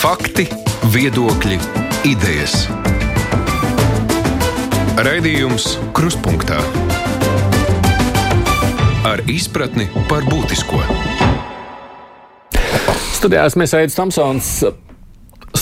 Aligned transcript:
Fakti, 0.00 0.46
viedokļi, 0.94 1.58
idejas. 2.08 2.54
Raidījums 4.96 5.74
Kruspunktā 5.92 6.56
ar 9.04 9.20
izpratni 9.28 9.90
par 10.08 10.24
būtisko. 10.24 10.80
Studijās 13.18 13.58
mēs 13.60 13.76
veidojam 13.76 13.96
Tamsons. 13.98 14.48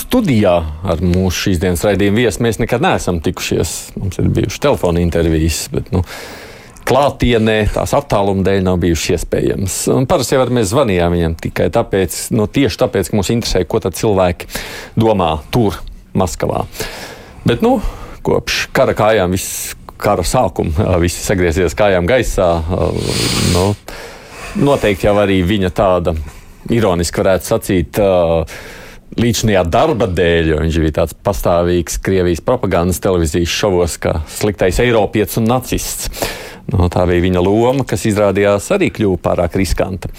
Studijā 0.05 0.55
ar 0.87 1.03
mūsu 1.03 1.49
šīs 1.49 1.59
dienas 1.59 1.83
raidījumu 1.89 2.23
viesu 2.23 2.47
mēs 2.47 2.63
nekad 2.63 2.87
neesam 2.87 3.19
tikušies. 3.19 3.73
Mums 3.99 4.23
ir 4.23 4.31
bijušas 4.39 4.63
telefona 4.69 5.03
intervijas, 5.03 5.65
bet 5.75 5.91
nu, 5.91 6.05
klātienē 6.89 7.57
tās 7.73 7.93
attāluma 7.97 8.43
dēļ 8.47 8.63
nav 8.65 8.79
bijušas 8.81 9.19
iespējamas. 9.19 9.77
Parasti 10.09 10.35
jau 10.35 10.47
mēs 10.55 10.71
zvanījām 10.71 11.15
viņam 11.15 11.35
tikai 11.43 11.69
tāpēc, 11.73 12.17
no 12.37 12.47
tieši 12.49 12.81
tāpēc, 12.81 13.11
ka 13.11 13.19
mūs 13.19 13.29
interesē, 13.35 13.63
ko 13.69 13.81
cilvēki 13.83 14.49
domā 14.99 15.35
tur, 15.53 15.77
Maskavā. 16.17 16.63
Bet 17.45 17.61
nu, 17.61 17.77
kopš 18.25 18.65
kara 18.73 18.95
kājām 18.97 19.35
viss 19.35 19.75
kara 19.99 20.23
sākuma, 20.25 20.97
viss 21.03 21.21
sagriezies 21.27 21.77
kājām 21.77 22.09
gaisā. 22.09 22.49
Nu, 23.53 23.69
noteikti 24.59 25.09
jau 25.09 25.15
arī 25.21 25.41
viņa 25.45 25.73
tāda 25.75 26.15
ironiski 26.73 27.21
varētu 27.21 27.51
sacīt. 27.53 28.01
Līdzinājā 29.19 29.63
darba 29.65 30.05
dēļ, 30.05 30.51
jo 30.51 30.57
viņš 30.61 30.75
bija 30.83 30.95
tāds 30.99 31.15
pastāvīgs 31.25 31.97
Krievijas 32.05 32.43
propagandas 32.45 33.01
televīzijas 33.03 33.51
šovos, 33.51 33.97
kā 34.01 34.19
sliktais 34.29 34.77
Eiropietis 34.83 35.39
un 35.41 35.49
nacists. 35.49 36.11
No, 36.69 36.87
tā 36.91 37.05
bija 37.09 37.23
viņa 37.25 37.41
loma, 37.43 37.85
kas 37.87 38.05
izrādījās 38.09 38.69
arī 38.75 38.91
kļuva 38.93 39.21
pārāk 39.29 39.57
riskanta. 39.59 40.11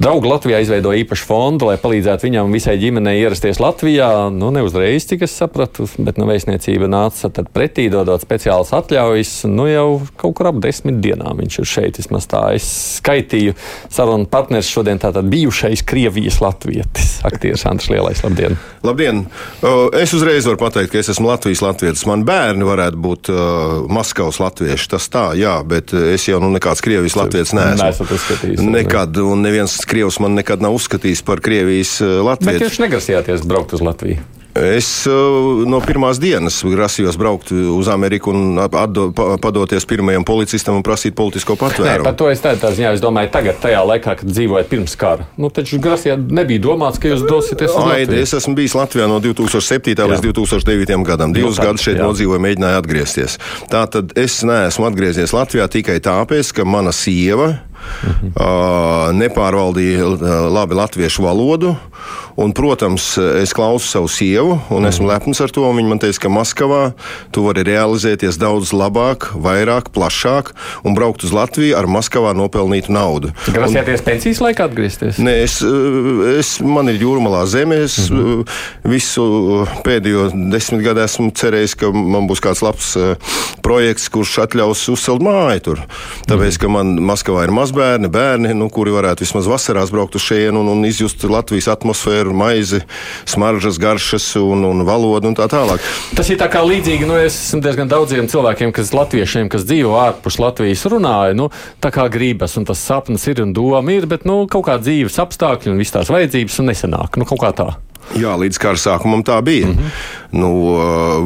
Draugi 0.00 0.30
Latvijā 0.30 0.62
izveidoja 0.64 1.02
īpašu 1.02 1.26
fondu, 1.28 1.66
lai 1.68 1.74
palīdzētu 1.76 2.24
viņam 2.24 2.54
visai 2.54 2.78
ģimenei 2.80 3.18
ierasties 3.20 3.58
Latvijā. 3.60 4.30
Nu, 4.32 4.48
ne 4.48 4.62
uzreiz, 4.64 5.04
cik 5.04 5.26
es 5.26 5.34
sapratu, 5.36 5.84
bet 6.00 6.16
nu, 6.16 6.24
vēstniecība 6.24 6.86
nāca 6.88 7.28
pretī, 7.52 7.90
dodot 7.92 8.24
speciālas 8.24 8.72
atļaujas. 8.78 9.32
Nu, 9.52 9.66
jau 9.68 10.00
kaut 10.16 10.38
kur 10.38 10.48
ap 10.48 10.62
desmit 10.64 11.02
dienām 11.04 11.42
viņš 11.42 11.58
ir 11.60 11.68
šeit. 11.68 12.00
Vismaz 12.00 12.24
tā 12.32 12.40
es 12.56 12.64
skaitīju. 12.94 13.52
Sarunu 13.92 14.24
partneris 14.32 14.70
šodien 14.72 15.02
tātad 15.02 15.28
bijušais 15.28 15.84
Krievijas 15.84 16.40
latvietis, 16.40 17.18
aktieris 17.28 17.66
Andris 17.68 17.92
Lielais. 17.92 18.24
Labdien! 18.24 18.56
Labdien! 18.80 19.26
Es 20.00 20.16
uzreiz 20.16 20.48
varu 20.48 20.62
pateikt, 20.64 20.94
ka 20.94 21.02
es 21.04 21.12
esmu 21.12 21.28
Latvijas 21.28 21.60
latvietis. 21.66 22.06
Man 22.08 22.24
bērni 22.24 22.64
varētu 22.64 23.02
būt 23.04 23.32
uh, 23.34 23.76
Maskavas 23.92 24.40
latvieši. 24.40 24.88
Tas 24.96 25.12
tā, 25.12 25.28
jā, 25.36 25.58
bet 25.60 25.92
es 25.92 26.24
jau 26.24 26.40
nu, 26.40 26.48
nekāds 26.56 26.80
Krievijas 26.88 27.20
latvietis 27.20 27.52
neesmu. 27.52 28.64
Nekad, 28.72 29.20
un 29.28 29.44
neviens 29.44 29.76
Krievs 29.90 30.20
man 30.22 30.38
nekad 30.38 30.62
nav 30.62 30.76
uzskatījis 30.78 31.24
par 31.26 31.42
Krievijas 31.44 31.96
eh, 32.04 32.20
Latviju. 32.26 32.60
Bet 32.60 32.68
jūs 32.68 32.82
negrasījāties 32.84 33.48
braukt 33.48 33.74
uz 33.74 33.82
Latviju? 33.84 34.22
Es 34.50 35.06
uh, 35.06 35.62
no 35.70 35.78
pirmās 35.78 36.18
dienas 36.18 36.56
grasījos 36.66 37.14
braukt 37.18 37.52
uz 37.54 37.88
Ameriku 37.92 38.32
un 38.34 38.58
atdo, 38.58 39.06
padoties 39.38 39.86
pirmajam 39.86 40.26
policistam 40.26 40.80
un 40.80 40.82
prasīt 40.82 41.14
politisko 41.14 41.54
patvērumu. 41.60 42.02
Nē, 42.02 42.08
par 42.08 42.16
to 42.18 42.26
es 42.32 42.42
tādā 42.42 42.72
ziņā 42.74 42.90
es 42.96 43.04
domāju, 43.04 43.30
tagad, 43.30 43.60
tajā 43.62 43.84
laikā, 43.86 44.16
kad 44.20 44.32
dzīvojat 44.32 44.70
pirms 44.72 44.96
kara. 44.98 45.28
Nu, 45.38 45.52
taču 45.54 45.78
grasījāt, 45.82 46.26
nebija 46.34 46.64
domāts, 46.66 46.98
ka 46.98 47.12
jūs 47.12 47.22
dosieties 47.30 47.70
uz 47.70 47.78
Latviju. 47.78 48.18
Es 48.26 48.34
esmu 48.40 48.56
bijis 48.58 48.74
Latvijā 48.74 49.06
no 49.10 49.22
2007. 49.22 49.94
Jā. 49.94 50.10
līdz 50.16 50.26
2009. 50.26 50.98
gadam. 51.06 51.34
Divus 51.36 51.62
gadus 51.62 51.86
šeit 51.86 52.00
jā. 52.00 52.10
nodzīvoju, 52.10 52.42
mēģināju 52.42 52.82
atgriezties. 52.82 53.38
Tā 53.70 53.86
tad 53.92 54.18
es 54.18 54.42
neesmu 54.42 54.90
atgriezies 54.90 55.34
Latvijā 55.36 55.70
tikai 55.70 56.00
tāpēc, 56.02 56.56
ka 56.58 56.66
mana 56.66 56.94
sieva 56.96 57.54
Mhm. 58.00 58.32
Nepārvaldīja 59.20 60.06
labi 60.50 60.78
latviešu 60.78 61.24
valodu. 61.26 61.74
Un, 62.40 62.54
protams, 62.56 63.12
es 63.18 63.52
klausu 63.56 63.88
savu 63.90 64.08
sievu, 64.08 64.56
un 64.72 64.88
esmu 64.88 65.04
mm. 65.04 65.10
lepns 65.10 65.40
ar 65.44 65.52
to. 65.52 65.66
Viņa 65.76 65.90
man 65.90 66.00
teica, 66.00 66.22
ka 66.24 66.32
Maskavā 66.32 66.82
tu 67.34 67.44
vari 67.44 67.64
realizēties 67.66 68.38
daudz 68.40 68.72
labāk, 68.76 69.30
vairāk, 69.34 69.90
plašāk 69.94 70.52
un 70.86 70.96
braukt 70.96 71.24
uz 71.26 71.34
Latviju 71.36 71.76
ar 71.78 71.88
Maskavā 71.90 72.32
nopelnītu 72.38 72.94
naudu. 72.94 73.32
Grasieties 73.50 74.04
pensijas 74.06 74.40
laikā 74.44 74.68
atgriezties? 74.70 75.20
Nē, 75.20 75.34
es, 75.44 75.58
es, 76.38 76.54
man 76.64 76.88
ir 76.92 77.00
jūrmalā 77.02 77.44
zeme. 77.50 77.82
Es 77.84 78.10
mm 78.10 78.16
-hmm. 78.16 78.90
visu 78.90 79.66
pēdējo 79.84 80.30
desmit 80.52 80.84
gadu 80.84 81.04
esmu 81.04 81.30
cerējis, 81.30 81.76
ka 81.76 81.92
man 81.92 82.28
būs 82.30 82.42
kāds 82.44 82.62
labs 82.64 82.96
projekts, 83.62 84.08
kurš 84.08 84.38
atļaus 84.46 84.88
uzcelt 84.88 85.22
māju 85.22 85.60
tur. 85.60 85.84
Tāpēc, 86.28 86.58
ka 86.60 86.68
man 86.68 86.96
Maskavā 87.00 87.44
ir 87.44 87.50
mazbērni, 87.54 88.08
bērni, 88.08 88.54
nu, 88.54 88.68
kuri 88.68 88.90
varētu 88.90 89.26
vismaz 89.26 89.46
vasarās 89.46 89.90
braukt 89.90 90.14
uz 90.14 90.22
šejienu 90.22 90.60
un, 90.60 90.68
un 90.68 90.84
izjust 90.84 91.24
Latvijas 91.24 91.68
atmosfēru 91.68 91.89
ar 92.10 92.30
maizi, 92.36 92.82
smaržas, 93.28 93.78
garšas 93.80 94.32
un, 94.40 94.64
un 94.68 94.84
valodu 94.86 95.30
un 95.30 95.36
tā 95.38 95.48
tālāk. 95.50 95.84
Tas 96.16 96.30
ir 96.30 96.40
tā 96.40 96.50
kā 96.52 96.62
līdzīgi, 96.66 97.08
nu, 97.08 97.18
es 97.20 97.36
esmu 97.48 97.62
diezgan 97.64 97.90
daudziem 97.90 98.30
cilvēkiem, 98.30 98.74
kas 98.76 98.94
latviešiem, 98.96 99.50
kas 99.52 99.66
dzīvo 99.68 99.96
ārpus 100.00 100.40
Latvijas, 100.42 100.86
runāju, 100.90 101.38
nu, 101.42 101.50
tā 101.82 101.92
kā 101.94 102.08
gribas, 102.12 102.56
un 102.60 102.68
tas 102.68 102.80
sapnis 102.80 103.26
ir 103.30 103.44
un 103.44 103.54
doma 103.56 103.94
ir, 103.94 104.08
bet, 104.10 104.26
nu, 104.28 104.42
kaut 104.50 104.68
kā 104.70 104.80
dzīves 104.80 105.20
apstākļi 105.22 105.74
un 105.74 105.80
viss 105.80 105.96
tās 105.96 106.12
vajadzības 106.12 106.60
un 106.62 106.72
nesanāk, 106.72 107.20
nu, 107.20 107.28
kaut 107.28 107.42
kā 107.44 107.54
tā. 107.62 107.70
Jā, 108.18 108.32
līdz 108.34 108.58
kara 108.58 108.80
sākumam 108.80 109.22
tā 109.26 109.38
bija. 109.42 109.68
Mm 109.68 109.76
-hmm. 109.76 110.18
nu, 110.30 110.50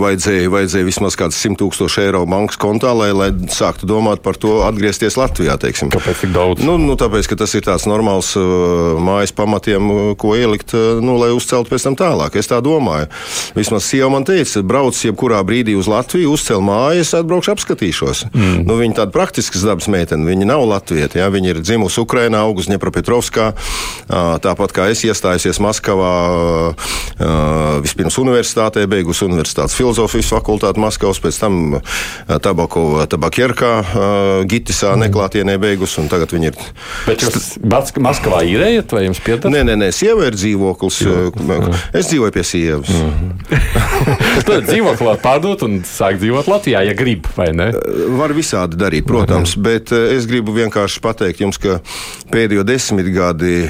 vajadzēja, 0.01 0.49
vajadzēja 0.49 0.85
vismaz 0.85 1.17
kāds 1.17 1.37
100 1.41 1.57
tūkstoši 1.61 2.01
eiro 2.01 2.25
bankas 2.27 2.57
kontā, 2.57 2.93
lai, 2.97 3.13
lai 3.13 3.31
sāktu 3.33 3.87
domāt 3.87 4.21
par 4.23 4.37
to 4.37 4.63
atgriezties 4.65 5.17
Latvijā. 5.17 5.57
Teiksim. 5.57 5.89
Kāpēc 5.89 6.21
tik 6.21 6.33
daudz? 6.33 6.65
Nu, 6.65 6.77
nu, 6.79 6.97
tāpēc, 6.97 7.29
ka 7.29 7.37
tas 7.37 7.55
ir 7.55 7.63
tāds 7.63 7.87
normāls 7.87 8.37
mājas 9.01 9.33
pamatiem, 9.33 10.15
ko 10.17 10.37
ielikt, 10.37 10.73
nu, 11.01 11.17
lai 11.17 11.31
uzceltu 11.33 11.71
pēc 11.71 11.83
tam 11.83 11.97
tālāk. 11.97 12.37
Es 12.37 12.49
tā 12.49 12.61
domāju. 12.61 13.07
Vismaz 13.55 13.85
sieva 13.85 14.09
man 14.09 14.25
teica, 14.25 14.63
brauc 14.63 15.05
jebkurā 15.05 15.41
brīdī 15.45 15.77
uz 15.77 15.87
Latviju, 15.87 16.33
uzcel 16.33 16.61
mājas, 16.61 17.15
atbraukšu 17.15 17.53
apskatīšos. 17.53 18.25
Mm. 18.33 18.65
Nu, 18.67 18.77
viņa 18.77 18.95
tāda 18.95 19.13
praktiskas 19.13 19.63
dabas 19.63 19.89
meitene, 19.89 20.27
viņa 20.27 20.45
nav 20.45 20.65
latvieta. 20.69 21.19
Ja? 21.19 21.29
Viņa 21.29 21.49
ir 21.49 21.61
dzimusi 21.61 22.01
Ukrainā, 22.01 22.39
augusi 22.45 22.71
Dņepropetrovskā, 22.73 23.53
tāpat 24.41 24.73
kā 24.73 24.89
es 24.91 25.05
iestājusies 25.05 25.61
Maskavā 25.61 26.74
vispirms 27.85 28.17
universitātē, 28.19 28.85
beigusi 28.91 29.25
universitātes 29.27 29.77
filozofijas 29.79 30.33
fakultāti 30.35 30.83
Maskavas, 30.83 31.21
pēc 31.23 31.39
tam 31.41 31.61
Tabakova, 32.43 33.07
Tabakierkā, 33.11 33.73
Gitisā 34.51 34.95
mm. 34.95 35.05
neklātienē 35.07 35.57
beigusi, 35.63 36.01
un 36.03 36.11
tagad 36.13 36.35
viņa 36.35 36.51
ir. 36.51 36.59
Bet 37.09 37.25
jūs 37.25 37.55
Maskavā 38.05 38.43
īrējat 38.49 38.95
vai 38.97 39.05
jums 39.07 39.21
pieder? 39.25 39.53
Nē, 39.53 39.63
nē, 39.69 39.77
nē, 39.85 39.91
sieva 39.95 40.29
ir 40.29 40.39
dzīvoklis. 40.39 41.01
Dzīvoklis. 41.37 41.85
Es 41.95 42.11
dzīvoju 42.11 42.35
pie 42.35 42.45
sievas. 42.47 42.91
Mm 42.91 43.13
-hmm. 43.15 44.45
Tad 44.49 44.69
dzīvokli 44.69 45.07
var 45.07 45.21
pārdot 45.23 45.65
un 45.67 45.81
sākt 45.87 46.21
dzīvot 46.23 46.51
Latvijā, 46.51 46.83
ja 46.89 46.95
grib, 46.99 47.29
vai 47.37 47.51
ne? 47.53 47.71
Var 48.19 48.35
visādi 48.37 48.79
darīt, 48.81 49.07
protams, 49.07 49.57
bet 49.57 49.93
es 49.93 50.27
gribu 50.27 50.53
vienkārši 50.53 51.01
pateikt 51.01 51.41
jums, 51.41 51.59
ka 51.59 51.79
pēdējo 52.33 52.65
desmitgadi 52.67 53.69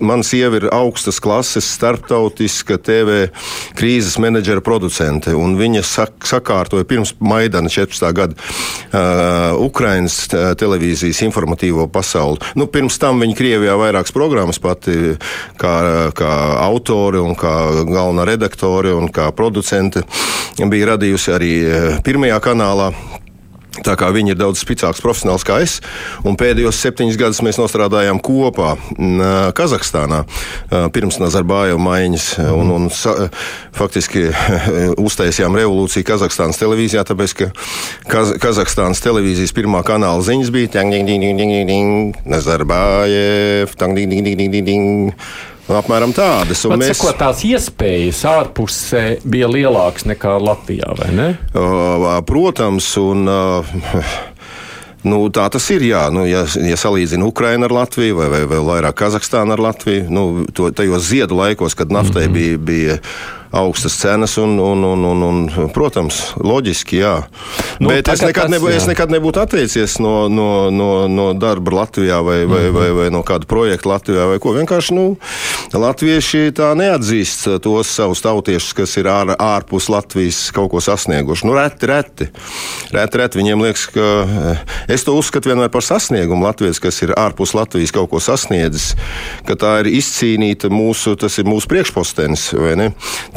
man 0.00 0.22
sieva 0.22 0.56
ir 0.56 0.68
augstas 0.72 1.20
klases 1.20 1.68
starptautiskā 1.74 2.27
starptautiska 2.28 2.76
TV 2.78 3.28
krīzes 3.76 4.18
menedžera 4.20 4.60
producente. 4.60 5.32
Viņa 5.32 5.82
sak 5.82 6.26
sakārtoja 6.28 6.84
pirms 6.84 7.14
Maidana 7.20 7.68
14. 7.68 8.12
gada 8.12 8.34
uh, 8.34 9.56
Ukrainas 9.64 10.28
televīzijas 10.28 11.22
informatīvo 11.24 11.88
pasauli. 11.88 12.38
Nu, 12.54 12.66
pirms 12.66 12.98
tam 12.98 13.20
viņa 13.20 13.36
Krievijā 13.38 13.76
vairākas 13.78 14.12
programmas 14.12 14.58
pati 14.58 15.16
kā, 15.58 15.74
kā 16.14 16.32
autore 16.64 17.20
un 17.20 17.34
kā 17.38 17.84
galvenā 17.88 18.26
redaktore 18.28 18.94
un 18.94 19.08
kā 19.08 19.30
producente 19.32 20.04
bija 20.58 20.94
radījusi 20.94 21.32
arī 21.32 21.54
pirmajā 22.04 22.40
kanālā. 22.44 22.92
Tā 23.86 23.94
kā 23.98 24.10
viņi 24.14 24.34
ir 24.34 24.40
daudz 24.40 24.62
spēcīgāks 24.62 25.02
profesionāls 25.04 25.46
kā 25.46 25.60
es, 25.64 25.78
un 26.26 26.36
pēdējos 26.38 26.80
septiņus 26.82 27.18
gadus 27.20 27.42
mēs 27.46 27.60
strādājām 27.70 28.20
kopā 28.24 28.74
Kazahstānā 29.58 30.24
pirms 30.94 31.20
Nazarbājeva 31.22 31.80
maiņas. 31.82 32.28
Un, 32.58 32.72
un, 32.74 32.88
faktiski 33.78 34.28
uztaisījām 34.98 35.56
revolūciju 35.58 36.06
Kazahstānas 36.08 36.60
televīzijā, 36.60 37.04
tāpēc 37.08 37.36
ka 37.38 37.50
Kaz 38.08 38.34
Kazahstānas 38.42 39.02
televīzijas 39.04 39.54
pirmā 39.56 39.82
kanāla 39.86 40.24
ziņas 40.26 40.52
bija 40.54 40.72
Nazarbājev. 42.28 43.76
Apmēram 45.68 46.14
tādas. 46.16 46.64
Mēs... 46.72 46.96
Sakot, 46.96 47.18
tās 47.20 47.44
iespējas 47.44 48.22
ārpusē 48.30 49.04
bija 49.28 49.50
lielākas 49.52 50.08
nekā 50.08 50.38
Latvijā, 50.40 50.94
vai 50.96 51.12
ne? 51.12 51.28
Protams, 52.28 52.94
un. 53.02 53.28
Nu, 55.06 55.20
tā 55.30 55.44
tas 55.54 55.62
ir. 55.70 55.84
Jā. 55.86 56.08
Nu, 56.10 56.24
ja, 56.26 56.40
ja 56.66 56.76
salīdzina 56.76 57.26
Ukraiņu 57.28 57.68
ar 57.68 57.74
Latviju, 57.76 58.16
vai 58.18 58.42
vēl 58.50 58.64
vairāk 58.66 58.96
Kazahstānu 58.98 59.54
ar 59.54 59.62
Latviju, 59.68 60.08
nu, 60.10 60.24
to, 60.50 60.72
tajos 60.74 61.06
ziedu 61.06 61.38
laikos, 61.38 61.76
kad 61.78 61.94
naftai 61.94 62.26
mm 62.26 62.34
-hmm. 62.34 62.34
bija, 62.34 62.58
bija 62.58 62.98
augstas 63.50 63.96
cenas 63.96 64.36
un, 64.38 64.58
un, 64.58 64.84
un, 64.84 65.04
un, 65.04 65.22
un 65.22 65.70
protams, 65.72 66.20
loģiski, 66.44 67.00
jā. 67.00 67.14
Nu, 67.80 67.88
Bet 67.92 68.10
es 68.12 68.22
nekad, 68.24 68.50
nebū, 68.52 68.68
es 68.74 68.86
nekad 68.88 69.12
nebūtu 69.12 69.40
atteicies 69.40 69.98
no, 70.02 70.28
no, 70.32 70.68
no, 70.74 70.90
no 71.08 71.30
darba 71.38 71.82
Latvijā 71.82 72.18
vai, 72.24 72.44
vai, 72.44 72.62
mm 72.62 72.68
-hmm. 72.68 72.78
vai, 72.78 72.90
vai 72.92 73.10
no 73.10 73.22
kāda 73.22 73.46
projekta 73.46 73.88
Latvijā. 73.88 74.26
Vienkārši 74.58 74.94
nu, 74.94 75.16
latvieši 75.72 76.52
tā 76.56 76.74
neatzīst 76.74 77.60
tos 77.62 77.88
savus 77.94 78.20
tautiešus, 78.20 78.72
kas 78.72 78.96
ir 78.96 79.06
ār, 79.06 79.36
ārpus 79.38 79.88
Latvijas 79.88 80.50
kaut 80.50 80.70
ko 80.70 80.80
sasnieguši. 80.80 81.46
Nu, 81.46 81.54
reti, 81.54 81.86
reti. 81.86 82.28
reti, 82.90 83.18
reti. 83.18 83.38
Viņiem 83.38 83.62
liekas, 83.62 83.86
ka 83.86 84.56
es 84.88 85.04
to 85.04 85.14
uzskatu 85.14 85.48
vienmēr 85.48 85.68
par 85.68 85.82
sasniegumu. 85.82 86.44
Latvijas, 86.44 86.78
kas 86.78 87.02
ir 87.02 87.14
ārpus 87.16 87.54
Latvijas 87.54 87.92
kaut 87.92 88.10
ko 88.10 88.20
sasniedzis, 88.20 88.94
ka 89.46 89.54
tā 89.54 89.80
ir 89.80 89.86
izcīnīta 89.86 90.68
mūsu, 90.68 91.16
tas 91.16 91.38
ir 91.38 91.44
mūsu 91.44 91.68
priekšpostenis? 91.68 92.52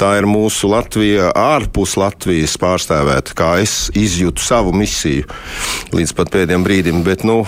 Tā 0.02 0.16
ir 0.18 0.26
mūsu 0.30 0.72
Latvija 0.72 1.30
ārpus 1.38 1.94
Latvijas 2.02 2.58
pārstāvēta, 2.62 3.38
kā 3.38 3.54
es 3.62 3.86
izjūtu 3.98 4.42
savu 4.42 4.74
misiju 4.74 5.30
līdz 5.94 6.18
pat 6.18 6.34
pēdējiem 6.34 6.66
brīdim. 6.66 7.06
Bet, 7.06 7.26
nu, 7.28 7.44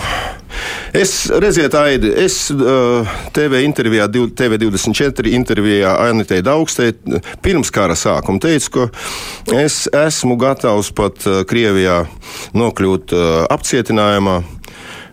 Es 0.94 1.26
redziet, 1.26 1.74
Aidi, 1.74 2.12
es 2.22 2.36
uh, 2.54 3.14
TV 3.34 3.64
intervijā, 3.66 4.06
TV24 4.06 5.32
intervijā 5.34 5.96
Ainitei 6.04 6.44
Daugstei 6.46 6.94
pirms 7.42 7.72
kara 7.74 7.96
sākuma 7.98 8.38
teicu, 8.38 8.70
ka 8.76 9.58
es 9.58 9.84
esmu 9.90 10.38
gatavs 10.38 10.92
pat 10.94 11.26
uh, 11.26 11.40
Krievijā 11.50 12.04
nokļūt 12.54 13.16
uh, 13.16 13.32
apcietinājumā 13.50 14.36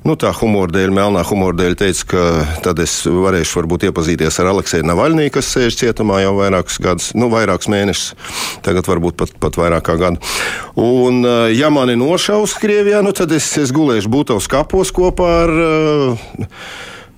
nu, 0.08 0.16
tā 0.20 0.32
humora 0.36 0.72
dēļ, 0.74 0.94
melnā 0.96 1.24
humora 1.30 1.58
dēļ 1.60 1.76
teica, 1.80 2.08
ka 2.12 2.24
tad 2.66 2.82
es 2.84 2.96
varēšu 3.06 3.60
varbūt 3.60 3.88
iepazīties 3.90 4.40
ar 4.42 4.52
Aleksēju 4.54 4.88
Navaļnī, 4.90 5.28
kas 5.34 5.52
sēž 5.54 5.78
cietumā 5.82 6.22
jau 6.24 6.34
vairākus 6.40 6.80
gadus, 6.82 7.10
nu, 7.18 7.30
vairākus 7.34 7.70
mēnešus, 7.72 8.14
tagad 8.66 8.90
varbūt 8.90 9.20
pat, 9.22 9.36
pat 9.42 9.60
vairāk 9.62 9.86
kā 9.90 9.98
gadu. 10.02 10.32
Un, 10.82 11.22
eh, 11.26 11.52
ja 11.58 11.70
mani 11.74 11.98
nošaus 12.00 12.58
Krievijā, 12.62 13.04
nu, 13.06 13.14
tad 13.18 13.34
es, 13.36 13.52
es 13.62 13.74
gulēšu 13.76 14.12
Būtavas 14.12 14.50
kapos 14.52 14.94
kopā 14.96 15.30
ar 15.44 15.54
uh, 15.58 16.26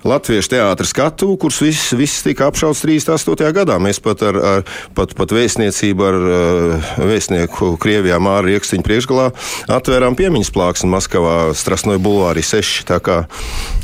latviešu 0.08 0.54
teātris 0.54 0.92
skatu, 0.94 1.32
kurš 1.40 1.60
viss, 1.64 1.94
viss 1.98 2.24
tika 2.26 2.48
apšauts 2.52 2.84
38. 2.84 3.52
gadā. 3.56 3.80
Mēs 3.82 4.02
pat 4.04 4.24
ar, 4.26 4.38
ar 4.38 4.64
pat, 4.96 5.16
pat 5.18 5.34
vēstniecību 5.36 6.08
ar 6.08 6.18
uh, 6.20 6.92
vēstnieku 7.00 7.74
Krievijā 7.82 8.20
Māru 8.24 8.52
Riekstiņu 8.52 8.86
priekšgalā 8.86 9.30
atvērām 9.74 10.18
piemiņas 10.20 10.52
plāksni 10.56 10.92
Maskavā, 10.92 11.38
Strasnoja 11.58 12.02
bulvārī 12.04 12.44
6. 12.46 12.84
Tā 12.90 13.00
kā, 13.04 13.24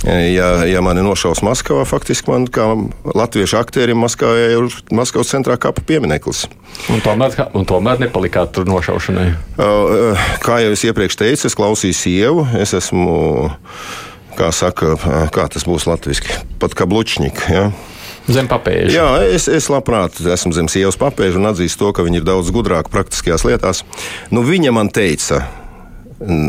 e, 0.04 0.18
ja, 0.36 0.50
ja 0.68 0.84
mani 0.86 1.04
nošaus 1.06 1.44
Maskavā, 1.46 1.86
faktiski 1.88 2.32
man 2.32 2.48
kā 2.52 2.68
latviešu 3.16 3.60
aktierim 3.62 4.02
Maskavā 4.04 4.50
ir 4.58 4.68
Maskavas 4.96 5.32
centrā 5.32 5.58
kapa 5.62 5.84
piemineklis. 5.88 6.46
Un 6.92 7.02
tomēr, 7.06 7.48
un 7.58 7.66
tomēr 7.68 8.04
nepalikāt 8.04 8.54
tur 8.56 8.68
nošaušanai? 8.70 9.30
Kā 10.44 10.60
jau 10.64 10.76
es 10.76 10.86
iepriekš 10.86 11.20
teicu, 11.24 11.48
es 11.50 11.58
klausīju 11.58 11.98
sievu, 11.98 12.46
es 12.60 12.76
esmu 12.78 13.18
kā 14.40 14.50
saka, 14.56 14.96
kā 15.36 15.48
tas 15.52 15.68
būs 15.68 15.88
latviešu, 15.90 16.42
pat 16.62 16.76
kā 16.78 16.88
blučņika. 16.90 17.54
Ja? 17.54 17.70
Zem 18.30 18.50
papēža. 18.50 18.94
Jā, 18.94 19.08
es, 19.36 19.48
es 19.50 19.70
labprāt 19.74 20.20
esmu 20.22 20.54
zem 20.54 20.70
sievas 20.72 21.00
papēža 21.02 21.40
un 21.40 21.50
atzīstu 21.50 21.88
to, 21.88 21.94
ka 21.98 22.06
viņi 22.06 22.22
ir 22.22 22.28
daudz 22.28 22.52
gudrāki 22.54 22.94
praktiskajās 22.94 23.46
lietās. 23.48 23.82
Nu, 24.34 24.44
viņa 24.46 24.74
man 24.76 24.92
teica, 24.94 25.42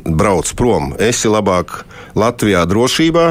brauc 0.04 0.50
prom, 0.58 0.92
esi 1.00 1.30
labāk 1.30 1.82
Latvijā 2.18 2.66
drošībā, 2.68 3.26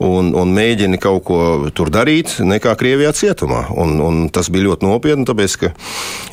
un, 0.00 0.32
un 0.36 0.52
mēģini 0.56 0.98
kaut 1.00 1.24
ko 1.28 1.40
tur 1.76 1.90
darīt, 1.92 2.38
nekā 2.40 2.72
Krievijā 2.80 3.12
cietumā. 3.16 3.66
Un, 3.76 3.98
un 4.00 4.22
tas 4.32 4.48
bija 4.52 4.70
ļoti 4.70 4.86
nopietni, 4.88 5.26
tāpēc, 5.28 5.56
ka 5.60 5.72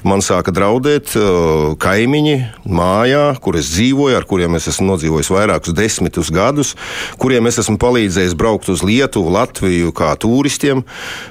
man 0.08 0.24
sāka 0.24 0.54
draudēt 0.56 1.14
uh, 1.20 1.76
kaimiņi 1.82 2.36
mājā, 2.64 3.26
kur 3.44 3.60
es 3.60 3.72
dzīvoju, 3.74 4.16
ar 4.18 4.28
kuriem 4.30 4.56
es 4.60 4.70
esmu 4.72 4.94
nodzīvojis 4.94 5.32
vairākus 5.34 5.76
desmitus 5.78 6.32
gadus, 6.34 6.74
kuriem 7.20 7.50
es 7.52 7.60
esmu 7.64 7.76
palīdzējis 7.82 8.38
braukt 8.40 8.72
uz 8.72 8.86
Lietuvu, 8.88 9.34
Latviju 9.36 9.92
kā 9.96 10.14
turistiem. 10.22 10.86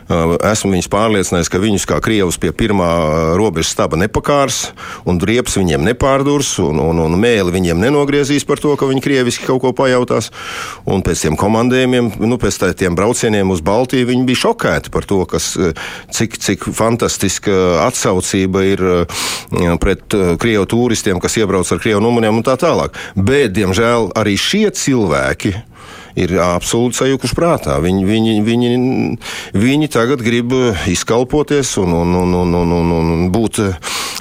Uh, 0.07 0.37
esmu 0.53 0.75
viņus 0.77 0.91
pārliecinājis, 0.93 1.53
ka 1.53 1.63
viņus 1.63 1.89
kā 1.89 2.01
Krievus 2.05 2.41
pie 2.43 2.53
pirmā 2.57 2.91
robežas 3.39 3.73
staba 3.73 3.99
nepakārs, 4.01 4.71
un 5.09 5.21
riepas 5.23 5.57
viņiem 5.57 5.85
nepārdurs, 5.89 6.57
un, 6.65 6.83
un, 6.85 7.01
un 7.07 7.19
mēli 7.21 7.55
viņiem 7.57 7.81
nenogriezīs 7.81 8.45
par 8.49 8.61
to, 8.61 8.77
ka 8.77 8.89
viņi 8.91 9.05
krieviski 9.05 9.49
kaut 9.49 9.63
ko 9.65 9.73
pajautās. 9.77 10.31
Un 10.85 11.03
pēc 11.07 11.25
tiem 11.25 11.41
komandējumiem 11.41 12.13
nu, 12.29 12.39
pēc 12.41 12.59
tiem 12.79 12.97
braucieniem 12.99 13.51
uz 13.55 13.63
Baltiju 13.65 14.09
viņi 14.11 14.27
bija 14.29 14.43
šokēti 14.47 14.93
par 14.95 15.07
to, 15.09 15.23
kas, 15.29 15.53
eh, 15.57 15.77
cik, 16.15 16.39
cik 16.43 16.69
fantastiska 16.77 17.87
atsaucība 17.87 18.65
ir 18.67 18.83
eh, 18.83 19.77
pret 19.83 20.15
eh, 20.15 20.35
krievu 20.41 20.67
turistiem, 20.71 21.21
kas 21.23 21.39
iebrauc 21.41 21.71
ar 21.73 21.83
krievu 21.83 22.03
numuriem 22.05 22.41
un 22.41 22.47
tā 22.47 22.59
tālāk. 22.61 22.97
Bet, 23.17 23.55
diemžēl, 23.57 24.13
arī 24.19 24.37
šie 24.41 24.69
cilvēki 24.75 25.55
ir 26.17 26.35
absolūti 26.41 27.01
sajukuši 27.01 27.37
prātā. 27.37 27.77
Viņi, 27.85 28.05
viņi, 28.09 28.35
viņi, 28.47 28.71
viņi 29.57 29.91
tagad 29.93 30.25
grib 30.25 30.55
izkalpoties 30.91 31.77
un, 31.83 31.93
un, 31.93 32.15
un, 32.23 32.35
un, 32.41 32.75
un, 32.79 32.93
un 32.97 33.27
būt, 33.33 33.61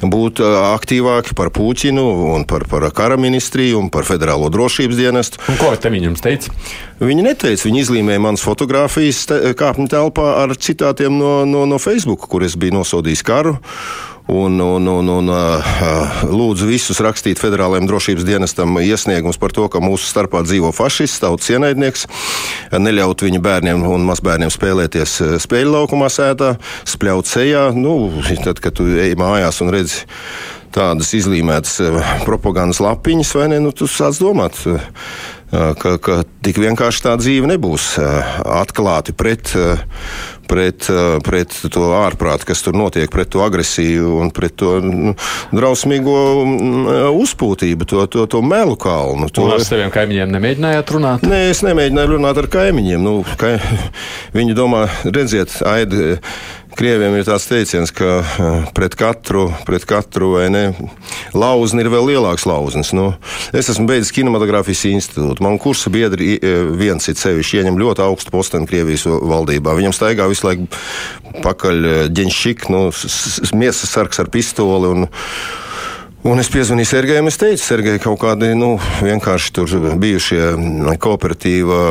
būt 0.04 0.42
aktīvāki 0.44 1.36
par 1.38 1.52
Puķinu 1.56 2.06
un 2.36 2.46
par, 2.50 2.68
par 2.72 2.88
kara 2.96 3.18
ministriju 3.22 3.80
un 3.80 3.92
par 3.94 4.08
federālo 4.08 4.52
drošības 4.54 5.00
dienestu. 5.00 5.42
Un 5.52 5.60
ko 5.62 5.72
te 5.80 5.92
viņam 5.94 6.18
teica? 6.20 6.52
Viņi 7.00 7.28
neteica, 7.30 7.68
viņi 7.68 7.84
izlīmēja 7.86 8.24
manas 8.24 8.44
fotogrāfijas 8.46 9.26
kāpņu 9.60 9.88
telpā 9.92 10.34
ar 10.44 10.56
citātiem 10.56 11.16
no, 11.20 11.38
no, 11.48 11.66
no 11.70 11.80
Facebook, 11.82 12.28
kur 12.32 12.46
es 12.48 12.60
biju 12.60 12.80
nosodījis 12.82 13.26
karu 13.26 13.58
un, 14.28 14.60
un, 14.60 14.88
un, 14.88 15.10
un 15.10 15.30
lūdzu 16.32 16.68
visus 16.70 17.00
rakstīt 17.04 17.40
federālajiem 17.42 17.88
drošības 17.90 18.26
dienestam 18.28 18.80
iesniegums 18.82 19.40
par 19.42 19.54
to, 19.56 19.68
ka 19.70 19.82
mūsu 19.84 20.10
starpā 20.10 20.42
dzīvo 20.46 20.72
fašists, 20.76 21.22
tautas 21.24 21.52
ienaidnieks, 21.54 22.08
neļaut 22.74 23.26
viņa 23.28 23.44
bērniem 23.46 23.86
un 23.86 24.10
mazbērniem 24.10 24.54
spēlēties 24.54 25.20
spēļu 25.46 25.78
laukumā 25.78 26.10
sētā, 26.14 26.56
spļaut 26.90 27.30
sejā. 27.30 27.70
Nu, 27.78 27.96
tad, 28.44 28.62
kad 28.64 28.78
tu 28.78 28.90
ej 28.98 29.18
mājās 29.20 29.62
un 29.66 29.74
redzi 29.76 30.06
tādas 30.76 31.14
izlīmētas 31.16 31.80
propagandas 32.26 32.82
lapiņas, 32.84 33.32
vai 33.38 33.50
ne, 33.54 33.62
nu, 33.64 33.72
tu 33.72 33.88
sāc 33.88 34.18
domāt 34.20 34.60
ka, 35.52 35.96
ka 36.02 36.20
tik 36.44 36.60
vienkārši 36.62 37.04
tā 37.06 37.16
dzīve 37.20 37.50
nebūs 37.50 37.96
atklāti 38.00 39.16
pret, 39.16 39.54
pret, 40.50 40.88
pret 41.26 41.56
to 41.74 41.86
ārprātu, 41.98 42.50
kas 42.50 42.64
tur 42.66 42.78
notiek, 42.78 43.10
pret 43.12 43.32
to 43.34 43.44
agresiju 43.46 44.16
un 44.24 44.32
pret 44.36 44.56
to 44.60 44.78
nu, 44.84 45.16
drausmīgo 45.56 46.16
uzpūtību, 47.16 47.88
to, 47.90 48.06
to, 48.12 48.26
to 48.32 48.42
melu 48.46 48.78
kalnu. 48.80 49.30
To... 49.36 49.48
Un 49.48 49.58
ar 49.58 49.66
saviem 49.66 49.94
kaimiņiem 49.94 50.34
nemēģinājāt 50.36 50.96
runāt? 50.96 51.26
Nē, 51.30 51.46
es 51.54 51.64
nemēģināju 51.66 52.16
runāt 52.16 52.42
ar 52.42 52.50
kaimiņiem. 52.58 53.06
Nu, 53.06 53.18
ka, 53.40 53.56
viņi 54.38 54.58
domā, 54.58 54.86
redziet, 55.06 55.58
aidi 55.66 56.16
Krieviem 56.76 57.14
ir 57.16 57.24
tāds 57.24 57.46
teiciens, 57.48 57.92
ka 57.96 58.08
eh, 58.20 58.64
pret 58.76 58.98
katru, 59.00 59.46
pret 59.64 59.86
katru 59.88 60.34
ne, 60.52 60.66
lauzni 61.32 61.86
ir 61.86 61.90
vēl 61.94 62.10
lielāks 62.10 62.44
lauznis. 62.50 62.92
Nu, 62.96 63.14
es 63.56 63.70
esmu 63.72 63.88
beidzis 63.88 64.12
kinematogrāfijas 64.16 64.84
institūtu. 64.90 65.44
Man 65.46 65.56
kursa 65.62 65.92
biedri 65.94 66.34
eh, 66.36 66.66
viens 66.76 67.08
ir 67.08 67.16
sevišķi 67.20 67.62
ieņem 67.62 67.80
ļoti 67.80 68.04
augstu 68.04 68.34
posteni 68.36 68.68
Krievijas 68.68 69.08
valdībā. 69.08 69.76
Viņam 69.78 69.96
staigā 69.96 70.28
visu 70.28 70.50
laiku 70.50 70.68
pakaļ 71.46 72.10
ģenšik, 72.12 72.68
eh, 72.68 72.74
nu, 72.76 72.90
miesas 73.56 73.96
sargs 73.96 74.20
ar 74.24 74.34
pistoli. 74.34 74.92
Un, 74.92 75.08
Un 76.26 76.42
es 76.42 76.48
piezvanīju 76.50 76.90
Sergejam, 76.90 77.28
es 77.30 77.36
teicu, 77.38 77.62
Sergei, 77.62 78.00
kaut 78.02 78.18
kādi 78.24 78.48
nu, 78.58 78.72
vienkārši 79.06 79.52
tur 79.54 79.70
bijušie 80.02 80.48
kooperatīva 80.98 81.82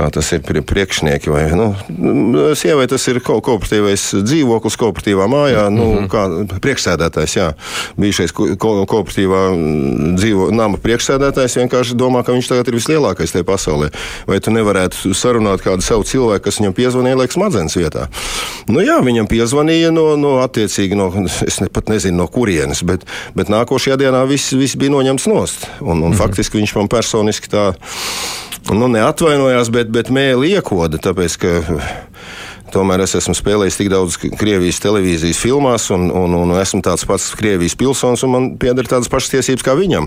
kā 0.00 0.08
tas 0.14 0.30
ir 0.32 0.42
priekšnieki. 0.44 1.30
Vai, 1.32 1.44
nu, 1.52 1.68
sievai 2.58 2.86
tas 2.90 3.04
ir 3.10 3.20
ko 3.24 3.38
kooperatīvais 3.44 4.06
dzīvoklis, 4.24 4.78
kooperatīvā 4.80 5.26
mājā, 5.30 5.66
nu, 5.72 5.86
mm 5.86 5.98
-hmm. 5.98 6.08
kā 6.12 6.58
priekšsēdētājs, 6.64 7.36
jā, 7.36 7.48
bijušais 8.00 8.32
ko 8.32 8.72
kooperatīvā 8.90 9.42
dzīvo 10.16 10.50
nama 10.56 10.80
priekšsēdētājs 10.80 11.58
vienkārši 11.60 11.98
domā, 12.00 12.24
ka 12.24 12.32
viņš 12.36 12.52
tagad 12.52 12.68
ir 12.68 12.78
vislielākais 12.78 13.34
tajā 13.34 13.46
pasaulē. 13.46 13.90
Vai 14.26 14.40
tu 14.40 14.54
nevarētu 14.54 15.14
sarunāt 15.14 15.64
kādu 15.64 15.84
savu 15.84 16.04
cilvēku, 16.04 16.44
kas 16.44 16.60
viņam 16.60 16.76
piezvanīja, 16.76 17.20
lai 17.20 17.28
smadzenes 17.30 17.76
vietā? 17.76 18.08
Nu, 18.68 18.80
jā, 18.80 19.00
viņam 19.04 19.28
piezvanīja 19.28 19.90
no, 19.90 20.16
no 20.16 20.38
attiecīgi, 20.44 20.96
no, 20.96 21.10
es 21.46 21.60
ne, 21.60 21.68
pat 21.68 21.88
nezinu, 21.88 22.16
no 22.16 22.28
kurienes, 22.28 22.82
bet, 22.82 23.04
bet 23.34 23.48
nākošajā 23.48 23.96
dienā 24.00 24.24
viss, 24.28 24.52
viss 24.52 24.76
bija 24.76 24.90
noņemts 24.96 25.26
nost. 25.26 25.66
Un, 25.80 25.90
un 25.90 25.98
mm 25.98 26.12
-hmm. 26.12 26.16
faktiski 26.16 26.58
viņš 26.58 26.76
man 26.76 26.88
personiski 26.88 27.48
tā 27.48 27.72
nu, 28.76 28.90
neatvainojās, 28.92 29.72
bet, 29.74 29.90
bet 29.92 30.12
mēlī 30.14 30.54
iekoda, 30.58 31.00
tāpēc 31.02 31.40
ka. 31.40 31.58
Tomēr 32.70 33.02
es 33.02 33.16
esmu 33.18 33.32
spēlējis 33.34 33.76
tik 33.80 33.88
daudz 33.90 34.14
Krievijas 34.20 34.78
televīzijas 34.78 35.40
filmās, 35.42 35.88
un, 35.90 36.04
un, 36.14 36.36
un 36.38 36.52
esmu 36.54 36.78
tāds 36.86 37.02
pats 37.08 37.32
Krievijas 37.34 37.74
pilsonis, 37.74 38.22
un 38.22 38.30
man 38.30 38.46
pieder 38.62 38.86
tādas 38.86 39.10
pašas 39.10 39.32
tiesības 39.32 39.66
kā 39.66 39.74
viņam. 39.74 40.06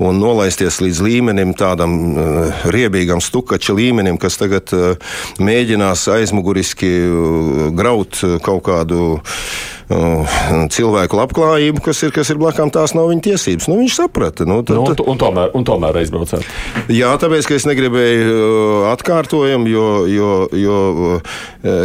Un 0.00 0.16
nolaisties 0.22 0.80
līdz 0.80 1.02
līmenim, 1.04 1.52
tādam 1.58 1.98
uh, 2.08 2.62
riebīgam 2.72 3.20
stukača 3.20 3.76
līmenim, 3.76 4.16
kas 4.20 4.40
tagad 4.40 4.72
uh, 4.72 5.18
mēģinās 5.36 6.06
aizmuguriski 6.16 6.94
uh, 7.04 7.66
graut 7.76 8.22
kaut 8.46 8.64
kādu 8.70 9.02
uh, 9.18 9.42
cilvēku 9.88 11.16
labklājību, 11.16 11.80
kas 11.84 12.02
ir, 12.04 12.12
kas 12.12 12.28
ir 12.28 12.38
blakām, 12.40 12.68
tās 12.72 12.92
nav 12.96 13.08
viņa 13.08 13.24
tiesības. 13.24 13.68
Nu, 13.70 13.78
viņš 13.80 13.94
saprata. 13.96 14.44
Nu, 14.48 14.60
tad, 14.66 14.76
nu, 14.76 14.84
un, 14.84 14.96
un, 15.14 15.20
tomēr, 15.20 15.52
un 15.56 15.64
tomēr 15.64 16.00
aizbraucāt. 16.02 16.44
Jā, 16.92 17.14
tāpēc, 17.20 17.48
ka 17.48 17.56
es 17.56 17.64
negribēju 17.68 18.34
uh, 18.34 18.88
atkārtojumu, 18.92 19.70
jo, 19.72 19.86
jo, 20.12 20.32
jo 20.52 20.80
uh, 21.16 21.38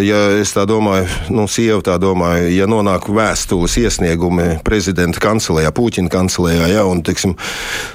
ja 0.04 0.20
es 0.42 0.52
tā 0.56 0.66
domāju, 0.68 1.08
nu, 1.34 1.48
sieva 1.48 1.80
tā 1.86 1.96
domāju, 2.02 2.52
ja 2.52 2.68
nonāk 2.68 3.08
vēstules 3.08 3.78
iesniegumi 3.86 4.60
prezidenta 4.68 5.24
kancelējā, 5.24 5.72
Puķina 5.74 6.12
kancelējā, 6.12 6.68
ja, 6.76 6.84
un, 6.90 7.06
teiksim, 7.08 7.38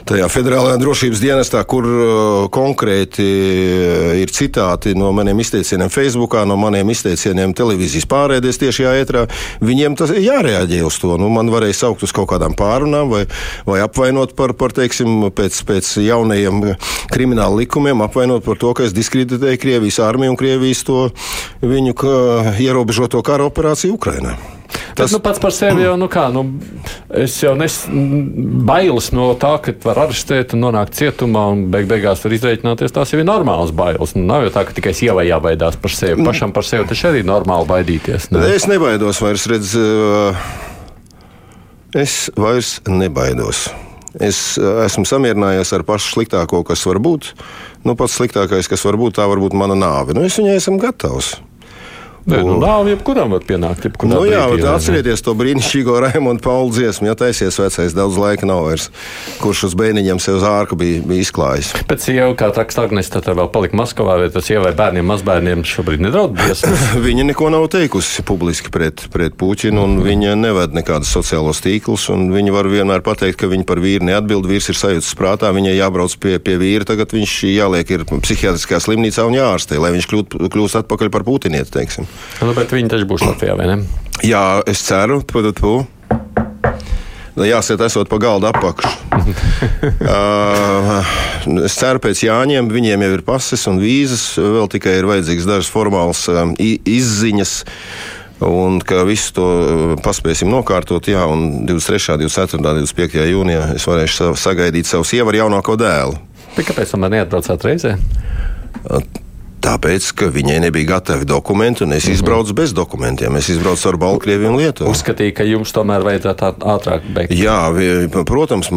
tajā 0.09 0.31
federālajā 0.33 0.81
drošības 0.81 1.25
dienestā, 1.27 1.63
kur 1.69 1.85
uh, 1.85 2.49
konkrēti 2.55 3.29
ir 4.23 4.33
citāti 4.33 4.97
no 4.97 5.13
maniem 5.13 5.45
izteicieniem 5.45 5.93
Facebookā, 5.93 6.47
no 6.49 6.57
maniem 6.61 6.97
izteicieniem 6.97 7.53
televīzijas 7.57 8.09
pārēdēs 8.09 8.63
tiešajā 8.65 8.97
ētrā, 9.03 9.29
viņiem 9.61 9.98
tas 9.99 10.13
ir 10.15 10.23
jārēģē 10.25 10.83
uz 10.87 10.99
to. 11.03 11.15
Nu, 11.21 11.31
man 11.33 11.51
varēja 11.53 11.81
saukt 11.83 12.05
uz 12.07 12.15
kaut 12.17 12.31
kādām 12.33 12.57
pārunām 12.59 13.11
vai, 13.13 13.25
vai 13.69 13.81
apvainot 13.85 14.35
par, 14.39 14.55
par 14.59 14.75
teiksim, 14.77 15.31
pēc, 15.35 15.63
pēc 15.69 15.95
jaunajiem 16.05 16.63
krimināla 17.13 17.63
likumiem, 17.63 18.05
apvainot 18.07 18.47
par 18.47 18.61
to, 18.61 18.75
ka 18.77 18.87
es 18.87 18.97
diskreditēju 18.97 19.63
Krievijas 19.63 20.03
armiju 20.05 20.35
un 20.35 20.41
Krievijas 20.41 20.85
to 20.89 21.09
viņu 21.65 21.97
ierobežoto 22.63 23.25
kara 23.27 23.49
operāciju 23.51 23.99
Ukrainā. 23.99 24.39
Tas 24.99 25.13
nu, 25.15 25.21
pats 25.23 25.41
par 25.41 25.53
sevi 25.55 25.85
jau, 25.85 25.95
nu 26.01 26.09
kā, 26.11 26.27
nu, 26.35 26.43
es 27.15 27.37
jau 27.41 27.55
nes, 27.59 27.77
bailes 28.69 29.11
no 29.17 29.31
tā, 29.41 29.55
ka 29.63 29.75
var 29.85 30.03
arestēt 30.05 30.55
un 30.57 30.65
nonākt 30.67 30.99
cietumā 30.99 31.45
un 31.55 31.65
beig 31.73 31.89
beigās 31.91 32.23
var 32.25 32.35
izreikināties. 32.37 32.95
Tās 32.95 33.15
jau 33.15 33.21
ir 33.23 33.29
normālas 33.29 33.73
bailes. 33.77 34.17
Nu, 34.19 34.27
nav 34.29 34.47
jau 34.47 34.55
tā, 34.59 34.67
ka 34.69 34.77
tikai 34.77 34.95
sievai 34.97 35.29
jābaidās 35.31 35.79
par 35.81 35.95
sevi. 35.95 36.27
Pašam 36.27 36.55
par 36.57 36.67
sevi 36.67 36.89
taču 36.91 37.11
arī 37.13 37.25
normāli 37.27 37.71
baidīties. 37.71 38.31
Ne? 38.35 38.45
Es 38.57 38.69
nebaidos 38.71 39.23
vairs, 39.25 39.49
redz, 39.51 39.75
es 41.97 42.21
vairs 42.37 42.79
nebaidos. 42.91 43.69
Es 44.19 44.57
esmu 44.59 45.05
samierinājies 45.07 45.71
ar 45.77 45.85
pašu 45.87 46.17
sliktāko, 46.17 46.65
kas 46.67 46.83
var 46.89 46.99
būt. 47.05 47.35
Nu, 47.87 47.95
pats 47.99 48.17
sliktākais, 48.19 48.67
kas 48.71 48.83
var 48.89 48.99
būt, 48.99 49.19
tā 49.21 49.29
var 49.31 49.39
būt 49.39 49.55
mana 49.55 49.77
nāve. 49.79 50.17
Nu, 50.17 50.25
es 50.27 50.39
viņai 50.41 50.57
esmu 50.59 50.81
gatavs. 50.83 51.37
Nē, 52.29 52.43
nu, 52.45 52.59
nāve 52.61 52.93
jebkuram 52.93 53.33
var 53.33 53.45
pienākt. 53.49 53.87
Nu, 54.05 54.21
jā, 54.29 54.43
brīdī, 54.51 54.67
atcerieties 54.69 55.23
to 55.25 55.33
brīnišķīgo 55.39 55.95
Raimondu 56.05 56.45
Pauli 56.45 56.75
dziesmu. 56.77 57.09
Ja 57.09 57.15
taisies 57.17 57.57
vecais, 57.57 57.95
daudz 57.97 58.19
laika 58.21 58.45
nav 58.49 58.67
vairs, 58.67 58.91
kurš 59.41 59.69
uz 59.71 59.77
bērniņiem 59.79 60.21
sev 60.21 60.41
zārku 60.43 60.77
bija, 60.77 61.01
bija 61.09 61.25
izklājis. 61.25 61.73
Pēc 61.89 62.09
jau 62.13 62.29
kā 62.39 62.51
taksta 62.53 62.85
Agnes, 62.85 63.09
tad 63.13 63.31
vēl 63.33 63.49
palika 63.55 63.79
Maskavā, 63.81 64.19
vai 64.21 64.29
tas 64.35 64.45
sievai 64.45 64.75
bērniem, 64.77 65.09
mazbērniem 65.09 65.65
šobrīd 65.69 66.05
nedraud 66.05 66.35
briesmas? 66.37 66.85
viņa 67.07 67.31
neko 67.31 67.49
nav 67.55 67.65
teikusi 67.73 68.25
publiski 68.29 68.73
pret, 68.75 69.07
pret 69.15 69.39
Puķinu, 69.41 69.87
un 69.89 70.05
viņa 70.05 70.37
neved 70.37 70.77
nekādus 70.77 71.15
sociālos 71.17 71.63
tīklus, 71.65 72.11
un 72.13 72.29
viņa 72.35 72.53
var 72.53 72.69
vienmēr 72.69 73.05
pateikt, 73.07 73.41
ka 73.41 73.49
viņa 73.49 73.65
par 73.69 73.81
vīru 73.81 74.05
neatbild, 74.11 74.49
vīrs 74.51 74.69
ir 74.69 74.81
sajūtas 74.81 75.15
prātā, 75.17 75.55
viņai 75.57 75.79
jābrauc 75.79 76.19
pie, 76.21 76.37
pie 76.45 76.59
vīra, 76.61 76.89
tagad 76.93 77.17
viņš 77.17 77.39
jāliek 77.55 77.97
ir 77.97 78.05
psihiatriskā 78.11 78.83
slimnīcā 78.85 79.25
un 79.29 79.39
jārastē, 79.39 79.81
lai 79.81 79.95
viņš 79.97 80.11
kļūt, 80.13 80.41
kļūst 80.53 80.83
atpakaļ 80.83 81.15
par 81.15 81.25
Putinieti, 81.29 81.73
teiksim. 81.79 82.09
Nu, 82.43 82.55
bet 82.55 82.73
viņi 82.75 82.93
taču 82.93 83.09
būs 83.11 83.25
Latvijā, 83.27 83.57
vai 83.59 83.71
ne? 83.71 83.79
Jā, 84.27 84.61
es 84.67 84.83
ceru, 84.87 85.21
ka 85.23 85.43
nu, 87.39 87.47
jāsiet 87.47 87.83
esot 87.87 88.11
pa 88.11 88.19
galdu 88.19 88.49
apakšu. 88.51 88.91
uh, 90.13 91.11
es 91.67 91.77
ceru, 91.79 92.03
pēc 92.03 92.25
Jāņiem 92.27 92.71
viņiem 92.73 93.05
jau 93.07 93.11
ir 93.15 93.25
pases 93.27 93.67
un 93.71 93.79
vīzas, 93.83 94.33
vēl 94.39 94.67
tikai 94.73 94.99
ir 94.99 95.09
vajadzīgs 95.11 95.47
dažas 95.49 95.71
formālas 95.73 96.25
um, 96.33 96.55
izziņas. 96.59 97.61
Un 98.49 98.79
ka 98.87 99.03
visu 99.03 99.33
to 99.35 99.47
paspēsim 100.05 100.51
nokārtot, 100.53 101.09
jā, 101.11 101.25
un 101.27 101.67
23., 101.67 102.21
24., 102.23 102.63
25. 102.63 103.25
jūnijā 103.33 103.65
es 103.75 103.87
varēšu 103.89 104.31
sagaidīt 104.39 104.87
savu 104.87 105.07
sievu 105.07 105.33
ar 105.33 105.41
jaunāko 105.41 105.75
dēlu. 105.79 106.15
Bet 106.55 106.69
kāpēc 106.71 106.95
tomēr 106.95 107.17
neatbraucāt 107.17 107.67
reizē? 107.67 107.97
Tāpēc, 109.69 110.07
ka 110.17 110.31
viņai 110.33 110.59
nebija 110.65 110.95
gatavi 110.95 111.29
dokumenti, 111.29 111.85
un 111.85 111.93
es 111.93 112.05
mm 112.05 112.09
-hmm. 112.09 112.15
izbraucu 112.15 112.55
bez 112.55 112.73
dokumentiem. 112.73 113.37
Es 113.37 113.49
izbraucu 113.49 113.89
ar 113.89 113.97
Baltkrieviju 113.97 114.51
un 114.51 114.57
Lietuvu. 114.57 114.91
Uzskatīju, 114.91 115.35
ka 115.35 115.45
jums 115.45 115.73
tomēr 115.73 116.05
vajadzētu 116.05 116.53
ātrāk 116.75 117.01
beigt. 117.15 117.33
Jā, 117.33 117.69
protams. 118.25 118.71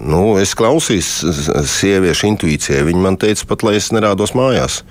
Nu, 0.00 0.38
es 0.40 0.54
klausījos 0.56 1.08
sieviešu 1.66 2.26
intuīcijai. 2.26 2.84
Viņa 2.86 3.00
man 3.00 3.16
teica, 3.16 3.44
pat 3.46 3.62
lai 3.62 3.74
es 3.76 3.90
nerādos 3.92 4.32
mājās. 4.32 4.82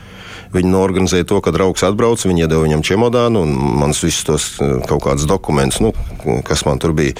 Viņi 0.50 0.72
norganizēja 0.74 1.28
to, 1.30 1.38
ka 1.46 1.52
draugs 1.54 1.84
atbrauc, 1.86 2.24
viņi 2.26 2.48
iedeva 2.48 2.64
viņam 2.64 2.82
čemodānu 2.86 3.44
un 3.46 3.52
manas 3.84 4.00
visus 4.02 4.26
tos 4.26 4.46
eh, 4.58 4.80
kaut 4.90 5.04
kādus 5.04 5.28
dokumentus, 5.30 5.78
nu, 5.84 5.92
kas 6.46 6.64
man 6.66 6.82
tur 6.82 6.96
bija. 6.98 7.14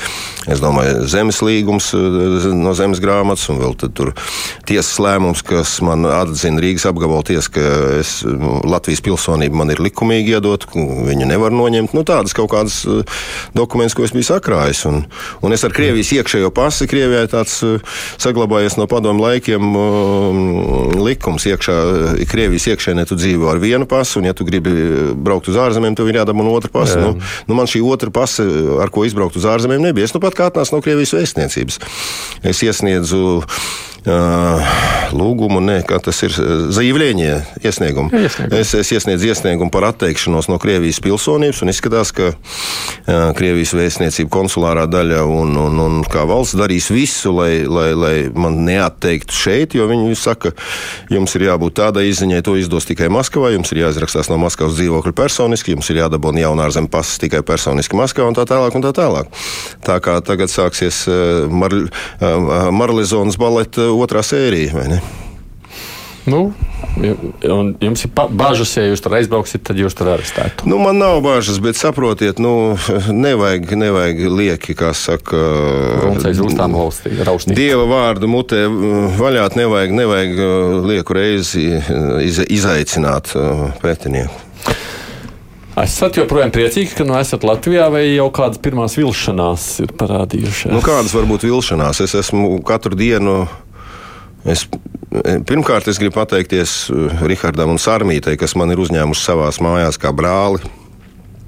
Es 0.50 0.64
domāju, 0.64 1.04
zemes 1.10 1.44
līgums 1.46 1.92
eh, 1.94 2.48
no 2.58 2.74
zemes 2.78 3.02
grāmatas 3.04 3.46
un 3.54 3.62
vēl 3.62 3.76
tur 3.78 4.16
tiesas 4.66 4.98
lēmums, 5.04 5.44
kas 5.46 5.76
man 5.86 6.08
atzina 6.10 6.64
Rīgas 6.64 6.88
apgabala 6.90 7.28
tiesa, 7.28 7.54
ka 7.54 7.68
es, 8.00 8.16
Latvijas 8.66 9.04
pilsonība 9.06 9.62
man 9.62 9.76
ir 9.76 9.84
likumīgi 9.86 10.34
iedot, 10.34 10.66
viņu 10.74 11.30
nevar 11.30 11.54
noņemt. 11.54 11.94
Nu, 11.94 12.02
tādas 12.08 12.34
kaut 12.34 12.50
kādas 12.56 12.82
eh, 12.90 13.06
dokumentus, 13.54 13.94
ko 13.94 14.10
es 14.10 14.16
biju 14.16 14.26
sakrājis. 14.32 14.82
Un, 14.90 15.04
un 15.46 15.54
es 15.54 15.68
ar 15.68 15.76
Krievijas 15.78 16.16
iekšējo 16.18 16.50
pasi, 16.58 16.90
Krievijai 16.90 17.30
tāds 17.30 17.60
saglabājies 18.18 18.80
no 18.82 18.90
padomu 18.90 19.28
laikiem 19.28 19.70
likums 20.98 21.46
iekšā, 21.54 21.78
Krievijas 22.34 22.72
iekšēnē 22.74 23.06
dzīvo 23.20 23.50
ar 23.52 23.62
vienu 23.62 23.88
pasu, 23.90 24.20
un, 24.22 24.30
ja 24.30 24.36
tu 24.38 24.48
gribi 24.48 24.74
braukt 25.16 25.52
uz 25.52 25.60
ārzemēm, 25.60 25.98
tev 25.98 26.10
ir 26.12 26.22
jādabū 26.22 26.48
otra 26.54 26.72
pasa. 26.74 27.02
Nu, 27.04 27.14
nu, 27.50 27.58
man 27.58 27.70
šī 27.70 27.84
otra 27.86 28.14
pasa, 28.14 28.48
ar 28.84 28.94
ko 28.94 29.06
izbraukt 29.08 29.38
uz 29.40 29.48
ārzemēm, 29.50 29.90
nebija. 29.90 30.10
Es 30.10 30.16
nu 30.16 30.24
pat 30.24 30.38
kā 30.38 30.50
atnācu 30.50 30.78
no 30.78 30.82
Krievijas 30.86 31.16
vēstniecības. 31.18 31.80
Es 32.48 32.64
iesniedzu 32.66 33.40
lūgumu, 35.12 35.60
ne, 35.64 35.80
kā 35.84 36.00
tas 36.04 36.22
ir 36.24 36.32
zīvlēņie 36.32 37.34
iesniegumu. 37.66 38.10
iesniegumu. 38.14 38.56
Es, 38.56 38.72
es 38.78 38.92
iesniedzu 38.96 39.28
iesniegumu 39.28 39.72
par 39.74 39.90
atteikšanos 39.90 40.48
no 40.50 40.60
Krievijas 40.62 41.02
pilsonības, 41.04 41.62
un 41.64 41.72
izskatās, 41.74 42.14
ka 42.16 42.32
uh, 42.32 43.32
Krievijas 43.36 43.74
vēstniecība 43.76 44.32
konsulārā 44.32 44.86
daļa 44.90 45.26
un, 45.28 45.56
un, 45.60 45.82
un 45.84 46.00
kā 46.08 46.24
valsts 46.30 46.58
darīs 46.60 46.90
visu, 46.94 47.34
lai, 47.36 47.66
lai, 47.68 47.92
lai 47.98 48.16
man 48.34 48.62
neatteiktu 48.68 49.36
šeit, 49.36 49.76
jo 49.76 49.90
viņi 49.90 50.16
saka, 50.20 50.54
jums 51.12 51.36
ir 51.36 51.50
jābūt 51.50 51.80
tādai 51.82 52.08
izziņai, 52.10 52.44
to 52.46 52.56
izdos 52.60 52.88
tikai 52.90 53.09
Maskavā, 53.14 53.52
jums 53.54 53.72
ir 53.74 53.84
jāizrakstās 53.84 54.30
no 54.32 54.38
Maskavas 54.42 54.78
dzīvokļa 54.78 55.14
personiski, 55.18 55.76
jums 55.76 55.90
ir 55.92 56.02
jādabūna 56.04 56.44
jaunā 56.46 56.68
ārzemju 56.70 56.92
pasas 56.94 57.22
tikai 57.22 57.42
personiski 57.46 57.98
Maskavā 58.00 58.30
un 58.32 58.38
tā 58.38 58.46
tālāk. 58.50 58.78
Un 58.78 58.86
tā, 58.86 58.94
tālāk. 58.96 59.32
tā 59.86 60.00
kā 60.04 60.20
tagad 60.26 60.52
sāksies 60.54 61.04
uh, 61.10 61.46
Mar, 61.52 61.74
uh, 61.74 62.70
Marlezonas 62.76 63.40
baleta 63.42 63.90
otrā 63.94 64.24
sērija, 64.26 64.76
vai 64.78 64.88
ne? 64.96 65.02
Nu, 66.30 66.50
jums 67.82 68.04
ir 68.06 68.12
bažas, 68.14 68.74
ja 68.78 68.86
jūs 68.88 69.04
tur 69.04 69.16
aizbrauksiet, 69.20 69.64
tad 69.68 69.80
jūs 69.80 69.96
tur 69.98 70.12
arestētu. 70.14 70.68
Nu, 70.70 70.80
man 70.82 71.00
nav 71.02 71.22
bažas, 71.26 71.60
bet 71.64 71.80
saprotiet, 71.80 72.42
nu, 72.44 72.76
nevajag, 73.26 73.72
nevajag 73.80 74.22
lieki, 74.40 74.76
kā 74.80 74.92
saka, 74.98 75.40
Dieva 77.60 77.88
vārdu 77.90 78.30
mutē 78.32 78.66
vaļāt, 79.20 79.58
nevajag, 79.60 79.96
nevajag 80.02 80.38
uh, 80.44 80.78
lieku 80.90 81.18
reizi 81.18 81.66
iz, 82.26 82.44
izaicināt 82.48 83.34
uh, 83.36 83.70
pretinieku. 83.84 84.46
Esat 85.80 86.18
joprojām 86.20 86.52
priecīgi, 86.52 86.92
ka 86.98 87.06
nu 87.08 87.16
esat 87.16 87.46
Latvijā, 87.48 87.86
vai 87.94 88.02
jau 88.10 88.28
kādas 88.36 88.60
pirmās 88.60 88.98
vilšanās 89.00 89.68
ir 89.86 89.94
parādījušās? 89.96 90.74
Nu, 90.74 90.82
kādas 90.84 91.14
var 91.16 91.28
būt 91.30 91.46
vilšanās? 91.48 92.02
Es 92.04 92.18
esmu 92.20 92.58
katru 92.68 92.98
dienu 93.00 93.46
Es, 94.46 94.66
pirmkārt, 95.50 95.88
es 95.92 96.00
gribu 96.00 96.16
pateikties 96.20 96.76
uh, 96.94 97.24
Rihardam 97.28 97.74
un 97.74 97.82
Sārmītai, 97.82 98.38
kas 98.40 98.56
man 98.56 98.72
ir 98.72 98.80
uzņēmuši 98.80 99.26
savās 99.26 99.60
mājās 99.64 100.00
kā 100.00 100.14
brāli. 100.16 100.62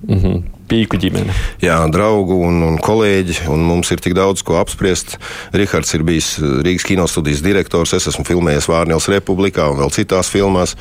Mm 0.08 0.18
-hmm 0.18 0.61
pīku 0.72 1.00
ģimene. 1.02 1.36
Jā, 1.64 1.78
draugu 1.92 2.38
un, 2.48 2.62
un 2.66 2.78
kolēģi, 2.82 3.42
un 3.52 3.66
mums 3.68 3.92
ir 3.94 4.02
tik 4.04 4.16
daudz 4.18 4.44
ko 4.48 4.58
apspriest. 4.62 5.18
Rihards 5.56 5.92
ir 5.98 6.06
bijis 6.08 6.34
Rīgas 6.40 6.88
kinostudijas 6.88 7.44
direktors, 7.44 7.94
es 7.98 8.08
esmu 8.12 8.26
filmējies 8.28 8.70
Vārnēlas 8.72 9.10
republikā 9.12 9.68
un 9.72 9.82
vēl 9.82 9.92
citās 9.94 10.32
filmās, 10.32 10.76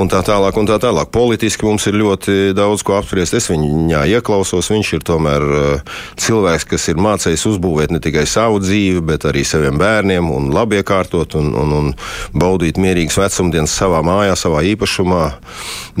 un 0.00 0.10
tā 0.10 0.22
tālāk, 0.26 0.56
un 0.60 0.68
tā 0.70 0.80
tālāk. 0.82 1.12
Politiski 1.12 1.68
mums 1.68 1.86
ir 1.90 1.98
ļoti 2.00 2.54
daudz 2.56 2.84
ko 2.86 2.96
apspriest. 2.98 3.36
Es 3.36 3.50
viņā 3.52 4.06
ieklausos, 4.16 4.70
viņš 4.72 4.94
ir 4.96 5.06
tomēr 5.06 5.46
uh, 5.46 5.98
cilvēks, 6.20 6.68
kas 6.72 6.88
ir 6.92 7.00
mācējis 7.02 7.46
uzbūvēt 7.52 7.94
ne 7.94 8.00
tikai 8.02 8.24
savu 8.28 8.60
dzīvi, 8.62 9.02
bet 9.12 9.26
arī 9.28 9.44
saviem 9.46 9.78
bērniem 9.80 10.30
un 10.32 10.50
labi 10.54 10.80
iekārtot 10.80 11.36
un, 11.40 11.52
un, 11.58 11.76
un 11.76 11.92
baudīt 12.36 12.80
mierīgas 12.80 13.18
vecumdienas 13.20 13.74
savā 13.76 14.02
mājā, 14.06 14.36
savā 14.38 14.62
īpašumā, 14.72 15.22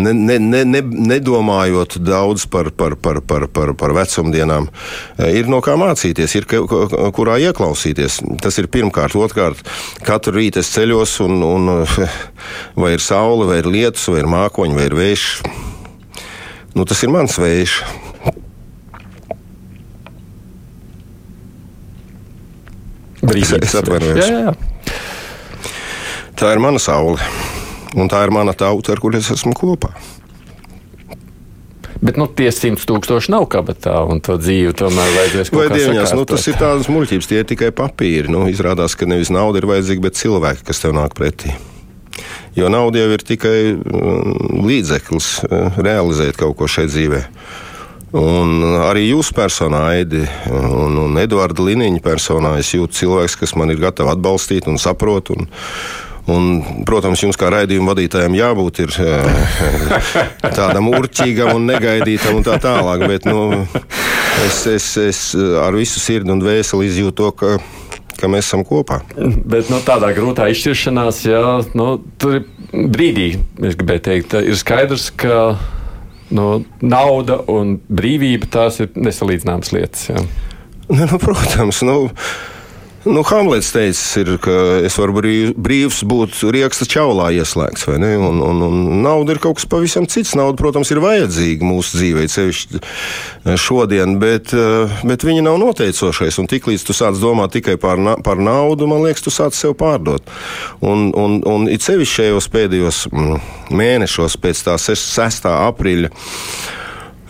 ne, 0.00 0.14
ne, 0.14 0.38
ne, 0.40 0.64
ne, 0.68 0.82
nedomājot 1.10 1.98
daudz 2.04 2.46
par, 2.50 2.70
par, 2.74 2.96
par 2.96 3.09
par, 3.10 3.20
par, 3.26 3.46
par, 3.48 3.72
par 3.78 3.94
vecumdienām, 3.96 4.68
e, 5.18 5.30
ir 5.40 5.48
no 5.50 5.60
kā 5.64 5.76
mācīties, 5.80 6.36
ir 6.38 6.46
kurā 6.46 7.38
ieklausīties. 7.48 8.20
Tas 8.42 8.58
ir 8.62 8.70
pirmkārt. 8.72 9.16
Otrkārt, 9.18 9.64
katru 10.06 10.38
rītu 10.38 10.62
es 10.62 10.70
ceļos, 10.74 11.16
un, 11.26 11.42
un 11.46 11.72
vai 12.80 12.94
ir 12.96 13.04
saule, 13.04 13.48
vai 13.50 13.60
ir 13.62 13.70
lietus, 13.70 14.06
vai 14.12 14.22
ir 14.22 14.30
mākoņi, 14.30 14.78
vai 14.78 14.86
ir 14.88 14.96
vējš. 14.98 15.26
nu, 16.76 16.86
tas 16.86 17.02
ir 17.02 17.12
mans 17.12 17.38
vējš. 17.40 17.80
Es 23.30 23.74
atvainojos. 23.76 24.16
Jā, 24.16 24.30
jā, 24.32 24.40
jā. 24.48 24.70
Tā 26.40 26.54
ir 26.54 26.62
mana 26.62 26.80
saule. 26.80 27.20
Un 27.98 28.08
tā 28.08 28.22
ir 28.24 28.32
mana 28.32 28.54
tauta, 28.56 28.94
ar 28.94 29.02
kur 29.02 29.14
es 29.18 29.28
esmu 29.34 29.52
kopā. 29.58 29.90
Bet 32.00 32.16
nu, 32.16 32.24
tie 32.32 32.48
simts 32.54 32.86
tūkstoši 32.88 33.32
nav 33.34 33.44
kabatā, 33.52 33.98
un 34.08 34.22
to 34.24 34.38
dzīvi 34.40 34.72
tomēr 34.80 35.10
vajadzēs 35.18 35.50
kaut 35.52 35.66
kā 35.68 35.76
dievņās, 35.76 36.14
nu, 36.16 36.24
tas 36.28 36.46
ir 36.48 36.56
tādas 36.56 36.88
muļķības, 36.88 37.28
tie 37.28 37.42
ir 37.42 37.48
tikai 37.50 37.68
papīri. 37.76 38.32
Nu, 38.32 38.46
izrādās, 38.48 38.96
ka 38.96 39.08
nevis 39.08 39.32
nauda 39.34 39.60
ir 39.60 39.68
vajadzīga, 39.68 40.06
bet 40.08 40.16
cilvēki, 40.16 40.64
kas 40.70 40.80
tev 40.80 40.96
nāk 40.96 41.12
pretī. 41.18 41.52
Jo 42.56 42.70
nauda 42.72 43.02
jau 43.02 43.10
ir 43.14 43.24
tikai 43.24 43.58
mm, 43.76 44.62
līdzeklis 44.64 45.28
eh, 45.44 45.80
realizēt 45.80 46.40
kaut 46.40 46.56
ko 46.58 46.68
šeit 46.70 46.88
dzīvē. 46.90 47.20
Un 48.16 48.64
arī 48.88 49.04
jūsu 49.12 49.36
personā, 49.36 49.84
Aidi, 49.92 50.24
un, 50.50 50.96
un 50.98 51.18
Eduarda 51.20 51.62
Liniņa 51.62 52.00
personā, 52.02 52.56
es 52.58 52.72
jūtu 52.74 52.96
cilvēks, 53.04 53.36
kas 53.38 53.54
man 53.60 53.70
ir 53.70 53.78
gatavs 53.84 54.16
atbalstīt 54.16 54.66
un 54.72 54.80
saprot. 54.82 55.30
Un, 55.36 55.46
Un, 56.30 56.60
protams, 56.86 57.22
jums 57.24 57.38
kā 57.40 57.50
raidījuma 57.52 57.94
vadītājam 57.94 58.36
jābūt 58.38 58.82
ir, 58.84 58.94
eh, 59.02 60.22
tādam 60.58 60.90
urķīgam 60.92 61.54
un 61.56 61.66
negaidītam 61.70 62.38
un 62.38 62.46
tā 62.46 62.58
tālāk. 62.62 63.06
Bet 63.10 63.26
nu, 63.28 63.66
es, 64.46 64.62
es, 64.70 64.88
es 65.00 65.22
ar 65.62 65.76
visu 65.76 66.02
sirdi 66.02 66.32
un 66.34 66.42
dvēseli 66.42 66.90
izjūtu 66.90 67.16
to, 67.22 67.32
ka, 67.40 67.56
ka 68.20 68.30
mēs 68.30 68.50
esam 68.50 68.64
kopā. 68.68 69.00
Bet 69.16 69.72
nu, 69.72 69.80
tādā 69.86 70.12
grūtā 70.16 70.50
izšķiršanās, 70.52 71.24
jā, 71.26 71.44
nu, 71.78 71.90
tur 72.20 72.40
ir 72.40 72.46
brīdī, 72.70 73.32
es 73.66 73.76
gribēju 73.80 74.06
teikt, 74.06 74.38
ir 74.44 74.58
skaidrs, 74.58 75.10
ka 75.18 75.56
nu, 76.36 76.62
nauda 76.84 77.40
un 77.50 77.78
brīvība 77.90 78.50
tās 78.58 78.80
ir 78.84 78.94
nesalīdzināmas 78.94 79.74
lietas. 79.74 80.08
Ne, 80.90 81.06
nu, 81.06 81.18
protams, 81.22 81.82
nu, 81.86 82.10
nu, 83.04 83.22
Hamlets 83.24 83.70
teica, 83.72 84.20
ir, 84.20 84.30
ka 84.42 84.54
es 84.84 84.96
varu 85.00 85.14
brīv, 85.16 85.52
brīvs 85.56 86.02
būt 86.08 86.42
rieksta 86.52 86.86
čaulā 86.90 87.30
ieslēgts. 87.38 87.86
Un, 87.94 88.40
un, 88.44 88.62
un 88.66 88.80
nauda 89.04 89.34
ir 89.34 89.40
kaut 89.42 89.58
kas 89.60 89.68
pavisam 89.70 90.08
cits. 90.10 90.34
Nauda, 90.38 90.58
protams, 90.60 90.90
ir 90.92 91.00
vajadzīga 91.02 91.66
mūsu 91.66 92.00
dzīvē, 92.00 92.26
sevišķi 92.30 92.82
šodien, 93.60 94.18
bet, 94.22 94.54
eh, 94.56 95.00
bet 95.08 95.24
viņa 95.26 95.46
nav 95.46 95.60
noteicošais. 95.62 96.40
Un 96.42 96.50
tiklīdz 96.50 96.84
tu 96.86 96.96
sāc 96.96 97.20
domāt 97.22 97.56
tikai 97.56 97.78
par, 97.80 98.00
na 98.00 98.16
par 98.20 98.40
naudu, 98.40 98.88
man 98.90 99.04
liekas, 99.06 99.24
tu 99.24 99.32
sāc 99.34 99.56
sev 99.56 99.76
pārdot. 99.80 100.26
Un, 100.80 101.10
un, 101.16 101.40
un 101.46 101.68
it 101.72 101.86
sevišķi 101.86 102.20
šajos 102.20 102.50
pēdējos 102.52 103.06
mm, 103.12 103.40
mēnešos 103.80 104.36
pēc 104.40 104.66
tā 104.68 104.76
6. 104.80 105.48
aprīļa 105.50 106.12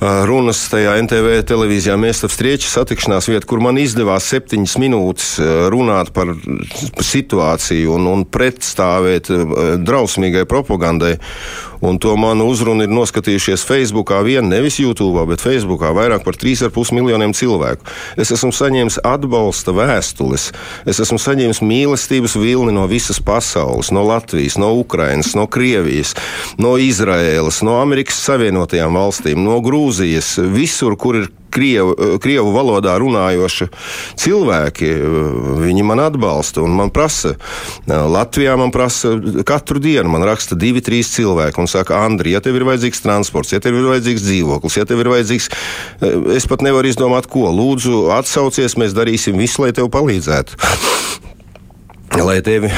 runas 0.00 0.62
tajā 0.72 0.94
NTV 1.04 1.40
televīzijā 1.48 1.96
Mēstas 2.00 2.32
Strieķa 2.36 2.70
satikšanās 2.70 3.28
vieta, 3.28 3.48
kur 3.48 3.60
man 3.64 3.78
izdevās 3.80 4.28
septiņas 4.32 4.76
minūtes 4.80 5.32
runāt 5.72 6.12
par 6.16 6.32
situāciju 7.04 7.96
un, 7.98 8.08
un 8.08 8.24
pretstāvēt 8.24 9.28
drausmīgai 9.84 10.46
propagandai. 10.48 11.18
Un 11.80 11.98
to 11.98 12.12
manu 12.20 12.50
uzrunu 12.52 12.84
ir 12.84 12.92
noskatījušies 12.92 13.64
Facebookā, 13.64 14.20
vien 14.26 14.48
nevis 14.52 14.76
YouTube, 14.82 15.22
bet 15.30 15.40
Facebookā 15.40 15.94
vairāk 15.96 16.24
par 16.26 16.36
3,5 16.36 16.92
miljoniem 16.96 17.32
cilvēku. 17.36 17.88
Es 18.20 18.32
esmu 18.34 18.52
saņēmis 18.52 19.00
atbalsta 19.06 19.72
vēstules, 19.76 20.50
es 20.84 21.00
esmu 21.00 21.16
saņēmis 21.22 21.62
mīlestības 21.64 22.36
vilni 22.40 22.76
no 22.76 22.84
visas 22.90 23.22
pasaules, 23.24 23.92
no 23.96 24.04
Latvijas, 24.04 24.58
no 24.60 24.74
Ukrainas, 24.76 25.32
no 25.38 25.48
Krievijas, 25.48 26.12
no 26.60 26.76
Izraēlas, 26.76 27.62
no 27.64 27.80
Amerikas 27.80 28.20
Savienotajām 28.28 29.00
valstīm, 29.00 29.40
no 29.44 29.60
Grūzijas, 29.64 30.36
visur, 30.52 30.98
kur 31.00 31.22
ir 31.22 31.30
Krievu, 31.50 32.18
krievu 32.22 32.52
valodā 32.54 32.94
runājoši 33.00 33.68
cilvēki, 34.20 34.90
viņi 35.60 35.86
man 35.86 36.02
atbalsta 36.04 36.62
un 36.64 36.74
man 36.78 36.92
prasa. 36.94 37.34
Latvijā 37.86 38.56
man 38.60 38.72
prasa 38.74 39.14
katru 39.46 39.82
dienu, 39.82 40.08
man 40.12 40.26
raksta 40.28 40.58
divi, 40.58 40.82
trīs 40.84 41.12
cilvēki 41.16 41.62
un 41.62 41.70
saka, 41.70 42.02
Andri, 42.06 42.34
ja 42.36 42.42
tev 42.44 42.58
ir 42.58 42.66
vajadzīgs 42.68 43.02
transports, 43.04 43.54
ja 43.54 43.62
tev 43.62 43.78
ir 43.78 43.88
vajadzīgs 43.90 44.26
dzīvoklis, 44.26 44.80
ja 44.80 44.88
tev 44.88 45.02
ir 45.04 45.12
vajadzīgs, 45.14 45.50
es 46.36 46.48
pat 46.50 46.64
nevaru 46.66 46.90
izdomāt, 46.90 47.30
ko. 47.30 47.48
Lūdzu, 47.50 48.08
atsaucies, 48.16 48.78
mēs 48.80 48.96
darīsim 48.96 49.38
visu, 49.40 49.64
lai 49.64 49.74
tev 49.76 49.90
palīdzētu. 49.92 50.58
Lai 52.20 52.40
tevi 52.44 52.70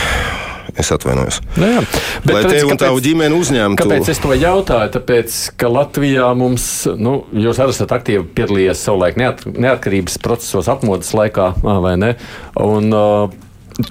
Es 0.78 0.88
atvainojos. 0.94 1.42
Nu, 1.60 1.68
jā, 1.68 1.80
bet, 2.24 2.32
Lai 2.32 2.42
tevi 2.46 2.70
un 2.72 2.80
tavu 2.80 3.02
ģimeni 3.04 3.36
uzņemtu. 3.36 3.82
Kāpēc 3.82 4.08
es 4.08 4.20
to 4.22 4.32
jautāju? 4.32 4.92
Tāpēc, 4.94 5.36
ka 5.60 5.68
Latvijā 5.68 6.30
mums, 6.38 6.66
nu, 6.96 7.18
jūs 7.36 7.60
arī 7.60 7.74
esat 7.76 7.92
aktīvi 7.98 8.24
piedalījies 8.38 8.84
savulaik 8.88 9.20
neat, 9.20 9.44
neatkarības 9.52 10.16
procesos, 10.24 10.70
apmodas 10.72 11.12
laikā, 11.16 11.52
vai 11.60 11.96
ne? 12.00 12.14
Un, 12.60 12.88
uh, 12.96 13.40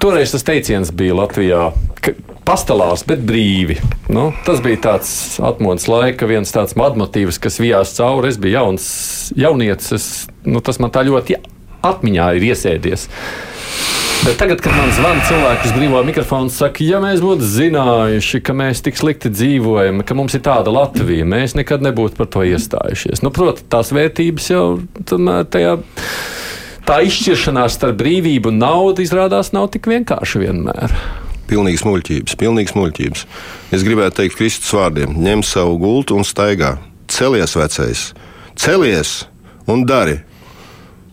Toreiz 0.02 0.30
tas 0.30 0.44
teiciens 0.46 0.92
bija 0.94 1.16
Latvijā, 1.18 1.72
ka 2.06 2.14
pastāvās, 2.46 3.02
bet 3.08 3.24
brīvi. 3.26 3.80
Nu, 4.14 4.28
tas 4.46 4.62
bija 4.64 4.80
tāds 4.90 5.14
atmodas 5.42 5.88
laika, 5.90 6.30
viens 6.30 6.54
tāds 6.54 6.78
motīvs, 6.78 7.40
kas 7.42 7.58
vijās 7.62 7.96
cauri. 7.98 8.30
Es 8.30 8.38
biju 8.42 8.58
jauns, 8.60 8.86
jaunietis, 9.38 9.94
es, 9.98 10.06
nu, 10.46 10.62
tas 10.62 10.78
man 10.82 10.94
tā 10.94 11.06
ļoti 11.08 11.40
atmiņā 11.82 12.28
ir 12.38 12.48
iesēdies. 12.52 13.08
Bet 13.10 13.51
tagad, 14.38 14.60
kad 14.62 14.74
man 14.78 14.92
zvana 14.94 15.22
cilvēki 15.26 15.66
uz 15.66 15.72
brīvā 15.74 16.02
mikrofona, 16.06 16.52
saka, 16.54 16.84
ja 16.86 17.00
mēs 17.02 17.24
būtu 17.24 17.48
zinājuši, 17.48 18.42
ka 18.46 18.54
mēs 18.54 18.84
tik 18.86 19.00
slikti 19.00 19.32
dzīvojam, 19.34 20.04
ka 20.06 20.18
mums 20.18 20.36
ir 20.38 20.44
tāda 20.46 20.70
Latvija, 20.74 21.26
mēs 21.26 21.56
nekad 21.58 21.82
nebūtu 21.82 22.20
par 22.20 22.30
to 22.30 22.44
iestājušies. 22.46 23.24
Nu, 23.26 23.32
Protams, 23.34 23.66
tās 23.72 23.90
vērtības 23.96 24.50
jau 24.52 24.66
tomēr 25.10 25.48
tajā. 25.50 25.74
Tā 26.86 27.00
izšķiršanās 27.08 27.80
starp 27.80 27.98
brīvību 27.98 28.52
un 28.54 28.62
naudu 28.62 29.02
izrādās 29.02 29.54
nav 29.58 29.72
tik 29.74 29.90
vienkārši 29.90 30.44
vienmēr. 30.44 30.94
Pilnīgs 31.50 31.82
muļķības, 31.88 32.38
pilnīgs 32.40 32.78
muļķības. 32.78 33.26
Es 33.74 33.88
gribētu 33.88 34.22
teikt 34.22 34.38
Kristus 34.38 34.70
vārdiem: 34.78 35.18
ņem 35.18 35.42
savu 35.46 35.80
gultu 35.82 36.20
un 36.20 36.28
staigā. 36.28 36.76
Celies, 37.12 37.58
vecais, 37.58 38.06
celies 38.54 39.18
un 39.66 39.84
dari. 39.90 40.22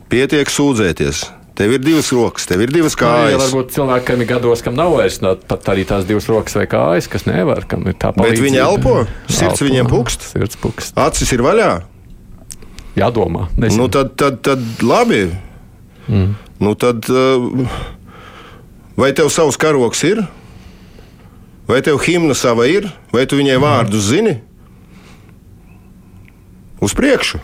Pietiek 0.09 0.49
sūdzēties, 0.49 1.25
Tev 1.59 1.73
ir 1.75 1.81
divas 1.83 2.13
rokas, 2.15 2.45
tev 2.47 2.61
ir 2.63 2.71
divas 2.71 2.95
kājas. 2.95 3.33
Nu, 3.33 3.35
ja 3.35 3.39
varbūt 3.43 3.73
cilvēkam 3.75 4.21
ir 4.23 4.29
gados, 4.31 4.61
kam 4.63 4.77
nav 4.79 4.93
vairs 4.95 5.17
pat 5.19 5.71
arī 5.73 5.83
tās 5.89 6.05
divas 6.07 6.29
rokas 6.31 6.55
vai 6.55 6.69
kājas, 6.71 7.09
kas 7.11 7.27
nevar, 7.27 7.65
kam 7.67 7.83
ir 7.91 7.97
tā 7.99 8.13
palīdzība. 8.15 8.37
Bet 8.37 8.45
viņi 8.45 8.61
elpo, 8.63 8.93
sirds 9.27 9.65
viņiem 9.67 9.91
pukst. 9.91 10.29
Sirds 10.31 10.61
pukst. 10.63 10.95
Acis 10.95 11.35
ir 11.35 11.43
vaļā. 11.43 11.73
Jādomā. 12.99 13.49
Nezinu. 13.59 13.83
Nu, 13.83 13.91
tad, 13.91 14.15
tad, 14.15 14.39
tad 14.47 14.63
labi. 14.87 15.25
Mm. 16.07 16.37
Nu, 16.63 16.77
tad, 16.79 17.11
vai 18.99 19.11
tev 19.19 19.35
savs 19.35 19.59
karoks 19.59 20.07
ir? 20.07 20.23
Vai 21.67 21.83
tev 21.83 21.99
himna 22.07 22.39
sava 22.39 22.71
ir? 22.71 22.87
Vai 23.11 23.27
tu 23.27 23.37
viņai 23.39 23.59
vārdus 23.67 24.07
zini? 24.15 24.39
Uz 26.79 26.95
priekšu! 26.95 27.43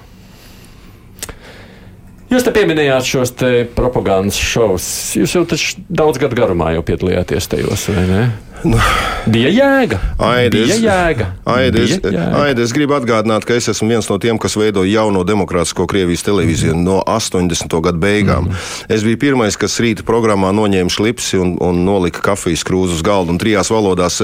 Jūs 2.35 2.43
te 2.43 2.51
pieminējāt 2.51 3.07
šos 3.07 3.31
te 3.39 3.49
propagandas 3.77 4.35
šovus. 4.43 4.87
Jūs 5.15 5.37
jau 5.37 5.45
daudz 5.87 6.19
gadu 6.19 6.35
garumā 6.35 6.73
jau 6.75 6.83
piedalījāties 6.83 7.47
tajos, 7.53 7.85
vai 7.95 8.07
ne? 8.09 8.23
Nu, 8.65 8.79
bija 9.27 9.51
jēga. 9.53 9.99
Aidi, 10.25 10.63
bija 10.65 10.77
jēga. 10.81 11.27
Aidi, 11.53 11.83
es, 11.85 11.99
bija 12.01 12.15
jēga. 12.15 12.41
Aidi, 12.45 12.63
es 12.65 12.73
gribu 12.73 12.95
atgādināt, 12.97 13.45
ka 13.45 13.57
es 13.59 13.69
esmu 13.69 13.91
viens 13.91 14.09
no 14.09 14.17
tiem, 14.23 14.39
kas 14.41 14.57
veidoja 14.57 14.89
jauno 14.89 15.21
demokrātisko 15.29 15.85
Krievijas 15.91 16.25
televīziju 16.25 16.73
mm. 16.73 16.85
no 16.87 16.99
80. 17.05 17.77
gadu 17.85 18.01
beigām. 18.01 18.49
Mm. 18.49 18.63
Es 18.97 19.05
biju 19.05 19.21
pirmais, 19.21 19.59
kas 19.61 19.77
rīta 19.85 20.07
programmā 20.09 20.53
noņēma 20.57 20.93
šlipsi 20.93 21.41
un, 21.43 21.55
un 21.65 21.83
nolika 21.85 22.23
kafijas 22.25 22.65
krūzi 22.65 22.97
uz 22.97 23.05
galda 23.05 23.35
un 23.35 23.41
trijās 23.43 23.69
valodās 23.73 24.21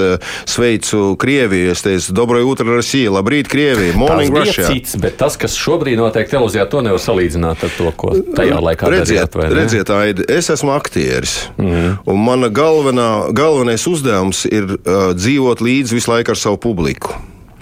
sveicu 0.49 1.03
Krieviju. 1.21 1.75
Es 1.75 1.85
teicu, 1.85 2.17
Dobroja 2.17 2.49
Utra 2.49 2.65
Rasija, 2.73 3.13
labrīt, 3.13 3.49
Krievija, 3.51 3.93
Morning 3.99 4.33
tas 4.33 4.49
Russia. 4.49 4.71
Cits, 4.71 4.97
bet 5.01 5.19
tas, 5.21 5.37
kas 5.37 5.57
šobrīd 5.59 6.01
notiek 6.01 6.29
televīzijā, 6.33 6.65
to 6.71 6.81
nevar 6.85 7.01
salīdzināt 7.03 7.67
ar 7.67 7.77
to, 7.77 7.93
ko 7.93 8.15
tajā 8.37 8.57
laikā 8.57 8.89
redziet, 8.89 9.29
darījāt. 9.29 9.57
Redziet, 9.59 9.93
Aidi, 9.93 10.27
es 10.33 10.49
esmu 10.53 10.73
aktieris. 10.73 11.37
Mm. 11.61 11.99
Un 12.09 12.21
mana 12.25 12.49
galvenā, 12.53 13.09
galvenais 13.37 13.85
uzdevums 13.89 14.30
ir 14.49 14.77
uh, 14.77 15.11
dzīvot 15.17 15.61
līdzi 15.63 15.97
visu 15.97 16.11
laiku 16.13 16.33
ar 16.33 16.39
savu 16.39 16.59
publiku. 16.61 17.13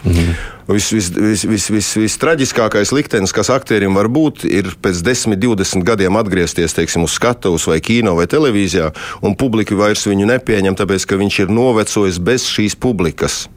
Mm. 0.05 0.31
Vistraģiskākais 0.69 1.43
vis, 1.43 1.43
vis, 1.49 1.91
vis, 1.97 2.67
vis 2.71 2.91
liktenis, 2.93 3.33
kas 3.35 3.49
aktierim 3.51 3.97
var 3.97 4.07
būt, 4.07 4.45
ir 4.45 4.69
pēc 4.79 5.01
10, 5.03 5.35
20 5.41 5.83
gadiem 5.83 6.19
atgriezties 6.19 6.75
teiksim, 6.77 7.03
uz 7.07 7.15
skatuves, 7.17 7.65
vai 7.67 7.79
kino, 7.83 8.13
vai 8.19 8.27
televīzijā, 8.29 8.91
un 9.25 9.35
publika 9.35 9.75
vairs 9.75 10.05
viņu 10.07 10.29
nepieņem, 10.29 10.77
tāpēc 10.77 11.07
ka 11.09 11.17
viņš 11.19 11.39
ir 11.43 11.55
novecojis 11.57 12.21
bez 12.21 12.45
šīs 12.47 12.77
publikas. 12.79 13.47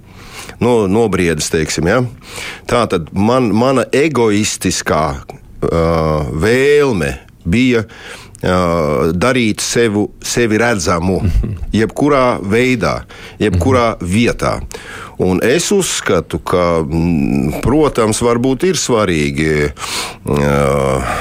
No, 0.63 0.89
nobriedis, 0.91 1.51
teiksim, 1.53 1.87
ja? 1.91 2.01
Tā 2.71 2.87
tad 2.91 3.13
man, 3.15 3.53
mana 3.55 3.85
egoistiskā 3.95 5.05
uh, 5.23 6.33
vēlme 6.33 7.13
bija 7.45 7.85
darīt 8.43 9.63
sevi, 9.63 10.07
sevi 10.27 10.59
redzamu, 10.59 11.21
jebkurā 11.75 12.41
veidā, 12.43 13.03
jebkurā 13.43 13.93
vietā. 14.03 14.57
Un 15.23 15.39
es 15.47 15.69
uzskatu, 15.75 16.41
ka, 16.43 16.83
protams, 17.63 18.23
varbūt 18.25 18.67
ir 18.73 18.81
svarīgi. 18.81 19.71
Uh, 20.27 21.15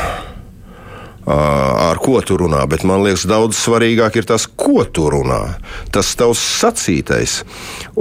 ar 1.25 1.70
ko 2.01 2.21
tu 2.25 2.37
runā, 2.39 2.63
bet 2.69 2.85
man 2.87 3.03
liekas, 3.05 3.27
daudz 3.29 3.59
svarīgāk 3.61 4.21
ir 4.21 4.27
tas, 4.29 4.47
ko 4.47 4.85
tu 4.85 5.09
runā. 5.13 5.41
Tas 5.93 6.13
tavs 6.17 6.41
sacītais. 6.61 7.41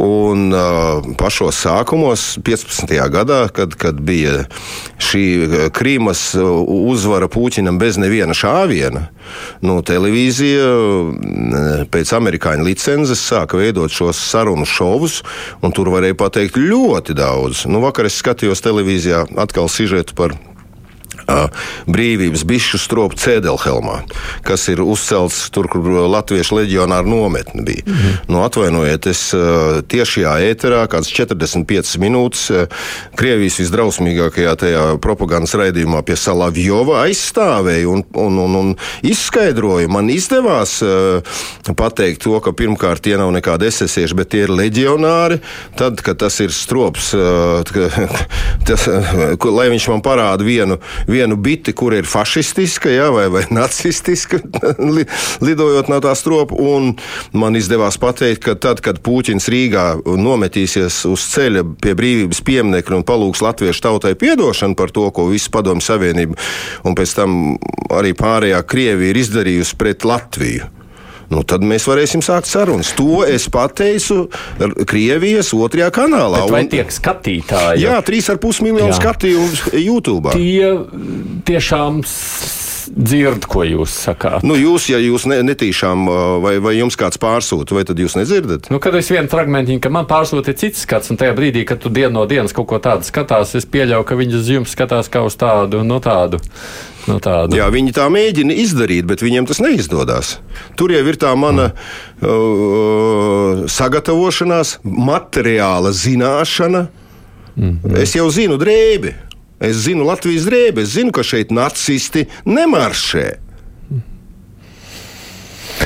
Un 0.00 0.48
uh, 0.54 1.04
pašos 1.20 1.60
sākumos, 1.64 2.38
15. 2.46 2.94
gadā, 3.12 3.42
kad, 3.54 3.76
kad 3.80 4.00
bija 4.00 4.44
šī 5.00 5.24
Krīmas 5.76 6.30
uzvara 6.40 7.28
Puķinam 7.30 7.78
bez 7.80 7.98
neviena 8.00 8.36
šāviena, 8.36 9.08
nu, 9.64 9.80
televīzija 9.86 10.68
pēc 11.92 12.12
amerikāņu 12.16 12.66
licences 12.66 13.22
sāka 13.30 13.58
veidot 13.60 13.92
šos 13.92 14.20
sarunu 14.30 14.66
šovus, 14.68 15.20
un 15.64 15.74
tur 15.76 15.92
varēja 15.92 16.16
pateikt 16.18 16.58
ļoti 16.60 17.16
daudz. 17.18 17.66
Nu, 17.70 17.82
vakar 17.84 18.08
es 18.08 18.18
skatījos 18.22 18.64
televīzijā 18.64 19.26
atkal 19.40 19.68
sižetu 19.72 20.16
par 20.18 20.36
brīvības 21.90 22.45
bišu 22.49 22.81
stropu 22.81 23.19
Cēdelhelmā, 23.21 24.01
kas 24.47 24.69
ir 24.73 24.83
uzcelts 24.85 25.49
tur, 25.55 25.69
kur 25.71 25.87
latviešu 26.11 26.61
leģionāra 26.61 27.07
nometne 27.07 27.64
bija. 27.66 27.85
Mm 27.87 27.95
-hmm. 27.95 28.16
nu, 28.29 28.43
atvainojiet, 28.45 29.07
es 29.07 29.35
tiešajā 29.88 30.35
ēterā, 30.51 30.87
kāds 30.88 31.12
45 31.12 31.99
minūtes, 32.01 32.69
Krievijas 33.16 33.59
visdrausmīgākajā 33.61 34.57
tajā 34.57 34.85
propagandas 35.03 35.55
raidījumā 35.55 36.03
pie 36.03 36.16
Salavjova 36.16 37.05
aizstāvēju 37.05 37.93
un, 37.93 38.05
un, 38.14 38.38
un, 38.38 38.57
un 38.57 38.73
izskaidroju. 39.03 39.88
Man 39.88 40.11
izdevās 40.11 40.81
pateikt 41.77 42.23
to, 42.25 42.40
ka 42.40 42.53
pirmkārt 42.57 43.05
tie 43.05 43.16
nav 43.21 43.33
nekādi 43.35 43.69
esesieši, 43.71 44.16
bet 44.16 44.33
tie 44.33 44.45
ir 44.47 44.55
leģionāri. 44.55 45.40
Tad, 45.79 46.01
kad 46.05 46.21
tas 46.21 46.40
ir 46.40 46.53
strops, 46.55 47.12
tas, 48.69 48.87
lai 49.45 49.69
viņš 49.73 49.88
man 49.93 50.05
parāda 50.05 50.47
vienu, 50.47 50.81
vienu 51.09 51.19
vienu 51.20 51.38
biti, 51.40 51.74
kur 51.76 51.94
ir 51.94 52.09
fašistiska 52.09 52.90
ja, 52.92 53.11
vai, 53.14 53.28
vai 53.33 53.44
nacistiska, 53.61 54.40
lidojot 55.44 55.92
no 55.92 56.00
tā 56.02 56.14
stropa. 56.18 56.56
Man 57.37 57.56
izdevās 57.59 57.98
pateikt, 58.00 58.42
ka 58.44 58.56
tad, 58.59 58.83
kad 58.85 59.00
Pūķins 59.04 59.48
Rīgā 59.52 59.87
nometīsies 60.04 61.04
uz 61.11 61.26
ceļa 61.35 61.64
pie 61.83 61.94
brīvības 61.98 62.42
pieminiekta 62.46 62.96
un 62.98 63.06
palūgs 63.06 63.44
latviešu 63.44 63.87
tautai 63.87 64.16
atdošanu 64.16 64.76
par 64.78 64.90
to, 64.94 65.06
ko 65.14 65.28
visu 65.30 65.52
padomju 65.52 65.85
savienību 65.85 66.37
un 66.88 66.96
pēc 66.98 67.14
tam 67.18 67.38
arī 67.92 68.14
pārējā 68.16 68.61
Krievija 68.66 69.12
ir 69.12 69.20
izdarījusi 69.20 69.80
pret 69.80 70.06
Latviju 70.09 70.80
nu, 71.31 71.43
tad 71.47 71.64
mēs 71.66 71.87
varēsim 71.88 72.23
sākt 72.25 72.51
sarunas. 72.51 72.93
To 72.99 73.23
es 73.27 73.49
pateicu 73.53 74.27
Krievijas 74.90 75.53
otrajā 75.57 75.90
kanālā. 75.95 76.45
Bet 76.47 76.55
vai 76.55 76.64
tiek 76.71 76.95
skatītāji? 76.95 77.85
Jā, 77.87 78.01
3,5 78.07 78.64
miljonu 78.66 78.97
skatījumu 78.97 79.75
YouTube. 79.81 80.35
Tie 80.37 80.75
tiešām 81.51 82.03
dzird, 82.90 83.46
ko 83.50 83.62
jūs 83.64 83.94
sakāt. 84.07 84.44
Nu, 84.46 84.57
jūs, 84.59 84.88
ja 84.90 84.98
jūs 85.00 85.26
ne, 85.31 85.40
netīšām, 85.46 86.07
vai, 86.42 86.57
vai 86.62 86.74
jums 86.76 86.98
kāds 86.98 87.20
pārsūta, 87.22 87.76
vai 87.76 87.85
tad 87.88 88.00
jūs 88.03 88.16
nedzirdat? 88.18 88.70
Nu, 88.72 88.81
kad 88.83 88.96
es 88.98 89.11
vienu 89.12 89.31
fragmentiņu, 89.31 89.81
ka 89.83 89.92
man 89.94 90.09
pārsūta 90.11 90.55
cits 90.59 90.85
skats, 90.87 91.12
un 91.12 91.20
tajā 91.20 91.35
brīdī, 91.38 91.64
kad 91.68 91.83
tu 91.83 91.92
dienu 91.92 92.12
no 92.18 92.26
dienas 92.31 92.55
kaut 92.57 92.68
ko 92.72 92.81
tādu 92.83 93.07
skatās, 93.07 93.55
es 93.59 93.68
pieļauju, 93.70 94.07
ka 94.09 94.18
viņi 94.18 94.38
uz 94.40 94.53
jums 94.57 94.74
skatās 94.74 95.11
kā 95.12 95.22
uz 95.26 95.38
tādu, 95.40 95.85
no 95.87 96.00
tādu. 96.03 96.42
No 97.09 97.16
tādu. 97.22 97.57
Jā, 97.57 97.70
viņi 97.72 97.94
tā 97.96 98.05
mēģina 98.12 98.55
izdarīt, 98.61 99.07
bet 99.09 99.22
viņiem 99.24 99.48
tas 99.48 99.62
neizdodas. 99.64 100.35
Tur 100.76 100.92
jau 100.92 101.00
ir 101.09 101.16
tā 101.20 101.33
mana 101.38 101.70
mm. 101.70 102.26
uh, 102.29 103.62
sagatavošanās, 103.70 104.79
materiāla 104.85 105.94
zināšana. 105.96 106.87
Mm 107.57 107.79
-hmm. 107.83 107.98
Es 108.03 108.14
jau 108.14 108.31
zinu 108.31 108.61
drēbi. 108.61 109.14
Es 109.61 109.85
zinu 109.85 110.07
Latvijas 110.09 110.46
drēbi, 110.49 110.87
es 110.87 110.94
zinu, 110.96 111.12
ka 111.12 111.25
šeit 111.27 111.53
nacisti 111.53 112.25
nemaršē. 112.49 113.49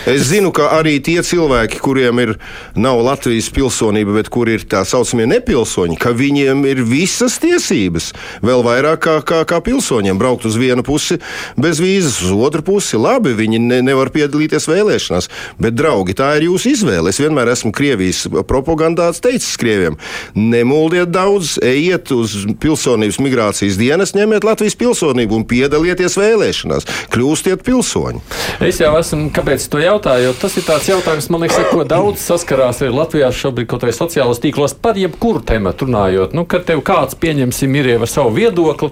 Es 0.05 0.27
zinu, 0.29 0.51
ka 0.53 0.67
arī 0.77 0.99
tie 1.01 1.23
cilvēki, 1.25 1.79
kuriem 1.81 2.19
ir 2.21 2.33
nav 2.77 2.99
Latvijas 3.05 3.47
pilsonība, 3.55 4.19
bet 4.19 4.29
kuri 4.33 4.59
ir 4.59 4.65
tā 4.69 4.83
saucamie 4.85 5.25
nepilsoņi, 5.31 5.97
ka 6.01 6.11
viņiem 6.17 6.65
ir 6.69 6.83
visas 6.85 7.39
tiesības, 7.41 8.11
vēl 8.45 8.65
vairāk 8.67 9.01
kā, 9.07 9.15
kā, 9.25 9.39
kā 9.49 9.61
pilsoņiem, 9.65 10.19
braukt 10.21 10.45
uz 10.49 10.59
vienu 10.61 10.85
pusi 10.85 11.21
bez 11.57 11.81
vīzas, 11.81 12.19
uz 12.27 12.35
otru 12.35 12.65
pusi. 12.67 12.99
Labi, 13.01 13.33
viņi 13.39 13.61
ne, 13.63 13.79
nevar 13.87 14.11
piedalīties 14.13 14.67
vēlēšanās, 14.69 15.31
bet, 15.63 15.77
draugi, 15.79 16.17
tā 16.19 16.35
ir 16.41 16.49
jūsu 16.51 16.75
izvēle. 16.75 17.15
Es 17.15 17.23
vienmēr 17.23 17.55
esmu 17.55 17.73
Krievijas 17.75 18.27
propagandāts 18.51 19.23
teicis 19.25 19.57
Krieviem: 19.61 19.97
nemuldiet 20.35 21.15
daudz, 21.15 21.57
ejiet 21.63 22.13
uz 22.15 22.37
pilsonības 22.61 23.21
migrācijas 23.23 23.79
dienas, 23.81 24.13
ņemiet 24.19 24.45
Latvijas 24.45 24.77
pilsonību 24.81 25.41
un 25.41 25.49
piedalieties 25.49 26.19
vēlēšanās, 26.21 26.91
kļūstiet 27.15 27.65
pilsoņi. 27.65 28.25
Es 28.65 28.83
jau 28.83 28.93
esmu, 28.99 29.31
kāpēc 29.35 29.69
to? 29.71 29.84
Jautāju, 29.87 30.27
jo 30.29 30.33
tas 30.41 30.57
ir 30.59 30.67
tāds 30.67 30.89
jautājums, 30.91 31.29
man 31.33 31.45
liekas, 31.45 31.71
ko 31.71 31.85
daudz 31.89 32.25
saskarās 32.25 32.83
ar 32.85 32.97
Latvijā 32.97 33.31
šobrīd, 33.35 33.69
kaut 33.71 33.87
vai 33.87 33.95
sociālos 33.95 34.43
tīklos, 34.43 34.77
par 34.81 34.99
jebkuru 35.01 35.45
tematu 35.47 35.89
runājot. 35.89 36.35
Nu, 36.37 36.47
kad 36.49 36.67
tev 36.69 36.83
kāds, 36.87 37.19
pieņemsim, 37.21 37.79
ir 37.81 37.93
jau 37.95 38.03
ar 38.05 38.11
savu 38.11 38.35
viedokli, 38.39 38.91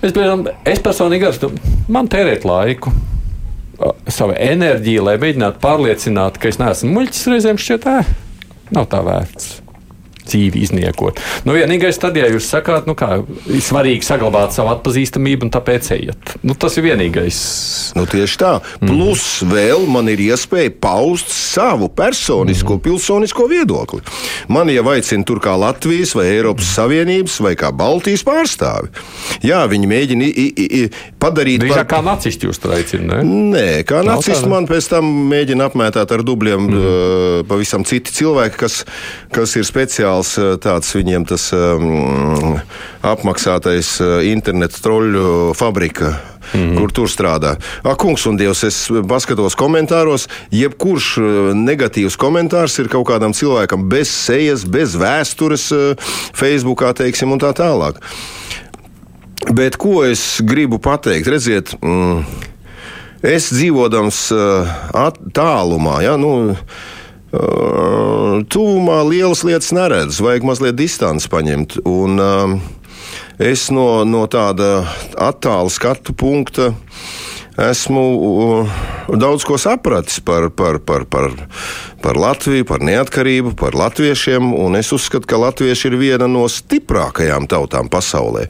es, 0.00 0.12
piemēram, 0.12 0.46
es 0.68 0.82
personīgi 0.84 1.30
arī 1.30 1.52
man 1.92 2.10
tērēt 2.12 2.48
laiku. 2.48 2.94
Savu 4.08 4.32
enerģiju, 4.40 5.04
lai 5.04 5.18
mēģinātu 5.20 5.60
pārliecināt, 5.60 6.40
ka 6.40 6.48
es 6.48 6.62
neesmu 6.62 6.94
muļķis, 6.96 7.28
reizēm 7.34 7.60
šķiet, 7.60 7.92
ē, 7.92 8.18
nav 8.78 8.88
tā 8.92 9.04
vērts 9.04 9.65
dzīvi 10.28 10.62
izniekot. 10.66 11.20
Nu, 11.46 11.54
vienīgais 11.56 12.00
tad, 12.02 12.16
ja 12.18 12.28
jūs 12.30 12.48
sakāt, 12.52 12.88
nu, 12.88 12.96
kā 12.98 13.20
ir 13.22 13.62
svarīgi 13.64 14.06
saglabāt 14.06 14.54
savu 14.56 14.72
atpazīstamību 14.74 15.48
un 15.48 15.52
tāpēc 15.54 15.90
ejiet. 15.96 16.36
Nu, 16.46 16.56
tas 16.58 16.76
ir 16.78 16.86
vienīgais. 16.88 17.38
Nu, 17.98 18.06
tieši 18.10 18.40
tā. 18.42 18.52
Mhm. 18.80 18.90
Plus 18.90 19.24
mm. 19.42 19.54
vēl 19.54 19.86
man 19.90 20.10
ir 20.12 20.22
iespēja 20.28 20.74
paust 20.82 21.32
savu 21.32 21.88
personisko, 21.92 22.76
mm. 22.76 22.84
pilsonisko 22.84 23.48
viedokli. 23.50 24.02
Man 24.52 24.70
jau 24.72 24.86
aicina 24.92 25.26
tur 25.26 25.40
kā 25.42 25.56
Latvijas 25.58 26.14
vai 26.16 26.28
Eiropas 26.34 26.74
Savienības 26.76 27.38
vai 27.44 27.54
kā 27.58 27.72
Baltijas 27.74 28.24
pārstāvi. 28.26 28.92
Jā, 29.46 29.62
viņi 29.70 29.90
mēģina 29.90 30.26
i, 30.26 30.46
i, 30.46 30.66
i, 30.66 30.82
padarīt 31.22 31.64
to 31.64 31.72
par... 31.72 31.84
kā 31.90 32.02
nacisti 32.04 32.48
jūs 32.48 32.60
tur 32.62 32.76
aicināt. 32.76 33.24
Ne? 33.24 33.46
Nē, 33.56 33.68
kā 33.88 34.02
nacisti 34.06 34.50
man 34.50 34.68
pēc 34.68 34.90
tam 34.92 35.08
mēģina 35.30 35.70
apmētāt 35.70 36.12
ar 36.14 36.24
dubļiem 36.26 36.66
mm. 36.66 36.76
uh, 36.80 37.40
pavisam 37.48 37.84
citi 37.88 38.14
cilvēki, 38.16 38.58
kas, 38.60 38.80
kas 39.34 39.56
ir 39.58 39.66
speciāli 39.68 40.15
materiāls, 40.16 40.36
eh, 40.38 40.56
tāds 40.58 40.94
viņiem 40.94 41.26
tas 41.26 41.52
um, 41.52 42.58
apmaksātais 43.02 44.00
eh, 44.00 44.32
interneta 44.32 44.80
troļu 44.82 45.54
fabrika. 45.54 46.20
Mm 46.54 46.60
-hmm. 46.60 46.78
Kur 46.78 46.92
tur 46.92 47.08
strādā? 47.08 47.56
Ak, 47.82 47.98
kungs, 47.98 48.26
un 48.26 48.36
Dievs, 48.36 48.62
es 48.64 48.88
paskatos 49.08 49.56
komentāros. 49.56 50.28
Jebkurš 50.50 51.18
negatīvs 51.54 52.16
komentārs 52.16 52.78
ir 52.78 52.88
kaut 52.88 53.08
kādam 53.08 53.34
cilvēkam 53.34 53.88
bez 53.88 54.08
sejas, 54.08 54.64
bez 54.64 54.94
vēstures, 54.94 55.96
Facebookā, 56.32 56.94
teiksim, 56.94 57.32
un 57.32 57.38
tā 57.38 57.52
tālāk. 57.52 57.96
Bet 59.52 59.76
ko 59.76 60.04
es 60.04 60.40
gribu 60.40 60.78
pateikt? 60.78 61.26
Redziet, 61.26 61.74
mm, 61.82 62.24
es 63.22 63.50
dzīvodams 63.50 64.32
tālumā, 65.32 66.02
ja, 66.02 66.16
nu, 66.16 66.56
tuvumā 67.32 69.00
lielas 69.08 69.42
lietas 69.46 69.72
neredzu, 69.74 70.24
vajag 70.26 70.46
mazliet 70.46 70.76
distanci 70.78 71.30
paņemt. 71.32 71.80
Un, 71.88 72.20
es 73.42 73.68
no, 73.74 74.04
no 74.08 74.26
tāda 74.30 74.86
attāla 75.18 75.72
skatu 75.72 76.14
punkta 76.16 76.72
esmu 77.56 78.66
daudz 79.16 79.46
ko 79.48 79.56
sapratis 79.60 80.20
par, 80.20 80.50
par, 80.52 80.78
par, 80.84 81.06
par, 81.08 81.32
par 82.06 82.14
Latviju, 82.22 82.62
par 82.68 82.84
neatkarību, 82.86 83.56
par 83.58 83.74
latviešiem. 83.74 84.52
Es 84.78 84.92
uzskatu, 84.94 85.26
ka 85.26 85.40
latvieši 85.42 85.88
ir 85.90 85.96
viena 85.98 86.28
no 86.30 86.44
stiprākajām 86.46 87.48
tautām 87.50 87.90
pasaulē. 87.90 88.44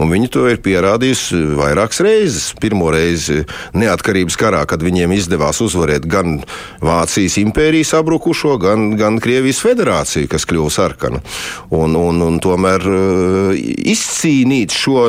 Un 0.00 0.08
viņi 0.08 0.30
to 0.32 0.46
ir 0.48 0.62
pierādījusi 0.64 1.42
vairākas 1.58 2.00
reizes. 2.06 2.46
Pirmo 2.62 2.88
reizi 2.94 3.42
neatkarības 3.76 4.38
karā, 4.40 4.62
kad 4.68 4.80
viņiem 4.84 5.12
izdevās 5.12 5.60
uzvarēt 5.60 6.06
gan 6.08 6.38
Vācijas 6.80 7.36
impērijas 7.42 7.92
sabrukušo, 7.92 8.56
gan, 8.62 8.94
gan 8.96 9.20
Krievijas 9.20 9.60
federāciju, 9.66 10.30
kas 10.32 10.48
kļuva 10.48 10.72
sarkana. 10.72 11.20
Un, 11.68 11.98
un, 11.98 12.24
un 12.24 12.40
tomēr 12.40 12.88
uh, 12.88 13.52
izcīnīt 13.92 14.72
šo 14.72 15.04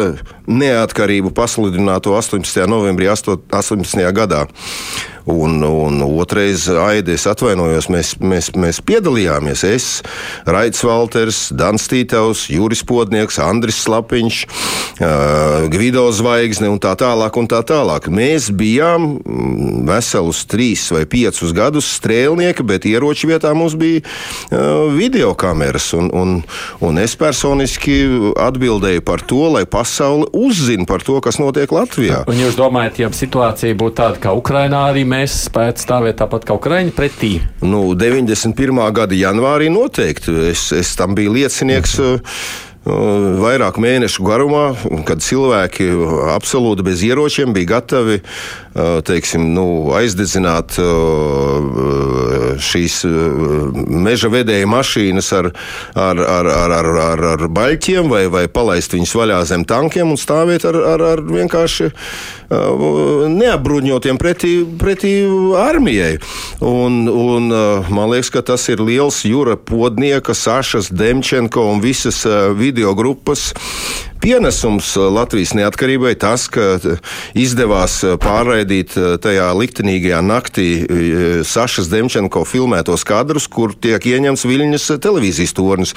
neatkarību 0.52 1.32
pasludināto 1.32 2.18
18. 2.20 2.68
novembrī 2.68 3.08
18. 3.16 4.04
gadā. 4.12 4.44
Un, 5.26 5.62
un 5.64 6.02
otrais, 6.20 6.66
Aidi, 6.68 7.14
es 7.16 7.24
atvainojos, 7.32 7.88
mēs, 7.88 8.10
mēs, 8.20 8.50
mēs 8.60 8.82
piedalījāmies. 8.84 9.62
Es, 9.64 9.86
Raits 10.44 10.84
Valters, 10.84 11.46
Dans 11.56 11.80
Tītavs, 11.88 12.50
Juris 12.52 12.84
Podnieks, 12.84 13.40
Andris 13.40 13.80
Slapiņš, 13.86 14.40
uh, 14.44 15.70
Gvido 15.72 16.10
Zvaigzne 16.12 16.68
un 16.68 16.82
tā 16.84 16.92
tālāk. 17.00 17.40
Un 17.40 17.48
tā 17.48 17.62
tālāk. 17.64 18.10
Mēs 18.12 18.50
bijām 18.52 19.14
mm, 19.22 19.86
veselus 19.88 20.44
trīs 20.50 20.90
vai 20.92 21.06
piecus 21.08 21.56
gadus 21.56 21.88
strēlnieki, 22.02 22.68
bet 22.68 22.90
ieroču 22.90 23.32
vietā 23.32 23.54
mums 23.56 23.78
bija 23.80 24.04
uh, 24.04 24.92
video 24.92 25.32
kameras. 25.40 25.88
Un, 25.96 26.12
un, 26.12 26.36
un 26.84 27.00
es 27.00 27.16
personiski 27.20 28.02
atbildēju 28.44 29.06
par 29.08 29.24
to, 29.24 29.46
lai 29.56 29.64
pasaule 29.64 30.28
uzzina 30.36 30.84
par 30.90 31.08
to, 31.08 31.22
kas 31.24 31.40
notiek 31.40 31.72
Latvijā. 31.72 32.26
Un 32.28 32.44
jūs 32.44 32.60
domājat, 32.60 33.06
ja 33.06 33.12
situācija 33.16 33.80
būtu 33.80 34.00
tāda 34.04 34.20
kā 34.28 34.36
Ukrainā, 34.36 34.84
arī 34.92 35.08
mēs 35.14 35.38
spētu 35.48 35.86
stāvēt 35.86 36.20
tāpat 36.22 36.50
kā 36.50 36.58
Ukraiņi 36.58 36.94
pretī? 36.98 37.34
Nu, 37.62 37.86
91. 37.98 38.84
gada 38.96 39.18
janvārī 39.18 39.72
noteikti. 39.74 40.36
Es, 40.52 40.72
es 40.76 40.94
tam 41.00 41.16
biju 41.18 41.38
liecinieks. 41.40 41.98
Mm 42.00 42.14
-hmm 42.14 42.70
vairāku 42.84 43.80
mēnešu 43.84 44.26
garumā, 44.28 44.64
kad 45.08 45.24
cilvēki 45.24 45.88
absolūti 46.34 46.84
bez 46.84 47.04
ieročiem 47.08 47.54
bija 47.56 47.78
gatavi 47.78 48.20
teiksim, 49.08 49.46
nu, 49.54 49.66
aizdedzināt 49.94 50.78
šīs 52.64 53.00
meža 54.04 54.32
vedēja 54.34 54.70
mašīnas 54.70 55.30
ar, 55.38 55.50
ar, 55.94 56.22
ar, 56.22 56.50
ar, 56.50 56.76
ar, 56.80 56.90
ar, 57.06 57.24
ar 57.34 57.46
baļķiem 57.54 58.10
vai, 58.12 58.24
vai 58.34 58.46
palaist 58.52 58.96
viņus 58.96 59.16
vaļā 59.20 59.42
zem 59.50 59.66
tankiem 59.70 60.14
un 60.14 60.20
stāvēt 60.20 60.66
ar, 60.70 60.80
ar, 60.96 61.06
ar 61.14 61.24
vienkārši 61.28 61.92
neapbruņotiem 63.34 64.20
pretī, 64.22 64.54
pretī 64.80 65.14
armijai. 65.58 66.18
Un, 66.64 67.04
un, 67.10 67.50
man 67.94 68.12
liekas, 68.12 68.32
ka 68.34 68.44
tas 68.54 68.68
ir 68.74 68.84
liels 68.84 69.24
Jūra 69.28 69.58
Podnieka, 69.58 70.36
Sašas 70.38 70.92
Demčenko 70.94 71.68
un 71.74 71.82
visas 71.84 72.24
video 72.58 72.94
grupas 72.98 73.52
pienesums 74.24 74.94
uh, 74.96 75.10
Latvijas 75.12 75.52
neatkarībai 75.58 76.14
tas, 76.20 76.46
ka 76.52 76.78
uh, 76.78 77.12
izdevās 77.36 77.98
uh, 78.06 78.16
pārraidīt 78.22 78.96
tajā 79.24 79.50
liktenīgajā 79.58 80.20
naktī 80.24 80.68
Sašas 81.48 81.90
Demčenko 81.92 82.44
filmētos 82.48 83.04
kadrus, 83.08 83.48
kur 83.52 83.74
tiek 83.76 84.04
ieņemts 84.08 84.46
Viļņas 84.48 84.86
televīzijas 85.04 85.54
tornis, 85.58 85.94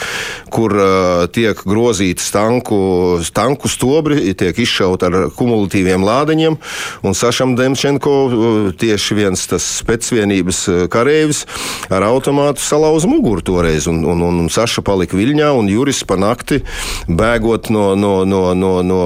kur 0.52 0.72
tiek 1.34 1.60
grozīts 1.68 2.28
tanku, 2.34 2.78
tanku 3.36 3.70
stobri, 3.70 4.34
tiek 4.38 4.58
izšaut 4.62 5.04
ar 5.06 5.16
kumulatīviem 5.36 6.04
lādiņiem, 6.06 6.58
un 7.06 7.16
Sašam 7.16 7.54
Demčenko 7.58 8.14
tieši 8.80 9.18
viens 9.18 9.44
tas 9.50 9.66
specvienības 9.82 10.62
karēvis 10.92 11.44
ar 11.92 12.06
automātu 12.08 12.64
salauz 12.64 13.06
muguru 13.08 13.44
toreiz, 13.44 13.88
un, 13.90 14.02
un, 14.08 14.24
un 14.30 14.50
Saša 14.52 14.84
palika 14.86 15.18
Viļņā, 15.18 15.52
un 15.58 15.70
Juris 15.72 16.02
pa 16.08 16.18
nakti 16.20 16.62
bēgot 17.06 17.70
no, 17.74 17.88
no 17.98 18.15
no, 18.24 18.54
no, 18.54 18.72
no 18.86 19.00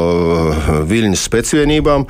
Viļņas 0.87 1.25
specvienībām, 1.27 2.07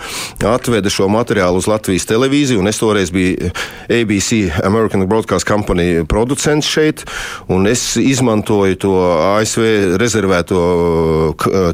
atveda 0.46 0.90
šo 0.92 1.08
materiālu 1.12 1.60
uz 1.60 1.68
Latvijas 1.70 2.08
televīziju. 2.10 2.62
Es 2.70 2.80
toreiz 2.80 3.10
biju 3.14 3.50
ABC, 3.90 4.50
American 4.64 5.06
Broadcast 5.08 5.48
Company 5.48 6.04
producents 6.08 6.68
šeit, 6.70 7.04
un 7.48 7.66
es 7.70 7.96
izmantoju 8.00 8.78
to 8.80 8.94
ASV 9.36 9.96
rezervēto 10.00 10.60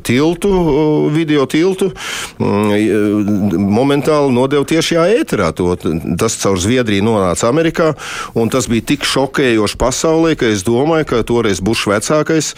tiltu, 0.06 0.52
video 1.14 1.46
tiltu. 1.50 1.90
Mm, 2.38 3.66
momentāli 3.76 4.32
nodevu 4.34 4.66
tiešajā 4.68 5.06
ēterā. 5.20 5.50
To, 5.56 5.74
tas 6.18 6.36
caur 6.40 6.60
Zviedriju 6.60 7.04
nonāca 7.06 7.50
Amerikā, 7.50 7.92
un 8.36 8.50
tas 8.52 8.68
bija 8.70 8.84
tik 8.92 9.06
šokējoši 9.08 9.80
pasaulē, 9.80 10.34
ka 10.38 10.50
es 10.52 10.64
domāju, 10.66 11.08
ka 11.10 11.22
toreiz 11.26 11.62
Bušs 11.64 11.86
vecākais 11.90 12.52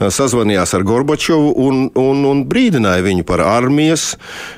sazvanījās 0.00 0.74
ar 0.76 0.84
Gorbačovu 0.86 1.52
un, 1.66 1.82
un 1.94 2.09
un, 2.10 2.22
un 2.28 2.42
brīdināja 2.48 3.04
viņu 3.06 3.24
par 3.28 3.42
armijas, 3.46 4.12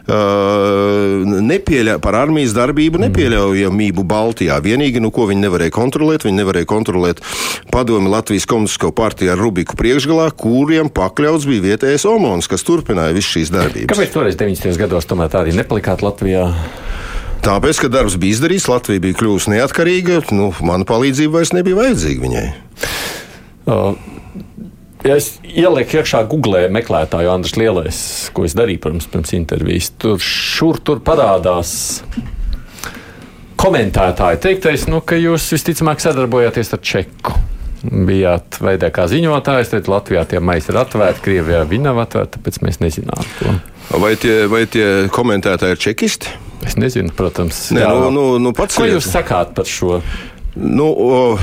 uh, 0.07 1.23
nepieļa, 1.53 1.99
par 2.03 2.19
armijas 2.23 2.55
darbību 2.57 3.01
nepieļaujamību 3.07 4.07
Baltijā. 4.09 4.59
Vienīgi, 4.65 5.03
nu, 5.03 5.13
ko 5.15 5.29
viņi 5.31 5.47
nevarēja 5.47 5.75
kontrolēt, 5.75 6.27
viņi 6.27 6.41
nevarēja 6.43 6.71
kontrolēt 6.73 7.23
padomi 7.73 8.13
Latvijas 8.13 8.49
komunistisko 8.51 8.93
partiju 8.97 9.35
ar 9.35 9.41
Rubiku 9.41 9.79
priekšgalā, 9.79 10.31
kuriem 10.39 10.91
pakļauts 10.93 11.49
bija 11.49 11.67
vietējais 11.71 12.07
Omons, 12.09 12.51
kas 12.51 12.67
turpināja 12.67 13.17
visu 13.17 13.39
šīs 13.39 13.55
darbības. 13.55 13.93
Kāpēc 13.95 14.15
toreiz 14.15 14.39
90. 14.41 14.79
gados 14.81 15.09
tomēr 15.09 15.33
tā 15.33 15.45
arī 15.45 15.57
nepalikāt 15.57 16.05
Latvijā? 16.05 16.49
Tāpēc, 17.43 17.81
ka 17.83 17.89
darbs 17.91 18.15
bija 18.23 18.37
izdarīts, 18.37 18.69
Latvija 18.71 19.03
bija 19.03 19.19
kļuvusi 19.19 19.51
neatkarīga, 19.57 20.21
nu, 20.37 20.53
mana 20.63 20.87
palīdzība 20.87 21.41
vairs 21.41 21.51
nebija 21.57 21.81
vajadzīga 21.81 22.23
viņai. 22.23 22.45
Uh, 23.63 24.12
Ja 25.03 25.17
es 25.19 25.33
ielieku 25.43 25.99
iekšā 25.99 26.23
Google 26.31 26.69
meklētāju 26.71 27.31
Andris 27.33 27.57
Lielais, 27.59 28.03
ko 28.35 28.45
es 28.47 28.55
darīju 28.55 28.85
pirms, 28.85 29.09
pirms 29.11 29.33
intervijas, 29.35 29.91
tur 29.99 30.23
šur 30.23 30.79
tur 30.87 31.01
parādās 31.03 32.03
komentētāji 33.59 34.39
teiktais, 34.43 34.87
nu, 34.91 35.01
ka 35.03 35.19
jūs 35.19 35.49
visticamāk 35.57 36.03
sadarbojāties 36.03 36.71
ar 36.77 36.83
Čeku. 36.87 37.35
Bijāt 37.83 38.61
veidē 38.63 38.93
kā 38.95 39.09
ziņotājs, 39.11 39.73
tad 39.73 39.91
Latvijā 39.91 40.23
tie 40.31 40.39
maisi 40.39 40.71
ir 40.71 40.79
atvērti, 40.85 41.23
Krievijā 41.25 41.65
viņi 41.67 41.89
nav 41.89 41.99
atvērti, 42.05 42.39
tāpēc 42.39 42.61
mēs 42.63 42.79
nezinām 42.79 43.27
to. 43.41 43.57
Vai 43.99 44.13
tie, 44.15 44.45
vai 44.47 44.63
tie 44.71 44.87
komentētāji 45.11 45.75
ir 45.75 45.81
čekisti? 45.83 46.31
Es 46.63 46.77
nezinu, 46.79 47.11
protams. 47.19 47.59
Nē, 47.75 47.83
jā, 47.83 47.91
nu, 47.91 48.13
nu, 48.15 48.25
nu, 48.39 48.53
pats 48.55 48.79
ko 48.79 48.87
jūs 48.87 49.09
sakāt 49.11 49.51
par 49.57 49.67
šo? 49.67 49.99
Nu, 50.53 50.89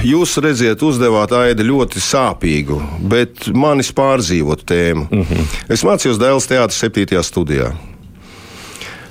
jūs 0.06 0.36
redzat, 0.44 0.84
uzdevāt 0.86 1.32
aidi 1.34 1.66
ļoti 1.66 2.02
sāpīgu, 2.04 2.78
bet 3.10 3.48
manis 3.58 3.90
pārdzīvotu 3.98 4.68
tēmu. 4.70 5.08
Mm 5.10 5.24
-hmm. 5.26 5.56
Es 5.74 5.84
mācījos 5.84 6.22
Dēls 6.22 6.46
teātris 6.50 6.78
7. 6.78 7.24
studijā. 7.24 7.74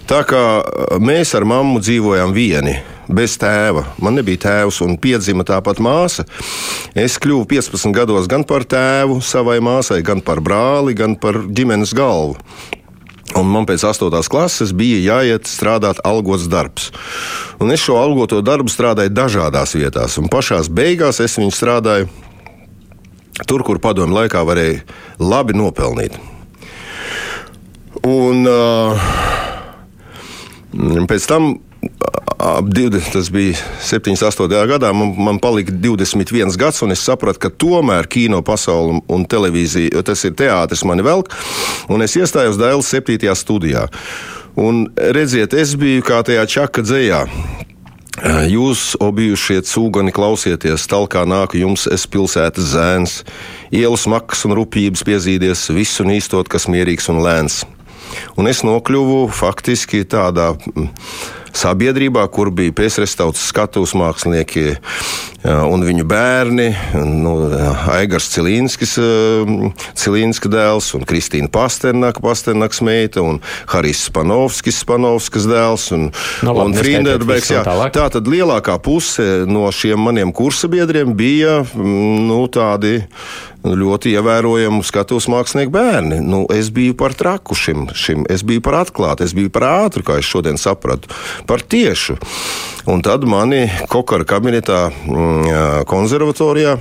Tā 0.09 0.23
kā 0.25 0.63
mēs 1.03 1.35
ar 1.35 1.45
mammu 1.45 1.81
dzīvojām 1.81 2.33
vieni, 2.33 2.79
bez 3.09 3.37
tēva. 3.37 3.85
Man 4.01 4.15
nebija 4.15 4.39
tēvs, 4.47 4.81
un 4.87 4.97
piedzima 4.97 5.45
tāpat 5.45 5.83
māsa. 5.85 6.25
Es 6.95 7.19
kļuvu 7.19 7.45
15 7.51 7.93
gados 7.93 8.27
gan 8.27 8.45
par 8.45 8.65
tēvu 8.65 9.21
savai 9.21 9.59
māsai, 9.61 10.03
gan 10.03 10.21
par 10.21 10.41
brāli, 10.41 10.95
gan 10.95 11.17
par 11.17 11.35
ģimenes 11.35 11.93
galvu. 11.93 12.37
Un 13.37 13.51
man 13.53 13.67
pēc 13.69 13.85
8. 13.85 14.09
klases 14.33 14.73
bija 14.73 15.01
jāiet 15.03 15.49
strādāt 15.51 16.01
algots 16.07 16.49
darbs. 16.49 16.88
Un 17.61 17.73
es 17.75 17.83
šo 17.83 17.99
algoto 18.01 18.41
darbu 18.41 18.73
strādāju 18.73 19.12
dažādās 19.12 19.75
vietās, 19.77 20.17
un 20.21 20.31
pašā 20.33 20.62
beigās 20.73 21.21
es 21.21 21.37
viņu 21.37 21.53
strādāju 21.53 22.09
tur, 23.47 23.62
kur 23.67 23.81
padomju 23.83 24.17
laikā 24.17 24.43
varēja 24.47 24.83
labi 25.21 25.57
nopelnīt. 25.59 26.17
Un 28.09 28.47
uh, 28.49 29.09
pēc 31.11 31.27
tam 31.29 31.57
ap 32.38 32.68
20, 32.70 33.12
tas 33.12 33.31
bija 33.35 33.57
78. 33.83 34.66
gadā, 34.70 34.92
man, 34.94 35.14
man 35.18 35.40
palika 35.42 35.74
21 35.74 36.55
gads, 36.59 36.83
un 36.87 36.94
es 36.94 37.03
sapratu, 37.03 37.42
ka 37.42 37.51
tomēr 37.51 38.07
kino 38.11 38.40
pasaule 38.46 39.01
un 39.11 39.27
televīzija, 39.27 40.03
tas 40.07 40.22
ir 40.24 40.37
teātris, 40.38 40.85
mani 40.87 41.07
velk, 41.07 41.35
un 41.90 42.05
es 42.07 42.14
iestājos 42.18 42.61
Dēls 42.61 42.90
7. 42.94 43.35
studijā. 43.38 43.88
Un 44.59 44.87
redziet, 45.14 45.55
es 45.55 45.74
biju 45.79 46.03
kā 46.07 46.22
tajā 46.27 46.46
čaka 46.51 46.83
dzējā. 46.83 47.24
Jūs, 48.51 48.96
obijušie 48.98 49.61
cūgani, 49.62 50.11
klausieties, 50.14 50.88
talkā 50.90 51.22
nāk 51.29 51.55
jums, 51.55 51.87
es 51.87 52.07
pilsētas 52.11 52.72
zēns, 52.72 53.20
ielas 53.70 54.09
makas 54.11 54.42
un 54.48 54.57
rupjības 54.59 55.05
piezīdies, 55.07 55.68
visu 55.70 56.07
nīstot, 56.07 56.51
kas 56.51 56.66
mierīgs 56.66 57.07
un 57.12 57.22
lēns. 57.22 57.62
Un 58.35 58.51
es 58.51 58.64
nokļuvu 58.66 59.29
faktiski 59.31 60.03
tādā 60.09 60.57
sabiedrībā, 61.57 62.25
kur 62.33 62.53
bija 62.55 62.75
pēcrestautas 62.77 63.49
skatuves 63.51 63.95
mākslinieki 63.99 64.77
un 65.47 65.85
viņu 65.87 66.03
bērni, 66.09 66.67
nu, 66.99 67.35
Aigars 67.95 68.27
Cilīnskis, 68.33 68.97
Cilīnska 69.99 70.51
dēls 70.51 70.91
un 70.99 71.07
Kristīna 71.09 71.51
Pasternaka, 71.53 72.23
Pasternaks 72.25 72.83
meita 72.83 73.23
un 73.23 73.39
Haris 73.71 74.09
Spanovskis, 74.09 74.81
Spanovskas 74.83 75.47
dēls 75.49 75.89
un, 75.95 76.09
no, 76.43 76.53
nu, 76.53 76.67
un 76.67 76.75
Frīnderbergs. 76.77 77.53
Tā 77.95 78.09
tad 78.17 78.31
lielākā 78.31 78.81
puse 78.83 79.45
no 79.49 79.69
šiem 79.75 80.09
maniem 80.09 80.35
kursabiedriem 80.35 81.15
bija 81.19 81.61
nu, 81.79 82.43
tādi 82.53 82.99
ļoti 83.64 84.12
ievērojamu 84.14 84.85
skatuves 84.87 85.29
mākslinieku 85.31 85.73
bērni. 85.75 86.21
Nu, 86.25 86.44
es 86.55 86.71
biju 86.75 86.94
par 86.99 87.14
traku 87.18 87.57
šim, 87.59 87.88
šim, 87.94 88.27
es 88.31 88.44
biju 88.47 88.62
par 88.64 88.81
atklātu, 88.85 89.27
es 89.27 89.35
biju 89.37 89.51
par 89.55 89.66
ātru, 89.68 90.05
kā 90.07 90.18
es 90.21 90.29
šodien 90.29 90.61
sapratu, 90.61 91.11
par 91.49 91.64
tiešu. 91.64 92.18
Un 92.88 93.03
tad 93.05 93.27
mani 93.29 93.66
kokara 93.90 94.27
kabinetā 94.29 94.88
mm, 94.90 95.85
konservatorijā 95.90 96.79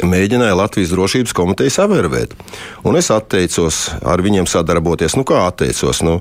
mēģināja 0.00 0.56
Latvijas 0.56 0.92
drošības 0.94 1.34
komiteju 1.36 1.72
savērvēt. 1.72 2.34
Un 2.88 2.98
es 2.98 3.10
atteicos 3.14 3.84
ar 4.06 4.22
viņiem 4.24 4.48
sadarboties. 4.50 5.16
Nu, 5.18 5.24
kā 5.28 5.44
atteicos? 5.46 6.02
Nu, 6.06 6.18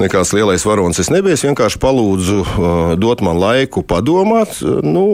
nekāds 0.00 0.34
lielais 0.36 0.64
varonis 0.68 1.00
es 1.02 1.12
nebiju. 1.14 1.38
Es 1.38 1.44
vienkārši 1.46 1.80
palūdzu 1.82 2.38
uh, 2.42 2.92
dot 3.00 3.22
man 3.24 3.40
laiku 3.40 3.84
padomāt, 3.86 4.60
nu, 4.84 5.04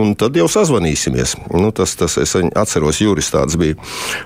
un 0.00 0.14
tad 0.18 0.36
jau 0.38 0.48
sazvanīsimies. 0.50 1.36
Nu, 1.52 1.72
tas, 1.74 1.96
tas 2.00 2.18
es 2.22 2.36
atceros, 2.36 3.02
Juris 3.02 3.32
tāds 3.34 3.58
bija. 3.60 3.78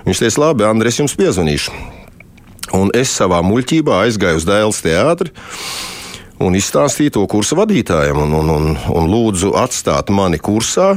Viņš 0.07 0.25
teica, 0.25 0.45
labi, 0.47 0.67
Andres, 0.69 1.01
jums 1.01 1.17
piezvanīšu. 1.19 1.75
Un 2.77 2.91
es 2.93 3.11
savā 3.17 3.41
muļķībā 3.41 4.03
aizgāju 4.05 4.37
uz 4.37 4.45
Dēls 4.45 4.83
teātri 4.85 5.33
un 6.39 6.55
izstāstīju 6.55 7.15
to 7.17 7.25
kursa 7.31 7.57
vadītājam 7.59 8.21
un, 8.23 8.33
un, 8.39 8.51
un, 8.53 8.67
un 8.95 9.09
lūdzu 9.11 9.53
atstāt 9.59 10.11
mani 10.13 10.39
kursā 10.39 10.93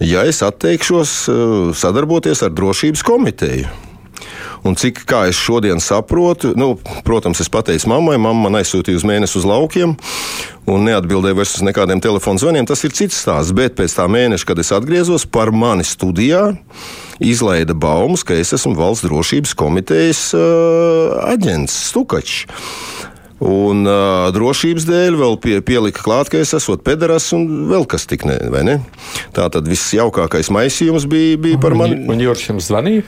ja 0.00 0.24
es 0.26 0.42
atteikšos 0.42 1.16
eh, 1.28 1.72
sadarboties 1.76 2.42
ar 2.46 2.54
drošības 2.54 3.02
komiteju. 3.06 3.72
Un 4.64 4.78
cik 4.80 5.02
kā 5.04 5.26
es 5.28 5.36
šodien 5.36 5.80
saprotu, 5.82 6.54
nu, 6.56 6.70
protams, 7.04 7.42
es 7.44 7.50
pateicu 7.52 7.90
mammai, 7.92 8.16
mamma 8.16 8.46
man 8.46 8.62
aizsūtīja 8.62 8.96
uz 8.96 9.04
mēnesi 9.04 9.36
uz 9.36 9.44
laukiem 9.44 9.92
un 10.64 10.86
neatbildēja 10.88 11.36
vairs 11.36 11.52
uz 11.58 11.64
nekādiem 11.66 12.00
telefonu 12.00 12.40
zvaniem. 12.40 12.64
Tas 12.64 12.80
ir 12.86 12.94
cits 12.96 13.18
stāsts. 13.20 13.52
Bet 13.56 13.76
pēc 13.76 13.92
tā 13.92 14.06
mēneša, 14.08 14.48
kad 14.48 14.62
es 14.62 14.72
atgriezos, 14.72 15.26
par 15.28 15.52
mani 15.52 15.84
studijā 15.84 16.54
izlaida 17.20 17.76
baumas, 17.76 18.24
ka 18.24 18.38
es 18.40 18.54
esmu 18.56 18.72
valsts 18.78 19.04
drošības 19.04 19.52
komitejas 19.60 20.30
uh, 20.38 21.12
aģents 21.28 21.76
Stukačs. 21.90 22.46
Un 23.42 23.82
uh, 23.82 24.28
drošības 24.34 24.84
dēļ 24.86 25.16
vēl 25.18 25.36
pie, 25.42 25.56
pielika 25.66 26.04
klāt, 26.04 26.30
ka 26.30 26.38
es 26.38 26.54
esmu 26.54 26.76
pederas 26.86 27.26
un 27.34 27.66
vēl 27.70 27.82
kas 27.90 28.06
tik 28.06 28.22
ne, 28.28 28.38
vai 28.52 28.62
ne? 28.66 28.76
Tā 29.34 29.48
tad 29.50 29.66
viss 29.66 29.94
jaukākais 29.96 30.52
maisījums 30.54 31.08
bija, 31.10 31.40
bija 31.42 31.58
par 31.62 31.74
mani. 31.78 31.98
Un 32.06 32.22
Juris 32.22 32.46
jums 32.46 32.70
zvanīja? 32.70 33.02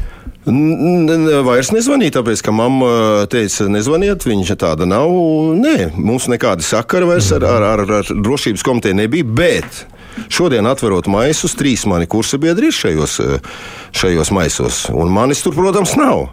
Vairs 0.47 1.73
nezvanīja, 1.75 2.19
tāpēc, 2.19 2.43
ka 2.47 2.55
mamma 2.55 3.27
teica, 3.31 3.67
nezvaniet, 3.71 4.27
viņa 4.27 4.59
tāda 4.59 4.87
nav. 4.87 5.11
Nē, 5.59 5.93
mums 5.95 6.29
nekāda 6.31 6.63
sakara 6.63 7.09
vairs 7.09 7.33
ar, 7.35 7.47
ar, 7.47 7.67
ar, 7.73 7.83
ar 8.03 8.11
drošības 8.11 8.67
komiteju 8.67 8.99
nebija, 8.99 9.27
bet 9.27 9.83
šodien 10.33 10.67
atverot 10.67 11.11
maisus, 11.11 11.55
trīs 11.59 11.83
mani 11.91 12.07
kursa 12.11 12.39
biedri 12.43 12.71
ir 12.71 12.79
šajos, 12.79 13.19
šajos 13.95 14.31
maisos, 14.35 14.87
un 14.95 15.11
manis 15.13 15.43
tur, 15.43 15.55
protams, 15.59 15.97
nav. 15.99 16.29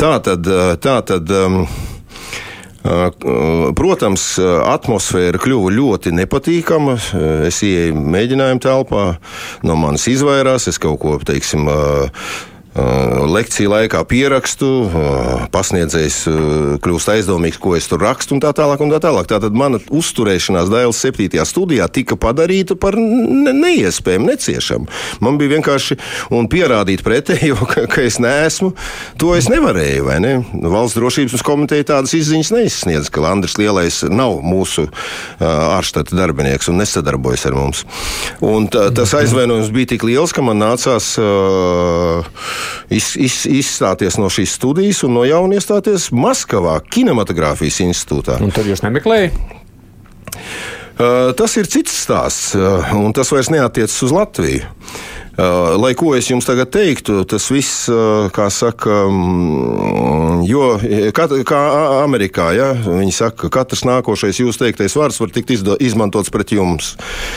Tā 0.00 0.16
tad, 0.24 0.48
tā 0.84 0.96
tad 1.12 1.36
um, 1.36 1.62
Protams, 3.78 4.24
atmosfēra 4.40 5.40
kļuva 5.42 5.72
ļoti 5.74 6.12
nepatīkama. 6.16 6.96
Es 7.48 7.60
ienāku 7.66 8.04
mēģinājumu 8.14 8.62
telpā, 8.64 9.06
no 9.66 9.76
manis 9.78 10.08
izvairās, 10.10 10.68
es 10.70 10.80
kaut 10.82 11.00
ko, 11.02 11.16
teiksim, 11.26 11.68
lekciju 13.28 13.70
laikā 13.72 14.00
pierakstu, 14.08 14.68
pasniedzējs 15.52 16.18
kļūst 16.84 17.10
aizdomīgs, 17.14 17.58
ko 17.60 17.74
es 17.78 17.88
tur 17.90 18.02
rakstu, 18.04 18.36
un 18.36 18.42
tā 18.44 18.52
tālāk. 18.56 18.82
Un 18.84 18.92
tā 18.92 19.00
tālāk. 19.02 19.28
Tātad 19.30 19.56
mana 19.56 19.80
uzturēšanās 19.90 20.70
Dēls 20.70 21.00
7. 21.02 21.40
studijā 21.48 21.88
tika 21.92 22.18
padarīta 22.20 22.76
par 22.78 22.96
ne 22.98 23.54
neiespējamu, 23.56 24.28
neciešamu. 24.30 24.88
Man 25.24 25.38
bija 25.40 25.56
vienkārši 25.56 25.98
pierādīt 26.52 27.02
pretējo, 27.06 27.58
ka, 27.72 27.86
ka 27.90 28.04
es 28.04 28.20
neesmu. 28.22 28.72
To 29.20 29.34
es 29.38 29.50
nevarēju. 29.50 30.06
Ne? 30.22 30.34
Valsts 30.68 30.98
drošības 30.98 31.44
komiteja 31.46 31.88
tādas 31.94 32.14
izziņas 32.18 32.52
neizsniedz, 32.54 33.10
ka 33.12 33.24
Andris 33.28 33.58
Lielais 33.60 34.02
nav 34.08 34.38
mūsu 34.44 34.86
ārštata 35.40 36.16
darbinieks 36.16 36.70
un 36.70 36.80
nesadarbojas 36.82 37.48
ar 37.50 37.58
mums. 37.58 37.84
Un 38.44 38.68
tā, 38.72 38.88
tas 38.94 39.14
aizvainojums 39.18 39.72
bija 39.74 39.94
tik 39.94 40.06
liels, 40.06 40.34
ka 40.36 40.44
man 40.44 40.62
nācās. 40.62 41.14
Uh, 41.18 42.26
iz, 42.90 43.12
iz, 43.20 43.42
izstāties 43.60 44.18
no 44.20 44.30
šīs 44.32 44.56
studijas 44.58 45.04
un 45.06 45.16
no 45.18 45.24
jauna 45.28 45.58
iestāties 45.58 46.10
Maskavā, 46.14 46.78
Kinematogrāfijas 46.88 47.82
institūtā. 47.86 48.40
Un 48.44 48.54
tur 48.54 48.68
jūs 48.68 48.84
nemeklējat? 48.86 49.38
Uh, 50.98 51.30
tas 51.38 51.52
ir 51.60 51.68
cits 51.70 51.94
stāsts, 51.94 52.56
uh, 52.58 52.90
un 52.98 53.12
tas 53.14 53.30
vairs 53.30 53.52
neatiecas 53.54 54.00
uz 54.02 54.14
Latviju. 54.14 54.66
Uh, 55.38 55.76
lai 55.78 55.92
ko 55.94 56.16
es 56.18 56.26
jums 56.26 56.48
tagad 56.48 56.72
teiktu, 56.74 57.20
tas 57.30 57.44
viss, 57.54 57.84
uh, 57.92 58.26
kā 58.34 58.48
saka, 58.50 59.04
mm, 59.06 60.40
jo 60.48 60.72
kā, 61.14 61.28
kā 61.46 61.60
Amerikā, 62.00 62.48
ja, 62.56 62.72
viņi 62.74 63.14
saka, 63.14 63.44
ka 63.44 63.60
katrs 63.60 63.84
nākošais 63.86 64.40
jūs 64.42 64.58
teiktais 64.58 64.96
vārds 64.98 65.20
var 65.22 65.30
tikt 65.30 65.52
izdo, 65.54 65.76
izmantots 65.78 66.32
pret 66.34 66.50
jums. 66.56 66.96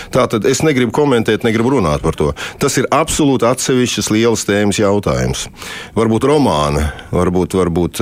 Tā 0.10 0.26
tad 0.32 0.50
es 0.50 0.64
negribu 0.66 0.96
komentēt, 0.98 1.46
negribu 1.46 1.76
runāt 1.76 2.02
par 2.02 2.18
to. 2.18 2.32
Tas 2.58 2.80
ir 2.82 2.90
absolūti 2.90 3.46
atsevišķas 3.52 4.10
lielas 4.16 4.48
tēmas 4.50 4.82
jautājums. 4.82 5.46
Varbūt 5.94 6.26
romāna, 6.26 6.88
varbūt, 7.14 7.54
varbūt 7.62 8.02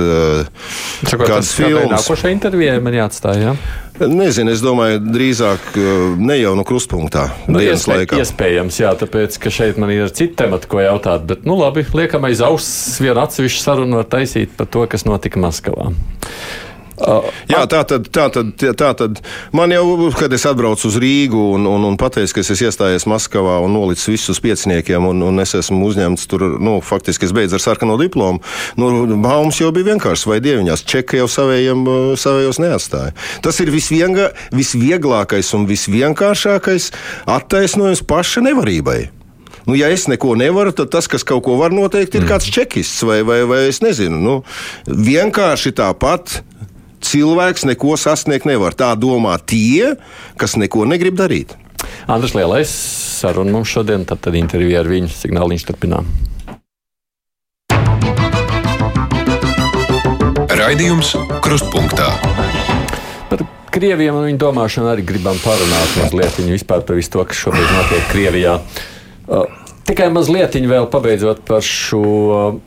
Sakot, 1.04 1.28
kāds 1.28 1.52
films. 1.60 1.92
Nākošais 1.92 2.32
intervijā 2.32 2.80
man 2.80 2.96
jāatstāj, 3.02 3.44
jā? 3.44 3.52
Ja? 3.52 3.89
Nezinu, 4.00 4.54
es 4.54 4.62
domāju, 4.64 5.00
drīzāk 5.04 5.74
ne 6.20 6.38
jau 6.38 6.54
no 6.56 6.64
krustpunktā. 6.64 7.26
Nu, 7.52 7.60
iespēj, 7.60 8.06
iespējams, 8.16 8.80
jā, 8.80 8.94
tāpēc, 8.96 9.36
ka 9.42 9.52
šeit 9.52 9.80
man 9.80 9.92
ir 9.92 10.08
citi 10.08 10.38
temati, 10.40 10.70
ko 10.70 10.80
jautāt. 10.80 11.26
Bet, 11.28 11.44
nu, 11.48 11.58
labi, 11.60 11.84
liekam 11.96 12.24
aiz 12.28 12.40
auss 12.44 12.96
vienu 13.02 13.20
atsevišķu 13.20 13.60
sarunu 13.60 14.00
var 14.00 14.08
taisīt 14.08 14.56
par 14.56 14.70
to, 14.72 14.86
kas 14.88 15.04
notika 15.08 15.42
Maskavā. 15.42 15.90
Jā, 17.50 17.62
tā 17.70 17.80
tad, 17.88 18.08
tā, 18.12 18.26
tad, 18.32 18.52
tā 18.56 18.90
tad 18.98 19.20
man 19.56 19.72
jau, 19.72 20.10
kad 20.16 20.32
es 20.36 20.44
atbraucu 20.48 20.88
uz 20.90 20.98
Rīgu 21.00 21.40
un, 21.56 21.66
un, 21.70 21.86
un 21.88 21.98
pateicu, 22.00 22.36
ka 22.36 22.44
es 22.44 22.52
esmu 22.54 22.68
iestājies 22.68 23.06
Maskavā 23.10 23.58
un 23.64 23.74
nolicis 23.76 24.10
visus 24.12 24.40
pieciniekiem, 24.44 25.06
un, 25.10 25.22
un 25.26 25.42
es 25.42 25.54
esmu 25.58 25.80
uzņemts 25.88 26.28
tur, 26.30 26.46
nu, 26.62 26.78
faktiski 26.84 27.28
es 27.28 27.34
beidzu 27.36 27.58
ar 27.58 27.64
sarkano 27.64 27.96
diplomu, 28.00 28.42
nu, 28.80 28.90
baumas 29.20 29.60
jau 29.60 29.70
bija 29.74 29.92
vienkārši, 29.92 30.28
vai 30.30 30.40
dieviņās, 30.44 30.84
čeka 30.88 31.20
jau 31.22 31.28
savējiem, 31.30 31.86
savējos 32.20 32.60
neatstāja. 32.62 33.14
Tas 33.44 33.60
ir 33.64 33.72
visvienga, 33.74 34.30
visvieglākais 34.56 35.54
un 35.56 35.64
visvienkāršākais 35.70 36.90
attaisnojums 37.38 38.04
paša 38.08 38.44
nevarībai. 38.50 39.00
Nu, 39.66 39.76
ja 39.76 39.90
es 39.92 40.06
neko 40.08 40.34
nevaru, 40.34 40.72
tad 40.74 40.90
tas, 40.90 41.06
kas 41.10 41.24
kaut 41.26 41.44
ko 41.46 41.56
var 41.60 41.74
noteikt, 41.74 42.16
ir 42.16 42.24
mm. 42.24 42.30
kāds 42.30 42.48
čekists 42.50 43.04
vai, 43.06 43.20
vai, 43.26 43.42
vai 43.48 43.60
es 43.68 43.82
nezinu. 43.84 44.18
Nu, 44.18 44.36
vienkārši 44.88 45.74
tāpat 45.78 46.40
cilvēks 47.04 47.66
neko 47.68 47.96
sasniegt 48.00 48.48
nevar. 48.48 48.76
Tā 48.76 48.92
domā 48.98 49.36
tie, 49.40 49.96
kas 50.40 50.56
neko 50.60 50.86
negrib 50.88 51.18
darīt. 51.18 51.56
Andrēs 52.10 52.34
Lielais 52.36 52.72
saruna 53.20 53.52
mums 53.54 53.70
šodien, 53.72 54.04
tad, 54.08 54.22
tad 54.24 54.36
intervija 54.38 54.82
ar 54.82 54.90
viņu 54.90 55.12
signāliņš 55.12 55.66
turpinām. 55.68 56.08
Raidījums 60.60 61.14
Krustpunktā. 61.44 62.10
Par 63.30 63.44
Krievijam 63.72 64.18
un 64.18 64.26
viņu 64.28 64.40
domāšanu 64.42 64.90
arī 64.90 65.06
gribam 65.06 65.38
parunāt 65.44 65.94
mazliet 66.00 66.66
par 66.66 66.82
visu 66.98 67.14
to, 67.14 67.24
kas 67.24 67.38
šobrīd 67.44 67.70
notiek 67.76 68.08
Krievijā. 68.10 68.58
Uh, 69.30 69.59
Tikai 69.90 70.06
mazliet 70.14 70.54
vēl 70.70 70.86
pabeidzot 70.90 71.42
par 71.48 71.64
šo 71.66 72.60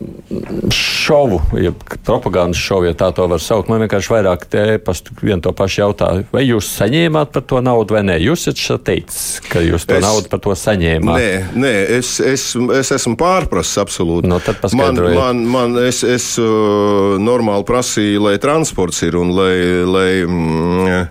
šovu, 1.04 1.42
ja 1.62 1.72
propagandas 2.06 2.60
šovu, 2.60 2.88
ja 2.90 2.96
tā 2.98 3.10
to 3.16 3.26
var 3.32 3.42
saukt. 3.42 3.70
Man 3.72 3.84
vienkārši 3.84 4.12
vairāk 4.12 4.46
te 4.52 4.64
pastu 4.84 5.16
vienu 5.22 5.42
to 5.44 5.54
pašu 5.56 5.82
jautāju. 5.82 6.26
Vai 6.34 6.46
jūs 6.46 6.70
saņēmāt 6.80 7.34
par 7.36 7.46
to 7.48 7.62
naudu 7.64 7.98
vai 7.98 8.04
nē? 8.08 8.18
Jūs 8.24 8.48
esat 8.52 8.86
teicis, 8.88 9.42
ka 9.50 9.62
jūs 9.64 9.88
to 9.90 9.98
es, 9.98 10.06
naudu 10.06 10.32
par 10.32 10.42
to 10.44 10.56
saņēmāt. 10.58 11.20
Nē, 11.20 11.64
nē 11.64 11.74
es, 11.98 12.16
es, 12.24 12.46
es 12.80 12.94
esmu 12.98 13.18
pārprasis 13.20 13.82
absolūti. 13.84 14.30
No, 14.32 14.40
man, 14.80 15.02
man, 15.18 15.44
man, 15.56 15.78
es 15.84 16.04
es 16.08 16.30
uh, 16.42 17.16
normāli 17.22 17.68
prasīju, 17.68 18.24
lai 18.28 18.36
transports 18.44 19.04
ir 19.08 19.20
un 19.20 19.34
lai, 19.36 19.56
lai, 19.88 20.10
mm, 20.28 21.04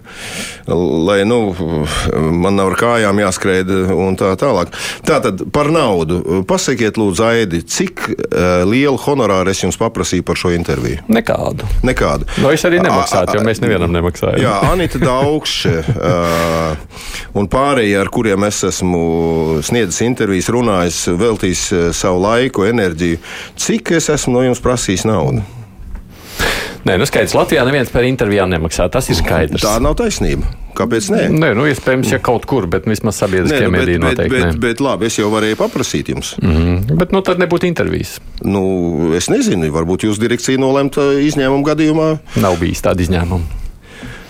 lai 0.66 1.24
nu, 1.28 1.38
man 2.14 2.56
nav 2.58 2.72
ar 2.72 2.78
kājām 2.78 3.20
jāskrēj 3.22 3.64
un 3.94 4.16
tā 4.18 4.32
tālāk. 4.40 4.72
Tātad 5.06 5.44
par 5.54 5.70
naudu. 5.72 6.42
Pasakiet, 6.48 6.98
lūdzu, 7.00 7.24
Aidi, 7.26 7.62
cik 7.66 8.04
uh, 8.06 8.62
lielu 8.68 8.98
honorāru 9.04 9.52
es 9.52 9.62
jums 9.64 9.78
paprasīju 9.80 10.26
par 10.26 10.38
šo 10.38 10.52
interviju? 10.54 11.02
Nekādu. 11.12 11.68
Nekādu. 11.86 12.28
No 12.42 12.52
es 12.54 12.64
arī 12.68 12.82
nemaksātu, 12.82 13.38
jo 13.38 13.46
mēs 13.46 13.62
nevienam 13.64 13.92
nemaksājam. 13.94 14.42
Jā, 14.42 14.58
Anita 14.72 15.00
Daugšē 15.02 15.74
uh, 15.92 17.00
un 17.38 17.48
pārējie, 17.52 17.96
ar 18.00 18.12
kuriem 18.12 18.46
es 18.48 18.62
esmu 18.72 19.02
sniedzis 19.64 20.02
intervijas, 20.06 20.50
runājis, 20.52 21.02
veltījis 21.18 21.64
savu 21.96 22.22
laiku, 22.26 22.66
enerģiju. 22.68 23.22
Cik 23.62 23.96
es 23.98 24.10
esmu 24.12 24.38
no 24.38 24.46
jums 24.46 24.62
prasījis 24.62 25.08
naudu? 25.08 25.44
Nē, 26.82 26.96
nu 26.98 27.06
skaidrs, 27.06 27.36
Latvijā 27.38 27.62
neviens 27.68 27.92
par 27.94 28.06
intervijām 28.06 28.50
nemaksā. 28.50 28.88
Tas 28.90 29.06
ir 29.12 29.18
skaidrs. 29.20 29.62
Tā 29.62 29.76
nav 29.82 29.94
taisnība. 30.00 30.48
Kāpēc? 30.76 31.10
Nē, 31.12 31.22
nē 31.36 31.52
nu, 31.54 31.66
iespējams, 31.68 32.10
ja 32.14 32.18
kaut 32.24 32.46
kur, 32.48 32.66
bet 32.70 32.88
vismaz 32.88 33.20
sabiedriskie 33.20 33.68
nu, 33.68 33.74
mediji 33.74 34.00
noteikti. 34.02 34.32
Bet, 34.32 34.46
bet, 34.48 34.60
bet 34.64 34.82
labi, 34.82 35.10
es 35.12 35.18
jau 35.20 35.28
varēju 35.32 35.60
paprasīt 35.60 36.10
jums. 36.14 36.34
Mm 36.42 36.58
-hmm. 36.58 36.98
Bet 36.98 37.12
nu, 37.12 37.22
tad 37.22 37.42
nebūtu 37.42 37.68
intervijas. 37.68 38.18
Nu, 38.42 39.12
es 39.16 39.28
nezinu, 39.30 39.70
varbūt 39.70 40.08
jūsu 40.08 40.20
direkcija 40.20 40.58
nolemta 40.58 41.12
izņēmuma 41.22 41.68
gadījumā. 41.72 42.08
Nav 42.40 42.56
bijis 42.60 42.82
tāda 42.82 43.04
izņēmuma. 43.04 43.61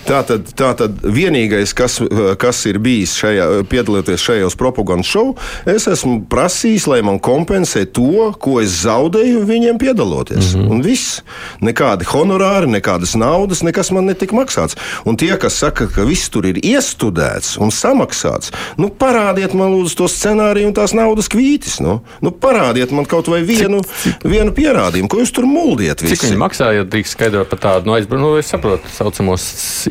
Tā 0.03 0.23
tad, 0.27 0.49
tā 0.59 0.73
tad 0.79 1.03
vienīgais, 1.07 1.71
kas, 1.79 2.01
kas 2.43 2.65
ir 2.67 2.81
bijis 2.83 3.15
šajā, 3.21 3.47
piedalīties 3.71 4.23
šajos 4.23 4.57
propagandas 4.59 5.11
šovos, 5.13 5.53
es 5.71 5.87
esmu 5.91 6.25
prasījis, 6.31 6.89
lai 6.91 6.99
man 7.07 7.21
kompensē 7.23 7.85
to, 7.87 8.33
ko 8.43 8.59
es 8.63 8.83
zaudēju 8.83 9.45
viņiem 9.47 9.79
piedaloties. 9.79 10.55
Mm 10.55 10.61
-hmm. 10.61 10.71
Un 10.73 10.83
viss. 10.83 11.23
Nekādi 11.63 12.07
honorāri, 12.09 12.67
nekādas 12.67 13.15
naudas, 13.15 13.63
nekas 13.63 13.91
man 13.91 14.05
netika 14.11 14.37
maksāts. 14.37 14.77
Un 15.05 15.17
tie, 15.17 15.37
kas 15.39 15.55
saka, 15.59 15.87
ka 15.87 16.05
viss 16.05 16.29
tur 16.29 16.47
ir 16.47 16.59
iestudēts 16.59 17.59
un 17.61 17.71
samaksāts, 17.71 18.51
nu 18.77 18.89
parādiet 18.89 19.55
man 19.55 19.71
lūdzu 19.71 19.97
to 19.97 20.09
scenāriju 20.09 20.67
un 20.67 20.75
tās 20.75 20.95
naudas 20.95 21.29
kvītis. 21.29 21.81
Nu, 21.81 22.01
nu 22.21 22.31
parādiet 22.31 22.91
man 22.91 23.05
kaut 23.05 23.29
vai 23.29 23.43
vienu, 23.43 23.83
cik, 23.83 24.03
cik, 24.03 24.25
vienu 24.25 24.51
pierādījumu, 24.51 25.09
ko 25.09 25.19
jūs 25.23 25.33
tur 25.33 25.47
muldiet. 25.47 26.03
Visi. 26.03 26.17
Cik 26.17 26.29
viņi 26.29 26.43
maksāja, 26.43 26.85
drīkst 26.85 27.17
skaidrot 27.17 27.49
par 27.49 27.59
tādu 27.59 27.87
no 27.87 27.95
aizbraukumu. 27.95 28.33
Nu, 28.33 28.39
es 28.39 28.47
saprotu, 28.47 28.89
saucamos 28.97 29.43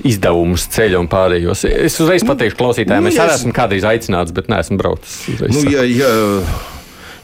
izdevumus 0.08 0.68
ceļu 0.74 1.00
un 1.04 1.10
pārējos. 1.12 1.66
Es 1.70 2.00
uzreiz 2.04 2.26
pateikšu 2.28 2.60
klausītājiem, 2.60 3.08
nu, 3.08 3.14
es 3.14 3.20
arī 3.22 3.36
esmu 3.38 3.56
kādreiz 3.56 3.88
aicināts, 3.88 4.34
bet 4.36 4.52
neesmu 4.52 4.80
braucis. 4.82 5.18
Nu, 5.42 5.66
ja, 5.70 5.86
ja, 5.88 6.12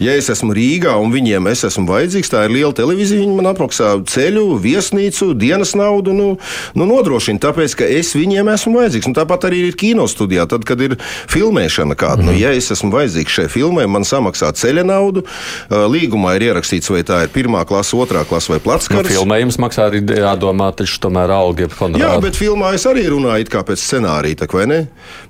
ja 0.03 0.15
es 0.17 0.29
esmu 0.33 0.53
Rīgā 0.55 0.93
un 1.01 1.11
viņiem 1.13 1.49
es 1.51 1.63
esmu 1.67 1.87
vajadzīgs, 1.89 2.31
tā 2.31 2.43
ir 2.47 2.53
liela 2.53 2.73
televīzija, 2.77 3.21
viņi 3.23 3.37
man 3.37 3.49
apmaksā 3.51 3.93
ceļu, 4.09 4.45
viesnīcu, 4.63 5.31
dienas 5.37 5.73
naudu, 5.77 6.13
nu, 6.15 6.27
nu 6.77 6.87
nodrošina, 6.89 7.41
tāpēc, 7.47 7.77
ka 7.81 7.89
es 7.97 8.13
viņiem 8.17 8.51
esmu 8.53 8.77
vajadzīgs. 8.79 9.09
Un 9.09 9.17
tāpat 9.17 9.49
arī 9.49 9.63
ir 9.69 9.79
kino 9.79 10.07
studijā, 10.09 10.47
tad, 10.49 10.65
kad 10.67 10.81
ir 10.83 10.97
filmēšana 11.31 11.97
kāda. 11.97 12.21
Mm. 12.21 12.29
Nu, 12.29 12.35
mhm. 12.35 12.41
ja 12.43 12.53
es 12.57 12.69
esmu 12.73 12.91
vajadzīgs 12.93 13.39
šai 13.39 13.47
filmai, 13.51 13.87
man 13.91 14.07
samaksā 14.07 14.51
ceļa 14.57 14.85
naudu, 14.87 15.25
līgumā 15.69 16.37
ir 16.37 16.49
ierakstīts, 16.51 16.91
vai 16.93 17.03
tā 17.07 17.23
ir 17.25 17.33
pirmā 17.33 17.63
klase, 17.67 17.95
otrā 17.97 18.23
klase 18.27 18.53
vai 18.53 18.61
platskars. 18.63 19.07
Nu, 19.07 19.15
filmējums 19.17 19.59
maksā 19.61 19.89
arī 19.89 20.03
jādomā, 20.05 20.69
taču 20.77 21.01
tomēr 21.03 21.33
alga 21.33 21.67
ir 21.67 21.77
honorāri. 21.77 22.05
Jā, 22.05 22.13
bet 22.23 22.39
filmā 22.39 22.73
es 22.77 22.85
arī 22.89 23.07
runāju 23.11 23.49
kā 23.51 23.63
pēc 23.67 23.81
scenārija, 23.81 24.41
tak, 24.43 24.55
vai 24.57 24.65
ne? 24.69 24.79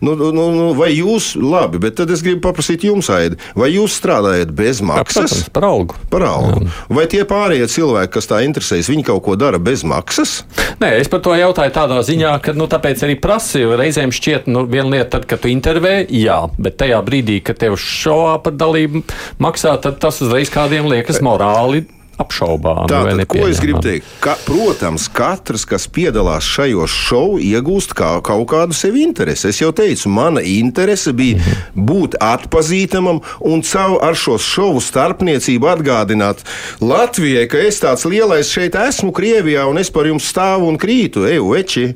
Nu, 0.01 0.15
nu, 0.17 0.31
nu, 0.33 0.67
vai 0.77 0.91
jūs, 0.95 1.33
labi, 1.39 1.81
bet 1.83 1.97
tad 1.99 2.11
es 2.13 2.23
gribu 2.25 2.41
paprasīt 2.47 2.85
jums, 2.87 3.09
Aidi, 3.13 3.39
vai 3.57 3.69
jūs 3.73 3.97
strādājat 3.99 4.53
bez 4.57 4.81
maksas. 4.85 5.17
Jā, 5.17 5.27
protams, 5.27 5.53
par 5.55 5.67
algu. 5.67 5.99
Par 6.11 6.25
algu. 6.27 6.61
Jā. 6.65 6.75
Vai 6.97 7.05
tie 7.11 7.23
pārējie 7.27 7.67
cilvēki, 7.73 8.13
kas 8.17 8.29
tā 8.29 8.41
interesējas, 8.45 8.91
viņi 8.91 9.07
kaut 9.07 9.23
ko 9.25 9.37
dara 9.39 9.61
bez 9.61 9.85
maksas? 9.87 10.39
Nē, 10.81 10.93
es 11.01 11.11
par 11.11 11.23
to 11.25 11.35
jautāju 11.37 11.73
tādā 11.75 11.99
ziņā, 12.05 12.33
ka 12.43 12.55
nu, 12.57 12.69
tāpēc 12.71 13.03
arī 13.07 13.17
prasīju. 13.21 13.75
Reizēm 13.79 14.13
šķiet, 14.15 14.49
nu, 14.51 14.65
viena 14.69 14.89
lieta, 14.93 15.17
tad, 15.17 15.27
kad 15.29 15.43
tu 15.43 15.51
intervē, 15.51 15.99
jā, 16.13 16.39
bet 16.61 16.79
tajā 16.81 17.01
brīdī, 17.05 17.39
kad 17.45 17.59
tev 17.61 17.77
šovā 17.81 18.37
par 18.45 18.57
dalību 18.57 19.03
maksā, 19.43 19.77
tad 19.83 20.01
tas 20.03 20.21
uzreiz 20.25 20.51
kādiem 20.53 20.89
liekas 20.91 21.21
morāli 21.25 21.85
apšaubāmi. 22.21 22.87
Tātad, 22.91 23.23
ko 23.29 23.45
es 23.47 23.61
gribu 23.61 23.81
teikt? 23.83 24.09
Ka, 24.23 24.35
protams, 24.47 25.07
katrs, 25.13 25.65
kas 25.69 25.87
piedalās 25.91 26.47
šajos 26.47 26.93
šovos, 27.07 27.43
iegūst 27.45 27.93
kā, 27.97 28.17
kaut 28.25 28.47
kādu 28.51 28.75
sevi 28.77 29.03
interesi. 29.05 29.49
Es 29.51 29.61
jau 29.61 29.71
teicu, 29.75 30.09
mana 30.13 30.41
interese 30.41 31.13
bija 31.17 31.41
būt 31.75 32.17
atpazīstamam 32.23 33.21
un 33.45 33.63
caur 33.67 33.99
ar 34.05 34.17
šo 34.17 34.37
šovu 34.41 34.81
starpniecību 34.83 35.69
atgādināt 35.71 36.43
Latvijai, 36.81 37.47
ka 37.51 37.61
es 37.61 37.81
tāds 37.83 38.07
lielais 38.09 38.49
šeit 38.51 38.77
esmu 38.77 39.13
Krievijā 39.15 39.67
un 39.69 39.81
es 39.81 39.91
par 39.93 40.09
jums 40.09 40.27
stāvu 40.31 40.69
un 40.71 40.79
krītu, 40.81 41.27
eju, 41.29 41.51
veči. 41.53 41.89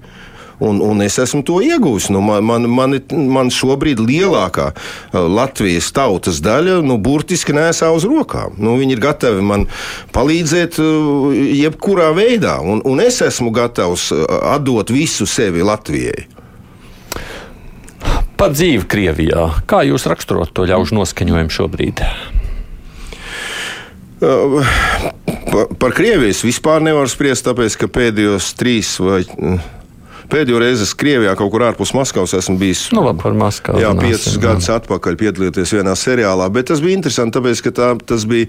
Un, 0.61 0.81
un 0.85 1.01
es 1.01 1.17
esmu 1.21 1.41
to 1.47 1.57
iegūmis. 1.65 2.11
Nu, 2.13 2.21
man, 2.21 2.45
man, 2.45 2.67
man, 2.69 2.97
man 3.33 3.49
šobrīd 3.53 4.01
lielākā 4.03 4.67
uh, 4.71 5.23
Latvijas 5.25 5.89
tautas 5.95 6.41
daļa 6.45 6.79
nu, 6.85 6.99
burtiski 7.01 7.55
nesā 7.57 7.89
uz 7.95 8.05
rokām. 8.05 8.53
Nu, 8.61 8.75
viņi 8.77 8.97
ir 8.97 9.01
gatavi 9.01 9.45
man 9.45 9.65
palīdzēt 10.13 10.77
uh, 10.83 11.31
jebkurā 11.33 12.11
veidā, 12.17 12.59
un, 12.61 12.83
un 12.85 13.01
es 13.01 13.21
esmu 13.25 13.49
gatavs 13.55 14.11
uh, 14.13 14.27
atdot 14.53 14.93
visu 14.93 15.25
sevi 15.29 15.65
Latvijai. 15.65 16.27
Par 18.37 18.53
dzīvi 18.53 18.85
Krievijā. 18.89 19.49
Kā 19.69 19.83
jūs 19.85 20.07
raksturot 20.09 20.53
to 20.57 20.65
ļaužu 20.69 20.97
noskaņojumu 20.97 21.53
šobrīd? 21.53 22.05
Par, 25.81 25.97
es 26.29 26.41
vispār 26.45 26.81
nevaru 26.85 27.09
spriest, 27.09 27.45
tāpēc 27.47 27.77
ka 27.81 27.89
pēdējos 27.89 28.53
trīs 28.57 28.95
vai 29.01 29.23
Pēdējo 30.31 30.61
reizi 30.61 30.85
es 30.85 30.93
Krievijā 30.95 31.33
kaut 31.35 31.49
kur 31.51 31.65
ārpus 31.67 31.91
Maskavas 31.91 32.31
esmu 32.37 32.55
bijis. 32.61 32.85
Nu, 32.95 33.01
labi, 33.03 33.19
par 33.19 33.33
Maskavu. 33.35 33.81
Jā, 33.81 33.89
piecus 33.99 34.37
gadus 34.39 34.69
atpakaļ 34.71 35.17
piedalīties 35.19 35.73
vienā 35.75 35.91
seriālā, 35.99 36.47
bet 36.55 36.69
tas 36.71 36.79
bija 36.83 36.95
interesanti, 36.95 37.35
tāpēc, 37.35 37.63
ka 37.65 37.73
tā, 37.75 37.89
tas 38.07 38.23
bija, 38.29 38.47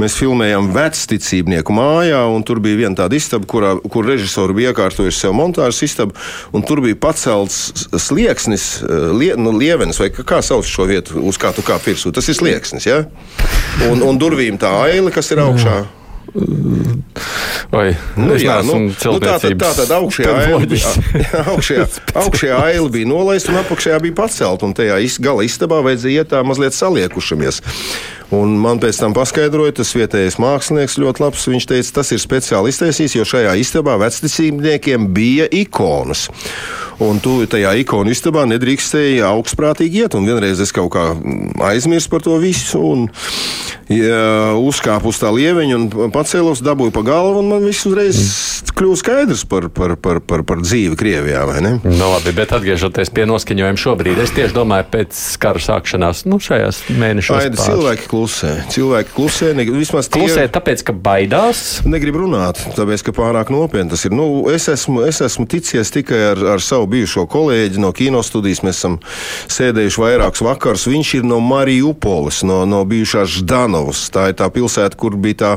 mēs 0.00 0.18
filmējām 0.20 0.68
vecticībnieku 0.74 1.76
mājā, 1.76 2.20
un 2.34 2.44
tur 2.44 2.60
bija 2.64 2.82
viena 2.82 2.98
tāda 3.00 3.16
istaba, 3.16 3.48
kurā, 3.48 3.72
kur 3.94 4.04
režisori 4.08 4.58
bija 4.58 4.74
iekārtojuši 4.74 5.22
sev 5.24 5.32
montāžas 5.38 5.80
istabu, 5.88 6.18
un 6.52 6.66
tur 6.68 6.84
bija 6.84 7.00
pacelts 7.00 7.88
slieksnis, 7.96 8.68
eh, 8.84 9.08
lie, 9.16 9.32
nu, 9.40 9.56
lievenis, 9.56 10.02
vai 10.04 10.10
kā 10.12 10.42
sauc 10.44 10.68
šo 10.68 10.84
vietu, 10.90 11.16
uz 11.24 11.40
kā 11.40 11.54
tu 11.56 11.64
kā 11.64 11.80
virsū. 11.80 12.12
Tas 12.12 12.28
ir 12.28 12.36
slieksnis, 12.36 12.90
ja? 12.90 13.02
Un, 13.88 14.04
un 14.04 14.20
durvīm 14.20 14.60
tā 14.60 14.76
aile, 14.84 15.08
kas 15.14 15.32
ir 15.32 15.40
augšā. 15.46 15.80
Jā. 15.80 16.01
Vai 17.72 17.92
nu, 18.16 18.36
jā, 18.40 18.58
nu, 18.64 18.78
nu, 18.88 18.92
tā 19.20 19.36
tad, 19.40 19.54
tā 19.60 19.70
tad 19.76 19.92
augšējā 19.96 20.32
aila 20.46 20.66
bija, 20.68 20.92
augšējā, 21.52 21.86
augšējā 22.20 22.58
aila 22.68 22.92
bija 22.92 23.08
nolaista 23.08 23.52
un 23.52 23.60
apakšējā 23.62 24.00
bija 24.06 24.16
pacelta. 24.22 24.68
Un 24.68 24.76
tajā 24.76 24.98
gala 25.24 25.44
istabā 25.46 25.80
vajadzēja 25.84 26.24
iet 26.24 26.32
tā 26.32 26.42
mazliet 26.44 26.76
saliekušamies. 26.76 27.62
Un 28.32 28.54
man 28.56 28.80
pēc 28.80 28.96
tam 29.02 29.12
paskaidroja, 29.16 29.74
tas 29.76 29.92
vietējais 29.92 30.38
mākslinieks 30.40 30.96
ļoti 31.02 31.20
labs. 31.20 31.48
Viņš 31.52 31.66
teica, 31.68 31.90
tas 31.98 32.12
ir 32.14 32.22
speciāli 32.22 32.72
iztaisīts, 32.72 33.16
jo 33.18 33.26
šajā 33.28 33.52
istabā 33.60 33.98
vecticībniekiem 34.00 35.10
bija 35.12 35.50
ikonas. 35.52 36.28
Un 37.02 37.18
tu 37.20 37.40
tajā 37.50 37.74
ikonu 37.82 38.12
istabā 38.14 38.46
nedrīkstēji 38.48 39.20
augstprātīgi 39.26 40.04
iet. 40.04 40.16
Un 40.16 40.28
vienreiz 40.28 40.60
es 40.62 40.72
kaut 40.72 40.92
kā 40.94 41.10
aizmirsu 41.68 42.12
par 42.12 42.24
to 42.24 42.38
visu. 42.40 42.80
Un, 42.80 43.06
ja, 43.92 44.54
uzkāpu 44.56 45.12
uz 45.12 45.20
tā 45.20 45.32
lieveņa 45.34 45.78
un 45.78 46.14
pacēlos, 46.14 46.64
dabūju 46.64 46.94
pa 46.94 47.04
galvu, 47.06 47.42
un 47.42 47.52
man 47.52 47.66
viss 47.66 47.88
uzreiz 47.88 48.22
kļuva 48.72 48.98
skaidrs 48.98 49.44
par, 49.48 49.68
par, 49.74 49.94
par, 50.00 50.20
par, 50.24 50.44
par 50.48 50.62
dzīvi 50.62 50.96
Krievijā. 50.98 51.42
No, 51.62 51.74
nu, 51.84 52.08
labi, 52.14 52.32
bet 52.36 52.54
atgriežoties 52.56 53.12
pie 53.14 53.26
noskaņojuma 53.28 53.80
šobrīd, 53.80 54.20
es 54.22 54.32
tieši 54.36 54.56
domāju, 54.56 54.88
pēc 54.94 55.20
kara 55.42 55.62
sākšanās, 55.62 56.24
nu, 56.30 56.38
šajās 56.42 56.84
mēnešos. 56.90 57.42
Aida, 57.42 57.60
cilvēki 57.60 58.08
klusē. 58.22 58.52
Cilvēki 58.70 59.14
klusē, 59.16 59.50
ne, 59.56 59.64
vismaz 59.66 60.06
tie 60.06 60.22
klusē, 60.22 60.46
tāpēc, 60.52 60.84
ka 60.86 60.94
baidās. 60.94 61.82
Negrib 61.88 62.20
runāt, 62.20 62.60
tāpēc, 62.76 63.02
ka 63.08 63.14
pārāk 63.16 63.50
nopietni 63.50 63.90
tas 63.90 64.04
ir. 64.06 64.14
Nu, 64.14 64.46
es, 64.52 64.68
esmu, 64.70 65.02
es 65.08 65.18
esmu 65.24 65.46
ticies 65.50 65.90
tikai 65.94 66.20
ar, 66.30 66.42
ar 66.54 66.62
savu 66.62 66.86
bijušo 66.92 67.26
kolēģi 67.30 67.82
no 67.82 67.90
kinostudijas. 67.96 68.62
Mēs 68.62 68.78
esam 68.78 68.98
sēdējuši 69.50 70.02
vairākus 70.02 70.44
vakarus. 70.46 70.86
Viņš 70.90 71.14
ir 71.18 71.26
no 71.26 71.40
Mariupoles, 71.42 72.42
no, 72.46 72.62
no 72.68 72.84
bijušās 72.88 73.40
Ždanovas. 73.40 74.04
Tā 74.14 74.28
ir 74.30 74.38
tā 74.38 74.48
pilsēta, 74.54 74.98
kur 74.98 75.18
bija 75.18 75.40
tā 75.42 75.52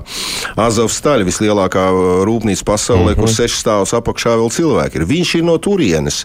Azovs 0.66 0.97
staļa, 1.01 1.28
vislielākā 1.28 1.86
uh, 1.91 2.09
rūpnīca 2.26 2.66
pasaulē, 2.66 3.11
mm 3.11 3.13
-hmm. 3.13 3.22
kur 3.22 3.34
seši 3.36 3.61
stāvus 3.61 3.93
apakšā 3.97 4.36
vēl 4.41 4.49
cilvēki 4.57 5.01
ir. 5.01 5.07
Viņš 5.13 5.36
ir 5.41 5.45
no 5.45 5.57
turienes. 5.61 6.24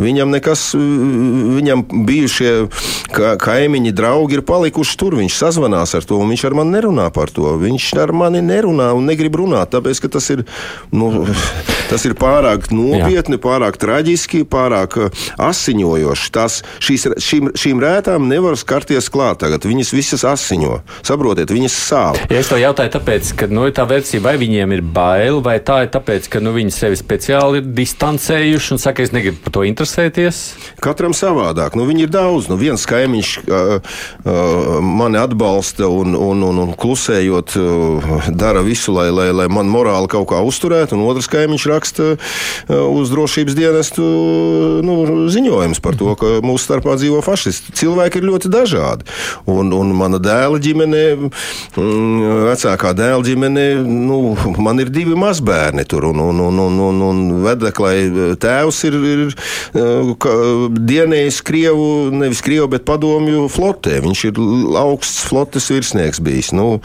Viņam 0.00 0.32
nekas, 0.32 0.70
uh, 0.78 0.80
viņam 1.58 1.84
bijušie 2.08 2.54
ka, 3.12 3.36
kaimiņi, 3.42 3.92
draugi 3.92 4.40
ir 4.40 4.46
palikuši 4.46 4.98
tur. 4.98 5.18
Viņš 5.20 5.36
sazvanās 5.44 5.73
ar 5.82 6.06
to, 6.06 6.18
un 6.22 6.30
viņš 6.30 6.44
ar 6.48 6.54
mani 6.60 6.76
nerunā 6.76 7.08
par 7.14 7.32
to. 7.34 7.56
Viņš 7.60 7.88
ar 8.02 8.12
mani 8.14 8.42
nerunā 8.44 8.90
un 8.94 9.08
negrib 9.08 9.36
runāt, 9.40 9.72
tāpēc, 9.74 10.00
ka 10.04 10.10
tas 10.16 10.30
ir, 10.30 10.44
nu, 10.94 11.26
tas 11.90 12.04
ir 12.06 12.14
pārāk 12.18 12.70
nopietni, 12.74 13.38
Jā. 13.38 13.42
pārāk 13.42 13.78
traģiski, 13.82 14.44
pārāk 14.50 14.98
uh, 15.00 15.24
asiņojoši. 15.42 16.30
Tās, 16.34 16.60
šīs, 16.84 17.08
šīm, 17.22 17.52
šīm 17.58 17.82
rētām 17.82 18.28
nevar 18.30 18.58
skarties 18.60 19.10
klāt 19.12 19.42
tagad. 19.44 19.66
Viņas 19.68 19.92
visas 19.96 20.24
asiņo. 20.28 20.78
Saprotiet, 21.06 21.52
viņas 21.54 21.78
sāp. 21.88 22.20
Ja 22.30 22.40
es 22.40 22.50
to 22.50 22.58
jautāju, 22.60 22.94
tāpēc, 22.96 23.34
ka 23.40 23.50
nu, 23.50 23.66
tā 23.74 23.86
versija 23.90 24.22
vai 24.24 24.36
viņiem 24.40 24.76
ir 24.76 24.84
bail, 24.94 25.40
vai 25.44 25.58
tā 25.64 25.82
ir 25.86 25.92
tāpēc, 25.94 26.30
ka 26.32 26.42
nu, 26.44 26.54
viņi 26.56 26.74
sevi 26.74 27.00
speciāli 27.00 27.62
ir 27.62 27.70
distancējuši 27.76 28.74
un 28.76 28.82
saka, 28.82 29.06
es 29.06 29.14
negribu 29.14 29.42
par 29.44 29.58
to 29.58 29.66
interesēties? 29.68 30.42
Katram 30.84 31.16
savādāk. 31.16 31.78
Nu, 31.78 31.86
viņi 31.88 32.06
ir 32.06 32.14
daudz. 32.14 32.50
Nu, 32.50 32.58
viens 32.60 32.86
kaimiņš 32.88 33.34
uh, 33.44 33.74
uh, 33.80 34.78
mani 34.84 35.20
atbalsta 35.20 35.53
un, 35.88 36.14
un, 36.14 36.42
un, 36.42 36.60
un 36.64 36.72
klusējot 36.78 37.54
uh, 37.60 38.28
dara 38.34 38.62
visu, 38.64 38.94
lai, 38.96 39.08
lai, 39.14 39.28
lai 39.34 39.46
man 39.52 39.70
morāli 39.70 40.10
kaut 40.10 40.28
kā 40.32 40.40
uzturētu, 40.44 40.96
un 40.96 41.04
otrs 41.08 41.28
kaimiņš 41.32 41.66
raksta 41.70 42.08
uh, 42.14 42.74
uz 42.94 43.12
drošības 43.12 43.56
dienestu 43.58 44.04
nu, 44.84 44.96
ziņojums 45.32 45.82
par 45.84 45.98
to, 46.00 46.14
ka 46.18 46.38
mūsu 46.44 46.66
starpā 46.66 46.96
dzīvo 46.98 47.20
fašisti. 47.24 47.74
Cilvēki 47.78 48.20
ir 48.20 48.28
ļoti 48.30 48.50
dažādi. 48.52 49.08
Un, 49.50 49.72
un 49.76 49.92
mana 49.96 50.20
dēla 50.22 50.60
ģimene, 50.62 51.04
mm, 51.20 52.24
vecākā 52.50 52.94
dēla 52.96 53.22
ģimene, 53.26 53.66
nu, 53.84 54.20
man 54.62 54.82
ir 54.82 54.92
divi 54.94 55.16
mazbērni 55.18 55.86
tur, 55.88 56.08
un, 56.10 56.22
un, 56.28 56.42
un, 56.48 56.62
un, 56.66 56.80
un, 56.88 57.02
un 57.08 57.22
vedeklai 57.44 58.36
tēvs 58.40 58.82
ir, 58.88 58.98
ir 59.14 59.36
dienējis 60.94 61.40
Krievu, 61.46 61.88
nevis 62.14 62.42
Krievu, 62.44 62.70
bet 62.74 62.86
padomju 62.88 63.46
flotē. 63.52 64.00
Viņš 64.04 64.24
ir 64.30 64.40
augsts 64.80 65.24
flotes 65.28 65.43
virsnieks 65.52 66.20
bijis. 66.24 66.52
Nu, 66.56 66.80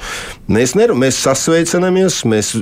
mēs, 0.51 0.75
ner, 0.77 0.93
mēs 0.97 1.19
sasveicinamies, 1.23 2.21
mēs 2.29 2.53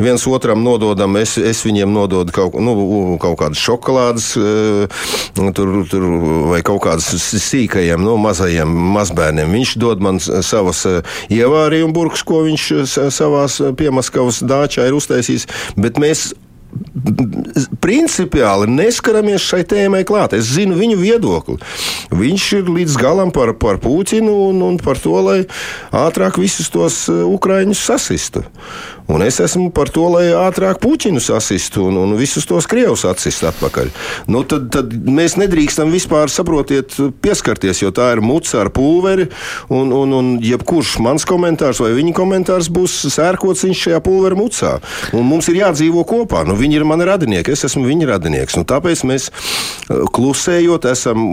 viens 0.00 0.26
otram 0.30 0.62
nododam, 0.64 1.16
es, 1.20 1.36
es 1.38 1.62
viņiem 1.66 1.92
nodod 1.94 2.32
kaut, 2.34 2.58
nu, 2.60 2.74
kaut 3.22 3.38
kādas 3.42 3.62
šokolādes 3.62 4.32
tur, 5.36 5.72
tur, 5.90 6.06
vai 6.50 6.60
kaut 6.66 6.82
kādas 6.86 7.08
sīkajiem, 7.50 8.02
nu, 8.04 8.16
mazajiem 8.20 8.76
mazbērniem. 8.96 9.56
Viņš 9.60 9.74
dod 9.80 10.04
man 10.04 10.20
savas 10.20 10.84
ievārījumu 11.32 11.96
burkus, 11.96 12.24
ko 12.26 12.44
viņš 12.46 12.68
savās 13.12 13.60
piemaskavas 13.78 14.42
dāčā 14.46 14.88
ir 14.88 14.96
uztaisījis, 14.98 15.48
bet 15.80 16.00
mēs 16.00 16.30
principiāli 17.80 18.68
neskaramies 18.70 19.42
šai 19.42 19.62
tēmai 19.68 20.02
klāt. 20.08 20.34
Es 20.36 20.52
zinu 20.54 20.78
viņu 20.78 20.98
viedokli. 21.00 21.58
Viņš 22.14 22.46
ir 22.60 22.70
līdz 22.70 22.98
galam 23.00 23.32
par, 23.34 23.54
par 23.60 23.80
Pūtinu 23.82 24.32
un, 24.50 24.62
un 24.66 24.78
par 24.82 25.00
to, 25.00 25.16
lai 25.24 25.38
ātrāk 25.94 26.38
visus 26.40 26.70
tos 26.72 27.04
ukraiņus 27.10 27.86
sasistu. 27.90 28.44
Un 29.10 29.24
es 29.26 29.40
esmu 29.42 29.72
par 29.74 29.90
to, 29.90 30.04
lai 30.12 30.28
ātrāk 30.38 30.78
puķinu 30.82 31.18
sasistu 31.22 31.88
un, 31.88 31.98
un 31.98 32.14
visus 32.18 32.46
tos 32.46 32.68
krievus 32.70 33.02
atsistu 33.08 33.48
atpakaļ. 33.50 33.90
Nu, 34.30 34.44
tad, 34.46 34.68
tad 34.70 34.92
mēs 34.94 35.34
nedrīkstam 35.40 35.90
vispār, 35.90 36.30
saprotiet, 36.30 36.94
pieskarties, 37.22 37.82
jo 37.82 37.90
tā 37.94 38.12
ir 38.14 38.22
muca 38.22 38.60
ar 38.62 38.70
pulveri. 38.74 39.26
Un, 39.72 39.90
un, 39.96 40.14
un 40.14 40.30
jebkurš 40.44 40.98
mans 41.02 41.26
komentārs 41.26 41.80
vai 41.82 41.90
viņa 41.96 42.14
komentārs 42.14 42.70
būs 42.70 42.94
sērkots 43.10 43.66
viņš 43.66 43.82
šajā 43.88 44.00
pulvera 44.06 44.38
mucā. 44.38 44.76
Un 45.16 45.26
mums 45.26 45.50
ir 45.50 45.58
jādzīvo 45.64 46.04
kopā. 46.06 46.44
Nu, 46.46 46.54
viņi 46.58 46.78
ir 46.78 46.86
mani 46.86 47.08
radinieki, 47.08 47.54
es 47.56 47.66
esmu 47.66 47.88
viņa 47.88 48.12
radinieks. 48.12 48.60
Nu, 48.60 48.66
tāpēc 48.68 49.02
mēs 49.10 49.30
eh, 49.30 50.04
klusējot 50.14 50.86
esam 50.92 51.26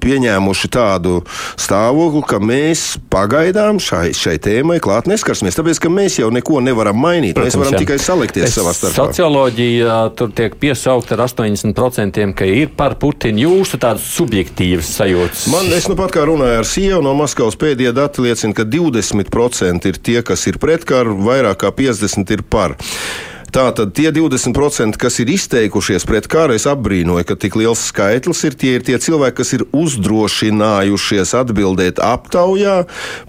pieņēmuši 0.00 0.72
tādu 0.78 1.16
stāvokli, 1.58 2.22
ka 2.30 2.38
mēs 2.38 2.86
pagaidām 3.10 3.82
šai, 3.82 4.12
šai 4.14 4.38
tēmai 4.42 4.78
klāt 4.84 5.10
neskarsimies. 5.10 5.58
Tāpēc, 5.58 5.82
ka 5.82 5.92
mēs 5.92 6.20
jau 6.22 6.30
neko 6.34 6.62
nevaram 6.64 7.02
mainīt 7.02 7.23
mainīt. 7.24 7.36
Protams, 7.36 7.54
Mēs 7.54 7.60
varam 7.60 7.74
jā. 7.74 7.80
tikai 7.82 7.98
salikties 8.02 8.46
es, 8.48 8.56
savā 8.58 8.72
starpā. 8.76 8.94
Socioloģija 8.98 9.98
tur 10.18 10.32
tiek 10.36 10.56
piesaukt 10.60 11.12
ar 11.14 11.24
80%, 11.24 12.24
ka 12.36 12.48
ir 12.48 12.72
par 12.76 12.96
Putinu 13.00 13.46
jūsu 13.46 13.80
tādas 13.82 14.06
subjektīvas 14.14 14.90
sajūtas. 14.98 15.46
Man, 15.52 15.70
es 15.74 15.88
nu 15.90 15.96
pat 15.98 16.14
kā 16.14 16.24
runāju 16.28 16.62
ar 16.62 16.68
Sievu 16.68 17.02
no 17.04 17.14
Maskavas 17.18 17.58
pēdējie 17.60 17.94
dati 17.96 18.24
liecina, 18.24 18.56
ka 18.56 18.66
20% 18.68 19.90
ir 19.90 20.00
tie, 20.00 20.20
kas 20.26 20.48
ir 20.50 20.60
pret 20.62 20.86
karu, 20.88 21.16
vairāk 21.24 21.64
kā 21.64 21.72
50% 21.74 22.36
ir 22.36 22.44
par. 22.48 22.76
Tātad 23.54 23.92
tie 23.94 24.10
20%, 24.10 24.96
kas 24.98 25.20
ir 25.22 25.28
izteikušies 25.30 26.02
pret 26.10 26.26
karu, 26.26 26.56
es 26.58 26.64
apbrīnoju, 26.66 27.22
ka 27.28 27.36
tik 27.38 27.54
liels 27.60 27.84
skaitlis 27.86 28.42
ir. 28.48 28.56
Tie 28.58 28.72
ir 28.80 28.82
tie 28.82 28.98
cilvēki, 28.98 29.36
kas 29.38 29.54
ir 29.54 29.62
uzdrošinājušies 29.70 31.36
atbildēt 31.38 32.00
aptaujā 32.02 32.80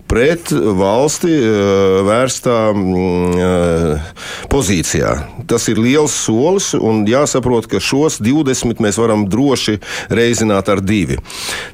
pret 0.10 0.50
valsti 0.50 1.30
uh, 1.30 2.00
vērstā 2.08 2.58
uh, 2.74 4.10
pozīcijā. 4.50 5.14
Tas 5.46 5.68
ir 5.70 5.82
liels 5.82 6.16
solis, 6.18 6.72
un 6.74 7.04
jāsaprot, 7.10 7.70
ka 7.70 7.78
šos 7.78 8.18
20 8.26 8.82
mēs 8.82 8.98
varam 9.02 9.28
droši 9.30 9.78
reizināt 10.10 10.74
ar 10.74 10.82
divi. 10.82 11.20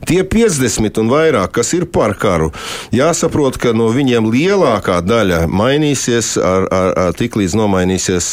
Tie 0.08 0.22
50 0.28 1.00
un 1.00 1.12
vairāk, 1.12 1.56
kas 1.56 1.72
ir 1.78 1.88
par 1.88 2.18
karu, 2.20 2.52
jāsaprot, 2.92 3.56
ka 3.62 3.72
no 3.72 3.88
viņiem 3.96 4.28
lielākā 4.32 5.00
daļa 5.08 5.46
mainīsies 5.48 6.36
ar, 6.36 6.68
ar, 6.68 6.94
ar 7.08 7.16
tik 7.16 7.40
līdz 7.40 7.56
nomainīsies 7.64 8.32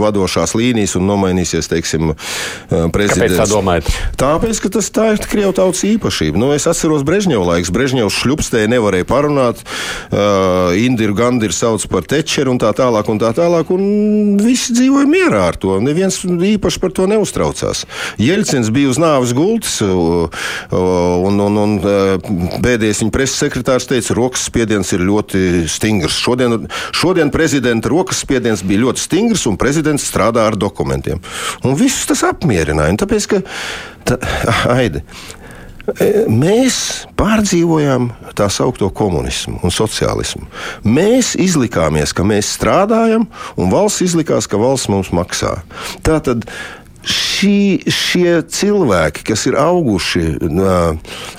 vadošās 0.00 0.54
līnijas 0.58 0.96
un 0.98 1.08
nomainīsies, 1.08 1.68
teiksim, 1.70 2.14
uh, 2.14 2.86
prezidents. 2.94 3.36
Kāpēc 3.36 3.40
tā 3.40 3.48
domājat? 3.50 3.90
Tāpēc, 4.20 4.62
ka 4.64 4.72
tas 4.78 4.90
tā 4.94 5.10
ir 5.14 5.22
Krievu 5.30 5.54
tautas 5.56 5.84
īpašība. 5.88 6.40
Nu, 6.40 6.52
es 6.56 6.68
atceros 6.70 7.04
Brežņeva 7.06 7.54
laiks. 7.54 7.72
Brežņevs 7.74 8.18
šļupstēja 8.22 8.70
nevarēja 8.74 9.08
parunāt, 9.08 9.64
uh, 9.64 10.74
Indiru 10.78 11.16
Gandiru 11.18 11.54
sauc 11.54 11.84
par 11.90 12.06
tečeru 12.08 12.54
un 12.54 12.60
tā 12.62 12.70
tālāk 12.76 13.08
un 13.10 13.20
tā 13.22 13.32
tālāk, 13.36 13.70
un 13.74 14.38
visi 14.42 14.74
dzīvoja 14.76 15.08
mierā 15.10 15.48
ar 15.52 15.58
to. 15.60 15.78
Neviens 15.84 16.20
īpaši 16.24 16.82
par 16.82 16.94
to 16.96 17.08
neuztraucās. 17.10 17.84
Jeļcins 18.22 18.70
bija 18.74 18.92
uz 18.92 19.00
nāves 19.02 19.34
gultas, 19.36 19.80
un, 19.84 21.40
un, 21.48 21.58
un 21.64 21.76
pēdējais 22.64 23.02
viņa 23.02 23.14
preses 23.14 23.40
sekretārs 23.42 23.88
teica, 23.90 24.14
rokas 24.16 24.46
spiediens 24.48 24.92
ir 24.94 25.04
ļoti 25.04 25.64
stingrs. 25.70 26.20
Šodien, 26.22 26.68
šodien 26.94 27.32
prezidenta 27.34 27.90
rokas 27.92 28.22
spiediens 28.22 28.62
bija 28.66 28.84
ļoti 28.86 29.02
stingrs 29.02 29.33
stingrs 29.34 29.46
un 29.50 29.58
prezidents 29.58 30.06
strādā 30.06 30.46
ar 30.46 30.56
dokumentiem. 30.56 31.20
Un 31.64 31.74
visus 31.76 32.06
tas 32.06 32.22
apmierināja. 32.24 32.96
Tāpēc, 33.02 33.26
ka, 33.28 33.40
tā, 34.06 34.18
aidi, 34.70 35.02
e, 36.00 36.24
Mēs 36.28 37.06
pārdzīvojām 37.18 38.08
tā 38.34 38.48
saucamo 38.48 38.90
komunismu 38.90 39.60
un 39.62 39.70
sociālismu. 39.70 40.46
Mēs 40.84 41.34
izlikāmies, 41.36 42.14
ka 42.14 42.24
mēs 42.24 42.54
strādājam, 42.56 43.26
un 43.56 43.70
valsts 43.70 44.00
izlikās, 44.06 44.48
ka 44.48 44.56
valsts 44.56 44.88
mums 44.88 45.12
maksā. 45.12 45.58
Tātad 46.02 46.46
šī, 47.04 47.84
šie 47.90 48.42
cilvēki, 48.48 49.24
kas 49.28 49.44
ir 49.48 49.56
auguši 49.60 50.24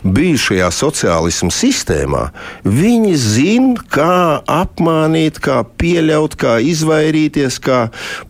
bijušajā 0.05 0.69
sociālismu 0.73 1.51
sistēmā, 1.53 2.27
viņi 2.63 3.15
zina, 3.19 3.85
kā 3.89 4.41
apmānīt, 4.45 5.39
kā 5.43 5.61
pieļaut, 5.65 6.37
kā 6.39 6.57
izvairīties, 6.63 7.57
kā 7.63 7.79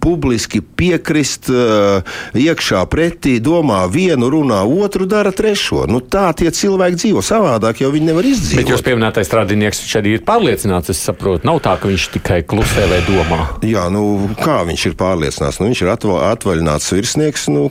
publiski 0.04 0.62
piekrist 0.64 1.52
iekšā 1.52 2.86
pretī, 2.92 3.38
domā 3.44 3.84
vienu, 3.92 4.30
runā 4.32 4.64
otru, 4.64 5.08
dara 5.10 5.34
trešo. 5.36 5.86
Nu, 5.92 6.00
tā 6.00 6.30
tie 6.38 6.52
cilvēki 6.56 7.02
dzīvo 7.02 7.24
savādāk, 7.26 7.84
jo 7.84 7.92
viņi 7.94 8.12
nevar 8.12 8.30
izdzīvot. 8.30 8.64
Bet 8.64 8.74
jūs 8.74 8.86
pieminētais 8.86 9.30
strādinieks 9.30 9.84
viņš 9.84 9.98
arī 10.00 10.16
ir 10.18 10.26
pārliecināts, 10.28 10.94
es 10.94 11.04
saprotu, 11.04 11.48
nav 11.48 11.62
tā, 11.66 11.76
ka 11.82 11.92
viņš 11.92 12.08
tikai 12.16 12.42
klusē 12.48 12.88
vai 12.92 13.02
domā. 13.08 13.42
Jā, 13.66 13.88
nu 13.94 14.32
kā 14.40 14.62
viņš 14.68 14.90
ir 14.92 14.98
pārliecināts? 15.00 15.60
Nu, 15.60 15.70
viņš 15.70 15.84
ir 15.84 15.94
atva 15.94 16.22
atvaļināts 16.32 16.94
virsnieks 16.96 17.25
virsnieks. 17.26 17.48
Nu, 17.50 17.70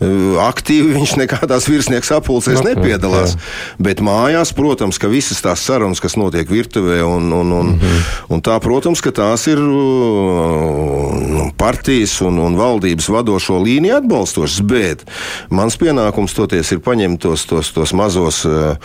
eh, 0.00 0.06
aktīvi 0.40 0.94
viņš 0.94 1.16
nekādās 1.20 1.68
virsnieks 1.68 2.10
apulcēs 2.10 2.60
okay, 2.60 2.74
nepiedalās. 2.74 3.34
Jā. 3.34 3.40
Bet 3.78 4.00
mājās, 4.00 4.52
protams, 4.54 4.98
ka 4.98 5.08
visas 5.08 5.40
tās 5.40 5.60
sarunas, 5.60 6.00
kas 6.00 6.16
notiek 6.16 6.48
virtuvē, 6.48 7.02
un, 7.04 7.32
un, 7.32 7.52
un, 7.52 7.66
mm 7.66 7.78
-hmm. 7.78 8.32
un 8.34 8.42
tā, 8.42 8.58
protams, 8.60 9.00
ka 9.00 9.10
tās 9.10 9.46
ir 9.46 9.58
nu, 9.58 11.50
partijas 11.56 12.20
un, 12.20 12.38
un 12.38 12.56
valdības 12.56 13.08
vadošo 13.08 13.58
līniju 13.58 13.96
atbalstošas. 13.96 14.60
Bet 14.60 15.04
mans 15.50 15.76
pienākums 15.76 16.34
toties 16.34 16.72
ir 16.72 16.80
paņemt 16.80 17.20
tos, 17.20 17.46
tos, 17.46 17.72
tos 17.72 17.92
mazos, 17.92 18.44
eh, 18.44 18.76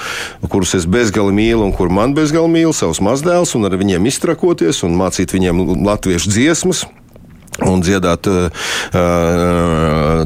kurus 0.49 0.75
es 0.75 0.85
bezgali 0.85 1.31
mīlu 1.31 1.63
un 1.63 1.73
kur 1.73 1.89
man 1.89 2.13
bezgali 2.13 2.47
mīlu, 2.47 2.73
savus 2.73 2.99
mazdēlus, 2.99 3.55
un 3.55 3.65
ar 3.65 3.71
viņiem 3.71 4.05
iztrakoties 4.05 4.83
un 4.83 4.95
mācīt 4.95 5.31
viņiem 5.31 5.85
latviešu 5.85 6.29
dziesmas 6.29 6.85
un 7.64 7.80
dziedāt 7.84 8.28
uh, 8.28 8.49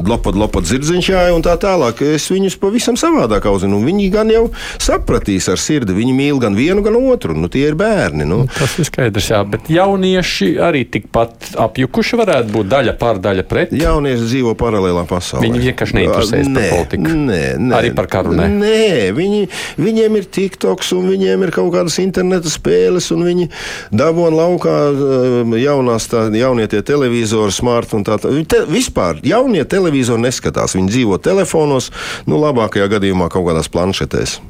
lopot, 0.06 0.34
lopot 0.34 0.66
zirdziņšā 0.66 1.28
un 1.34 1.44
tā 1.44 1.54
tālāk. 1.60 2.02
Es 2.16 2.26
viņus 2.32 2.58
pavisam 2.60 2.98
savādāk 3.00 3.46
audzinu. 3.50 3.80
Viņi 3.84 4.08
gan 4.12 4.32
jau 4.32 4.46
sapratīs 4.80 5.48
ar 5.52 5.60
sirdi. 5.60 5.94
Viņi 5.96 6.14
mīl 6.16 6.40
gan 6.42 6.56
vienu, 6.58 6.82
gan 6.84 6.98
otru. 6.98 7.36
Nu, 7.38 7.50
tie 7.52 7.68
ir 7.70 7.78
bērni. 7.78 8.26
Nu. 8.28 8.42
Tas 8.56 8.76
ir 8.80 8.88
skaidrs, 8.88 9.30
jā. 9.32 9.42
Bet 9.48 9.70
jaunieši 9.72 10.52
arī 10.62 10.84
tikpat 10.90 11.52
apjukuši 11.60 12.20
varētu 12.20 12.54
būt 12.56 12.70
daļa 12.72 12.96
pār 13.00 13.22
daļa 13.22 13.46
pret. 13.50 13.74
Jaunieši 13.76 14.26
dzīvo 14.26 14.56
paralēlā 14.58 15.06
pasaulē. 15.10 15.44
Viņi 15.46 15.64
vienkārši 15.68 15.98
neinteresējas 16.00 16.52
par 16.56 16.68
politiku. 16.74 17.14
Nē, 17.30 17.42
nē, 17.60 17.74
arī 17.78 17.94
par 17.96 18.10
karu. 18.10 18.34
Nē, 18.36 18.48
nē 18.60 18.82
viņi, 19.16 19.42
viņiem 19.80 20.18
ir 20.20 20.28
TikToks 20.34 20.94
un 20.96 21.08
viņiem 21.10 21.46
ir 21.46 21.54
kaut 21.54 21.72
kādas 21.74 21.98
interneta 22.02 22.50
spēles 22.50 23.10
un 23.14 23.24
viņi 23.26 23.48
dabūna 23.94 24.42
laukā 24.42 24.76
uh, 24.90 25.56
jaunās, 25.60 26.08
tā, 26.10 26.26
jaunie 26.36 26.66
tie 26.70 26.82
televīzijas 26.86 27.19
televizori, 27.20 27.52
smart 27.52 27.92
un 27.94 28.04
tā 28.04 28.16
tālāk. 28.20 28.46
Te, 28.48 28.62
vispār 28.68 29.20
jaunie 29.26 29.64
televizori 29.68 30.24
neskatās. 30.24 30.76
Viņi 30.76 30.88
dzīvo 30.90 31.18
telefonos, 31.20 31.90
nu, 32.26 32.40
labākajā 32.40 32.88
gadījumā 32.96 33.28
kaut 33.30 33.48
kādās 33.48 33.68
planšetēs. 33.68 34.40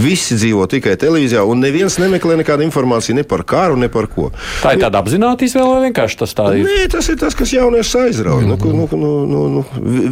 Visi 0.00 0.34
dzīvo 0.34 0.64
tikai 0.66 0.96
televīzijā, 0.98 1.42
un 1.46 1.60
neviens 1.62 1.98
nemeklē 2.00 2.38
nekādu 2.40 2.64
informāciju 2.64 3.18
ne 3.18 3.24
par 3.28 3.44
karu, 3.46 3.76
ne 3.78 3.88
par 3.92 4.08
ko. 4.10 4.30
Tā 4.62 4.72
ir 4.74 4.80
tāda 4.82 4.98
apzināta 4.98 5.44
izvēle, 5.44 5.76
vai 5.76 5.82
vienkārši 5.86 6.18
tas 6.22 6.32
tā 6.34 6.48
ir? 6.56 6.64
Nē, 6.66 6.86
tas 6.90 7.08
ir 7.12 7.18
tas, 7.20 7.36
kas 7.38 7.52
jauniešus 7.54 7.98
aizrauj. 8.00 8.44
Mm 8.44 8.56
-hmm. 8.56 8.72
nu, 8.72 8.88
nu, 8.98 9.12
nu, 9.26 9.42
nu, 9.56 9.64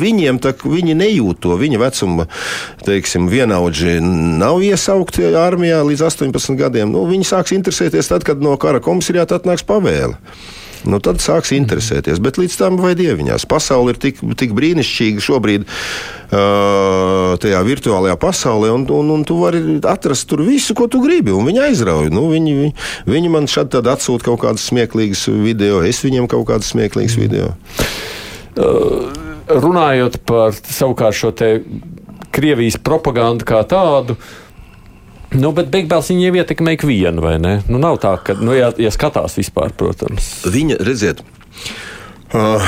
viņiem 0.04 0.38
tā, 0.38 0.52
viņi 0.62 0.94
nejūt 0.94 1.40
to. 1.40 1.56
Viņa 1.56 1.80
vecuma, 1.82 2.26
teiksim, 2.84 3.28
vienaudži 3.32 3.98
nav 4.00 4.62
iesaukti 4.62 5.24
armijā 5.24 5.82
līdz 5.82 6.04
18 6.04 6.56
gadiem. 6.56 6.92
Nu, 6.92 7.06
viņi 7.08 7.24
sāks 7.24 7.56
interesēties 7.56 8.08
tad, 8.08 8.24
kad 8.24 8.42
no 8.42 8.56
kara 8.56 8.80
komisariāta 8.80 9.40
atnāks 9.40 9.66
pavēle 9.66 10.14
nu, 10.90 11.00
tad 11.02 11.20
sāks 11.22 11.52
interesēties. 11.56 12.20
Bet 12.22 12.38
līdz 12.40 12.56
tam 12.60 12.78
vai 12.80 12.94
dieviņās. 12.98 13.46
Pasaule 13.50 13.94
ir 13.94 14.00
tik, 14.02 14.22
tik 14.38 14.54
brīnišķīga 14.56 15.24
šobrīd. 15.24 15.66
Uh, 16.26 17.36
tajā 17.42 17.60
virtuālajā 17.66 18.16
pasaulē, 18.18 18.72
un, 18.74 18.86
un, 18.90 19.12
un 19.14 19.26
tu 19.26 19.36
vari 19.38 19.60
atrast 19.86 20.26
tur 20.30 20.42
visu, 20.46 20.74
ko 20.78 20.88
tu 20.90 21.02
gribi. 21.04 21.34
Viņi 21.34 21.62
aizrauj. 21.68 22.10
Nu, 22.14 22.26
viņi, 22.32 22.56
viņi, 22.62 22.72
viņi 23.10 23.34
man 23.34 23.50
šādi 23.50 23.82
atsūta 23.82 24.30
kaut 24.30 24.42
kādas 24.46 24.66
smieklīgas 24.70 25.26
video, 25.30 25.82
es 25.86 26.02
viņiem 26.06 26.30
kaut 26.32 26.48
kādas 26.50 26.72
smieklīgas 26.74 27.18
video. 27.20 27.52
Uh, 28.56 29.12
runājot 29.50 30.22
par 30.26 30.56
savukārt 30.56 31.18
šo 31.18 31.34
Krievijas 32.36 32.74
propagandu 32.84 33.46
kā 33.48 33.62
tādu, 33.64 34.16
uh, 34.16 34.45
Nu, 35.34 35.50
bet 35.56 35.72
beigās 35.72 36.12
viņa 36.12 36.28
jau 36.28 36.36
ietekmē 36.42 36.76
ikvienu, 36.76 37.24
vai 37.24 37.36
ne? 37.42 37.58
Nu, 37.66 37.80
nav 37.82 37.98
tā, 38.02 38.14
ka, 38.22 38.36
nu, 38.38 38.54
ja, 38.54 38.70
ja 38.78 38.92
skatās 38.94 39.34
vispār, 39.40 39.74
protams. 39.76 40.30
Viņa, 40.46 40.78
redziet, 40.86 41.24
Uh, 42.26 42.58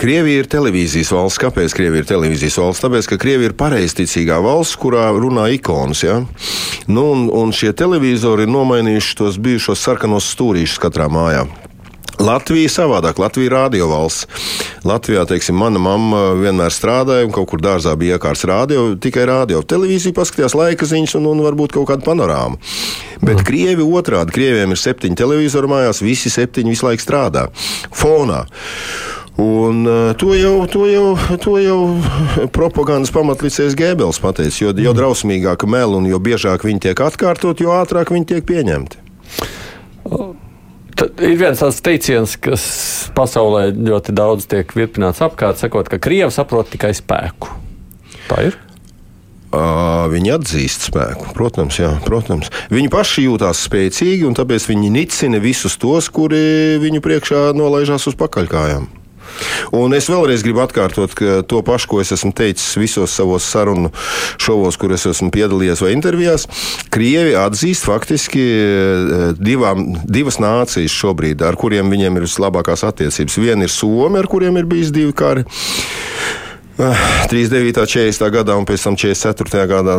Krievija 0.00 0.40
ir 0.40 0.46
televīzijas 0.48 1.10
valsts. 1.12 1.38
Kāpēc 1.42 1.74
Krievija 1.76 2.00
ir 2.00 2.06
televīzijas 2.08 2.56
valsts? 2.58 2.80
Tāpēc, 2.80 3.10
ka 3.10 3.18
Krievija 3.20 3.50
ir 3.50 3.54
pareizticīgā 3.60 4.38
valsts, 4.40 4.78
kurā 4.80 5.10
runā 5.12 5.50
ikonas. 5.52 6.00
Ja? 6.00 6.16
Nu, 6.88 7.04
un, 7.12 7.26
un 7.28 7.52
šie 7.52 7.74
televizori 7.76 8.48
ir 8.48 8.54
nomainījuši 8.54 9.18
tos 9.20 9.36
bijušos 9.36 9.84
sarkanos 9.84 10.30
stūrīšus 10.32 10.80
katrā 10.80 11.10
mājā. 11.12 11.44
Latvija 12.20 12.68
savādāk, 12.68 13.18
Latvija 13.22 13.48
ir 13.48 13.54
radio 13.54 13.88
valsts. 13.88 14.26
Latvijā, 14.84 15.24
teiksim, 15.28 15.56
mana 15.56 15.80
mamma 15.82 16.32
vienmēr 16.36 16.74
strādāja, 16.74 17.26
un 17.26 17.32
kaut 17.34 17.48
kur 17.52 17.62
dārzā 17.62 17.94
bija 17.98 18.18
iekārts 18.18 18.44
radio, 18.48 18.90
tikai 19.00 19.24
radio. 19.30 19.62
Televīzija 19.62 20.16
paskatījās 20.16 20.56
laika 20.58 20.88
ziņas 20.88 21.16
un, 21.20 21.30
un 21.32 21.44
varbūt 21.46 21.76
kaut 21.78 21.88
kādu 21.92 22.04
panorāmu. 22.06 22.60
Bet 23.22 23.38
mm. 23.38 23.46
Krievi 23.48 23.86
otrādi, 23.86 24.34
Krieviem 24.34 24.74
ir 24.74 24.82
septiņi 24.82 25.18
televizori 25.18 25.70
mājās, 25.70 26.02
visi 26.04 26.32
septiņi 26.32 26.74
visu 26.74 26.88
laiku 26.88 27.06
strādā 27.06 27.48
fonā. 27.94 28.44
Un, 29.40 29.86
uh, 29.88 30.12
to, 30.20 30.34
jau, 30.36 30.66
to, 30.68 30.84
jau, 30.90 31.06
to 31.40 31.56
jau 31.62 31.78
propagandas 32.52 33.14
pamatlicējs 33.14 33.78
Gēbels 33.78 34.20
pateica. 34.22 34.66
Jo, 34.66 34.76
jo 34.76 34.92
drausmīgāka 34.98 35.70
mela 35.70 35.96
un 35.96 36.10
jo 36.10 36.20
biežāk 36.20 36.68
viņi 36.68 36.88
tiek 36.90 37.04
atkārtot, 37.08 37.64
jo 37.64 37.72
ātrāk 37.78 38.12
viņi 38.12 38.28
tiek 38.34 38.48
pieņemti. 38.50 39.00
Tad 40.04 40.51
ir 41.22 41.38
viens 41.40 41.60
tāds 41.62 41.80
teiciens, 41.84 42.36
kas 42.40 42.64
pasaulē 43.16 43.70
ļoti 43.76 44.14
daudz 44.16 44.48
tiek 44.50 44.74
virpināts 44.76 45.22
apkārt, 45.24 45.60
sakot, 45.62 45.88
ka 45.88 46.00
krievi 46.02 46.30
saprot 46.34 46.70
tikai 46.72 46.92
spēku. 46.96 47.52
Tā 48.28 48.44
ir. 48.50 48.58
Viņi 49.52 50.30
atzīst 50.32 50.86
spēku, 50.88 51.34
protams, 51.36 51.76
jā, 51.76 51.90
protams. 52.06 52.48
Viņi 52.72 52.88
paši 52.92 53.26
jūtas 53.26 53.60
spēcīgi, 53.66 54.24
un 54.24 54.36
tāpēc 54.38 54.64
viņi 54.70 54.88
nicina 54.94 55.42
visus 55.44 55.76
tos, 55.80 56.08
kuri 56.08 56.80
viņu 56.80 57.02
priekšā 57.04 57.50
nolaižās 57.58 58.08
uz 58.08 58.16
pakaļkājām. 58.16 58.88
Un 59.76 59.94
es 59.96 60.08
vēlreiz 60.10 60.44
gribu 60.44 60.62
atkārtot 60.64 61.16
to 61.48 61.62
pašu, 61.66 61.88
ko 61.90 62.00
es 62.02 62.12
esmu 62.14 62.32
teicis 62.36 62.76
visos 62.80 63.14
savos 63.16 63.46
sarunu 63.48 63.92
šovos, 64.42 64.78
kur 64.80 64.92
es 64.96 65.06
esmu 65.08 65.30
piedalījies 65.34 65.82
vai 65.84 65.92
intervijās. 65.96 66.46
Krievi 66.92 67.36
atzīst 67.38 67.86
faktiski 67.88 68.44
divām, 69.40 69.88
divas 70.04 70.40
nācijas 70.42 70.92
šobrīd, 70.92 71.44
ar 71.46 71.58
kuriem 71.60 71.92
viņiem 71.92 72.20
ir 72.20 72.28
vislabākās 72.28 72.84
attiecības. 72.88 73.40
Viena 73.42 73.68
ir 73.68 73.72
Somija, 73.72 74.22
ar 74.22 74.30
kuriem 74.30 74.60
ir 74.60 74.68
bijis 74.68 74.92
divi 74.94 75.14
kari. 75.16 75.46
39. 76.76 77.86
40. 77.86 78.30
gadā 78.32 78.56
un 78.56 78.66
pēc 78.68 78.86
tam 78.86 78.96
44. 78.96 79.66
gadā. 79.68 79.98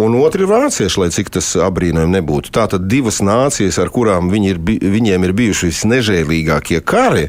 Un 0.00 0.16
otrs 0.18 0.42
ir 0.42 0.48
vācieši, 0.50 1.00
lai 1.00 1.08
cik 1.12 1.30
tas 1.36 1.50
apbrīnojami 1.66 2.18
nebūtu. 2.18 2.52
Tā 2.54 2.66
tad 2.72 2.86
divas 2.90 3.20
nācijas, 3.24 3.78
ar 3.82 3.92
kurām 3.92 4.30
viņi 4.32 4.50
ir, 4.54 4.60
viņiem 4.82 5.26
ir 5.28 5.34
bijuši 5.36 5.70
visnežēlīgākie 5.70 6.80
kari, 6.86 7.28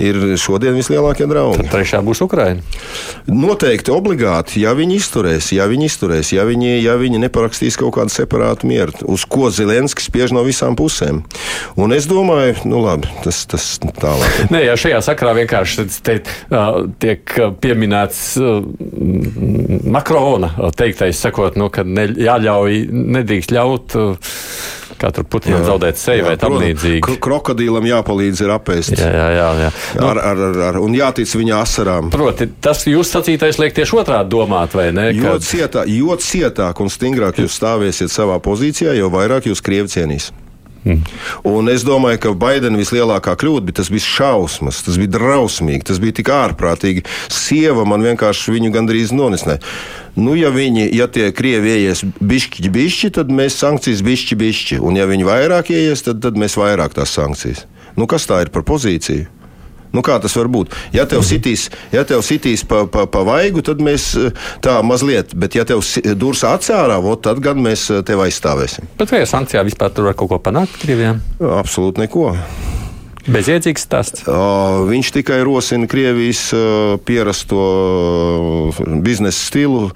ir 0.00 0.20
šodien 0.40 0.76
vislielākie 0.76 1.28
draugi. 1.30 1.62
Tad 1.62 1.72
trešā 1.72 2.02
būs 2.06 2.22
Ukraina. 2.26 2.62
Noteikti 3.30 3.94
obligāti, 3.94 4.62
ja 4.64 4.74
viņi 4.76 4.98
izturēs, 5.00 5.52
ja 5.56 5.68
viņi 5.70 5.88
izturēs, 5.90 6.34
ja 6.36 6.46
viņi, 6.48 6.76
ja 6.84 6.98
viņi 7.00 7.22
neparakstīs 7.26 7.78
kaut 7.80 7.96
kādu 7.98 8.14
separātu 8.14 8.70
mieru, 8.70 8.94
uz 9.10 9.26
ko 9.26 9.50
Zelenskis 9.54 10.10
spiež 10.10 10.34
no 10.34 10.44
visām 10.46 10.78
pusēm. 10.78 11.22
Un 11.80 11.94
es 11.96 12.08
domāju, 12.10 12.58
nu 12.68 12.82
labi, 12.84 13.10
tas, 13.24 13.44
tas 13.50 13.70
tālāk. 13.80 14.44
Nē, 14.54 14.64
ja 14.68 14.78
šajā 14.78 15.00
sakrā 15.04 15.34
vienkārši 15.40 15.88
te, 16.04 16.20
uh, 16.50 16.84
tiek 17.02 17.34
pieminēts 17.62 17.93
pieminēts 17.94 18.36
uh, 18.40 18.62
Makrona 19.90 20.52
teiktais, 20.76 21.18
sakot, 21.20 21.58
nu, 21.60 21.70
ka 21.72 21.84
ne, 21.84 22.08
jāļauj, 22.18 22.86
nedrīkst 22.90 23.54
ļaut. 23.54 23.98
Uh, 23.98 24.40
kā 24.94 25.08
tur 25.10 25.24
putekļi 25.26 25.64
zaudēt 25.66 25.98
seju 25.98 26.22
vai 26.28 26.36
tam 26.38 26.54
līdzīgi. 26.54 27.16
Krokodīlam 27.20 27.82
jāpalīdz 27.88 28.44
ir 28.44 28.52
apēst. 28.54 28.94
Jā, 28.94 29.08
jā, 29.10 29.26
jā. 29.34 29.48
jā. 29.64 29.70
Nu, 29.98 30.06
ar, 30.12 30.20
ar, 30.22 30.42
ar, 30.46 30.60
ar, 30.68 30.78
un 30.78 30.94
jātic 30.94 31.32
viņa 31.34 31.58
asarām. 31.58 32.12
Proti, 32.14 32.46
tas 32.62 32.84
jūs 32.86 33.10
sacītais 33.10 33.58
liek 33.58 33.74
tieši 33.74 33.98
otrādi 34.04 34.30
domāt, 34.36 34.78
vai 34.78 34.92
ne? 34.94 35.08
Jo, 35.10 35.34
kad... 35.34 35.48
cietā, 35.50 35.82
jo 35.90 36.14
cietāk 36.22 36.84
un 36.84 36.94
stingrāk 36.94 37.42
jūs 37.42 37.58
stāvēsiet 37.58 38.14
savā 38.14 38.38
pozīcijā, 38.44 38.94
jo 39.00 39.10
vairāk 39.12 39.50
jūs 39.50 39.64
krievi 39.66 39.90
cienīs. 39.90 40.30
Mm. 40.84 41.00
Un 41.48 41.68
es 41.72 41.84
domāju, 41.86 42.20
ka 42.20 42.32
Baidena 42.36 42.76
vislielākā 42.76 43.32
kļūda 43.40 43.64
bija 43.68 43.78
tas 43.80 43.90
bija 43.92 44.04
šausmas, 44.04 44.82
tas 44.84 44.98
bija 45.00 45.14
drausmīgi, 45.16 45.86
tas 45.88 46.00
bija 46.02 46.18
tik 46.20 46.28
ārprātīgi. 46.34 47.06
Sieva 47.32 47.86
man 47.88 48.04
vienkārši 48.04 48.52
viņu 48.52 48.72
gandrīz 48.74 49.14
nonisnē. 49.16 49.58
Nu, 50.20 50.36
ja 50.38 50.52
viņi, 50.54 50.86
ja 50.94 51.08
tie 51.10 51.30
krievi 51.34 51.72
ieies 51.78 52.04
bišķi, 52.20 52.68
bišķi, 52.74 53.14
tad 53.16 53.32
mēs 53.32 53.56
sankcijas 53.62 54.04
bišķi, 54.04 54.38
bišķi. 54.44 54.82
Un 54.84 55.00
ja 55.00 55.08
viņi 55.10 55.26
vairāk 55.26 55.72
ieies, 55.74 56.04
tad, 56.06 56.20
tad 56.24 56.36
mēs 56.38 56.58
vairāk 56.60 56.94
tās 56.98 57.16
sankcijas. 57.16 57.64
Nu, 57.96 58.06
kas 58.10 58.28
tā 58.28 58.44
ir 58.44 58.52
par 58.54 58.66
pozīciju? 58.68 59.30
Nu, 59.94 60.02
kā 60.04 60.18
tas 60.22 60.34
var 60.36 60.50
būt? 60.52 60.74
Ja 60.94 61.06
tev 61.10 61.22
sitīs, 61.26 61.68
ja 61.94 62.04
tev 62.08 62.24
sitīs 62.26 62.66
pa, 62.68 62.84
pa, 62.90 63.06
pa 63.10 63.24
vaigu, 63.26 63.62
tad 63.64 63.82
mēs 63.84 64.10
eh, 64.18 64.46
tā 64.64 64.80
mazliet, 64.86 65.34
bet 65.38 65.56
ja 65.58 65.66
tev 65.68 65.84
durs 66.18 66.44
acārā, 66.48 66.98
ot, 66.98 67.24
tad 67.26 67.42
gan 67.44 67.62
mēs 67.62 67.88
eh, 67.94 68.02
tevi 68.06 68.26
aizstāvēsim. 68.28 68.90
Bet 69.00 69.14
vai 69.14 69.24
sankcijā 69.28 69.64
vispār 69.66 69.94
tur 69.94 70.10
var 70.10 70.18
kaut 70.18 70.34
ko 70.34 70.40
panākt 70.42 70.80
Krievijā? 70.82 71.16
Absolūti 71.62 72.04
neko. 72.04 72.32
Bezjēdzīgs 73.24 73.84
stāsts. 73.86 74.24
Viņš 74.88 75.10
tikai 75.16 75.38
rosina 75.46 75.88
Krievijas 75.88 76.42
pierasto 77.08 77.60
biznesa 79.04 79.38
stilu, 79.38 79.86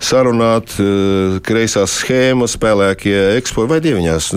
sarunāt 0.00 0.72
kreisās 1.44 1.98
schēmas, 2.00 2.54
spēlēkie 2.56 3.16
ekspo 3.36 3.66
vai 3.68 3.82
dieviņās. 3.84 4.30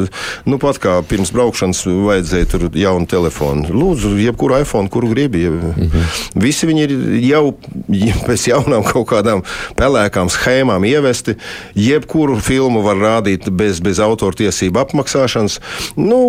Nu, 0.52 0.60
pat 0.60 0.82
kā 0.84 0.98
pirms 1.08 1.32
braukšanas 1.36 1.86
vajadzēja 1.88 2.50
tur 2.52 2.68
jaunu 2.76 3.08
telefonu. 3.08 3.70
Lūdzu, 3.72 4.18
jebkuru 4.20 4.60
iPhone, 4.66 4.92
kuru 4.92 5.14
gribi. 5.14 5.48
Mm 5.48 5.72
-hmm. 5.72 6.20
Visi 6.36 6.68
viņi 6.68 6.84
ir 6.84 6.96
jau 7.30 7.56
pēc 8.28 8.48
jaunām 8.52 8.84
kaut 8.84 9.08
kādām 9.14 9.46
pelēkām 9.80 10.28
schēmām 10.28 10.86
ievesti. 10.86 11.38
Jebkuru 11.76 12.36
filmu 12.40 12.84
var 12.84 12.98
rādīt 12.98 13.50
bez, 13.50 13.80
bez 13.80 14.00
autortiesību 14.00 14.80
apmaksāšanas. 14.80 15.60
Nu, 15.96 16.20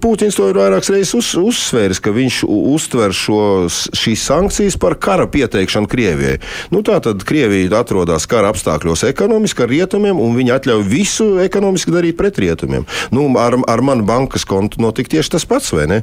Pūtins 0.00 0.36
to 0.36 0.48
ir 0.48 0.56
vairākas 0.56 0.90
reizes 0.90 1.14
uz, 1.14 1.34
uz 1.34 1.57
uzsvēris, 1.58 2.00
ka 2.02 2.12
viņš 2.14 2.40
uztver 2.46 3.14
šo, 3.16 3.40
šīs 3.68 4.24
sankcijas 4.28 4.78
par 4.80 4.96
kara 5.00 5.26
pieteikšanu 5.30 5.90
Krievijai. 5.90 6.38
Nu, 6.72 6.82
tā 6.86 6.98
tad 7.04 7.24
Krievija 7.26 7.80
atrodas 7.80 8.26
kara 8.30 8.52
apstākļos 8.52 9.04
ekonomiski 9.08 9.64
ar 9.64 9.72
rietumiem, 9.72 10.20
un 10.22 10.36
viņi 10.38 10.54
atļauj 10.54 10.84
visu 10.88 11.28
ekonomiski 11.42 11.94
darīt 11.94 12.18
pret 12.18 12.38
rietumiem. 12.40 12.86
Nu, 13.14 13.26
ar, 13.40 13.58
ar 13.68 13.82
manu 13.84 14.06
bankas 14.08 14.46
kontu 14.48 14.82
notika 14.82 15.16
tieši 15.16 15.34
tas 15.36 15.46
pats, 15.48 15.72
vai 15.74 15.88
ne? 15.90 16.00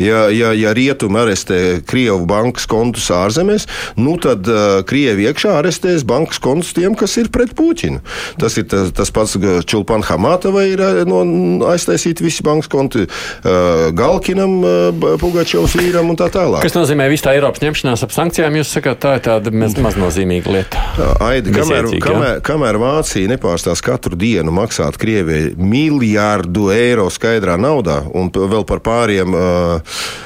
Ja, 0.00 0.26
ja, 0.32 0.52
ja 0.56 0.74
rietumi 0.76 1.20
arestē 1.22 1.60
Krievu 1.86 2.24
bankas 2.28 2.66
kontus 2.70 3.10
ārzemēs, 3.14 3.68
nu 4.00 4.16
tad 4.22 4.48
uh, 4.50 4.80
Krievi 4.88 5.28
iekšā 5.28 5.58
arestēs 5.60 6.06
bankas 6.08 6.40
kontus 6.42 6.74
tiem, 6.76 6.96
kas 6.98 7.16
ir 7.20 7.30
pret 7.34 7.54
Puķinu. 7.54 8.00
Tas 8.40 8.58
ir 8.60 8.68
tas, 8.70 8.90
tas 8.96 9.12
pats 9.14 9.36
Čulpan 9.68 10.02
Hamatova 10.06 10.64
ir 10.66 10.82
no, 11.08 11.22
aiztaisīti 11.70 12.24
visi 12.26 12.44
bankas 12.46 12.70
konti 12.72 13.04
uh, 13.04 13.90
Galkinam. 13.94 14.58
Uh, 14.64 14.93
Pugačovs 15.20 15.76
vīram 15.78 16.10
un 16.12 16.18
tā 16.18 16.28
tālāk. 16.32 16.64
Kas 16.64 16.76
nozīmē 16.76 17.08
visu 17.12 17.26
tā 17.26 17.34
Eiropas 17.36 17.62
ņemšanās 17.64 18.04
ap 18.06 18.14
sankcijām? 18.14 18.58
Jūs 18.60 18.74
sakāt, 18.76 19.00
tā 19.04 19.14
ir 19.18 19.24
tāda 19.28 19.52
maznozīmīga 19.54 20.54
lieta. 20.54 20.84
Aidi, 21.24 21.54
kamēr, 21.54 21.90
kamēr, 22.04 22.42
kamēr 22.44 22.80
Vācija 22.82 23.30
nepārstās 23.34 23.82
katru 23.84 24.18
dienu 24.18 24.54
maksāt 24.54 24.98
Krievijai 25.00 25.54
miljārdu 25.58 26.70
eiro 26.74 27.08
skaidrā 27.12 27.58
naudā 27.60 28.02
un 28.14 28.30
vēl 28.34 28.66
par 28.68 28.84
pāriem. 28.84 29.34
Uh, 29.34 30.22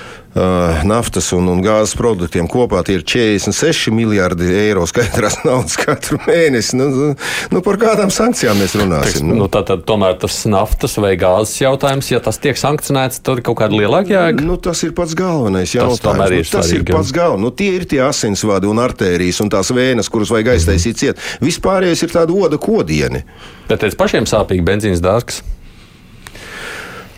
naftas 0.89 1.31
un, 1.37 1.49
un 1.51 1.61
gāzes 1.65 1.95
produktiem 1.99 2.49
kopā 2.51 2.83
tie 2.87 2.99
ir 2.99 3.05
46 3.09 3.93
miljardi 3.95 4.49
eiro 4.55 4.85
skaidrās 4.89 5.41
naudas 5.49 5.79
katru 5.81 6.21
mēnesi. 6.27 6.77
Nu, 6.79 6.89
nu, 6.93 7.09
nu, 7.55 7.63
par 7.65 7.79
kādām 7.81 8.13
sankcijām 8.15 8.61
mēs 8.63 8.77
runāsim? 8.79 9.19
Teiks, 9.19 9.27
nu? 9.27 9.39
Nu, 9.43 9.49
tā 9.53 9.65
tad 9.69 9.85
tomēr 9.89 10.19
tas 10.23 10.41
naftas 10.51 10.97
vai 11.01 11.15
gāzes 11.21 11.57
jautājums, 11.63 12.11
ja 12.13 12.23
tas 12.25 12.41
tiek 12.43 12.59
sankcionēts, 12.61 13.23
tad 13.25 13.41
ir 13.41 13.47
kaut 13.49 13.61
kāda 13.63 13.79
lielāka 13.79 14.15
jēga? 14.15 14.47
Nu, 14.47 14.59
tas 14.63 14.83
ir 14.87 14.95
pats 14.97 15.17
galvenais 15.19 15.75
jautājums. 15.77 16.03
Tas, 16.05 16.23
nu, 16.23 16.41
ir, 16.41 16.51
tas 16.53 16.73
ir 16.75 16.87
pats 16.89 17.13
galvenais. 17.17 17.45
Nu, 17.49 17.53
tie 17.55 17.75
ir 17.79 17.87
tie 17.91 18.03
asinsvadi 18.07 18.71
un 18.71 18.83
artērijas 18.83 19.43
un 19.45 19.53
tās 19.53 19.73
vēnes, 19.75 20.11
kuras 20.13 20.33
vajag 20.35 20.55
aiztaisīt 20.57 21.05
ciet. 21.05 21.29
Vispārējais 21.45 22.07
ir 22.07 22.15
tāda 22.15 22.35
oda 22.35 22.61
kodieni. 22.61 23.25
Bet 23.69 23.85
pēc 23.85 23.97
pašiem 24.01 24.29
sāpīgi 24.29 24.65
benzīns 24.65 25.03
dārgs. 25.05 25.43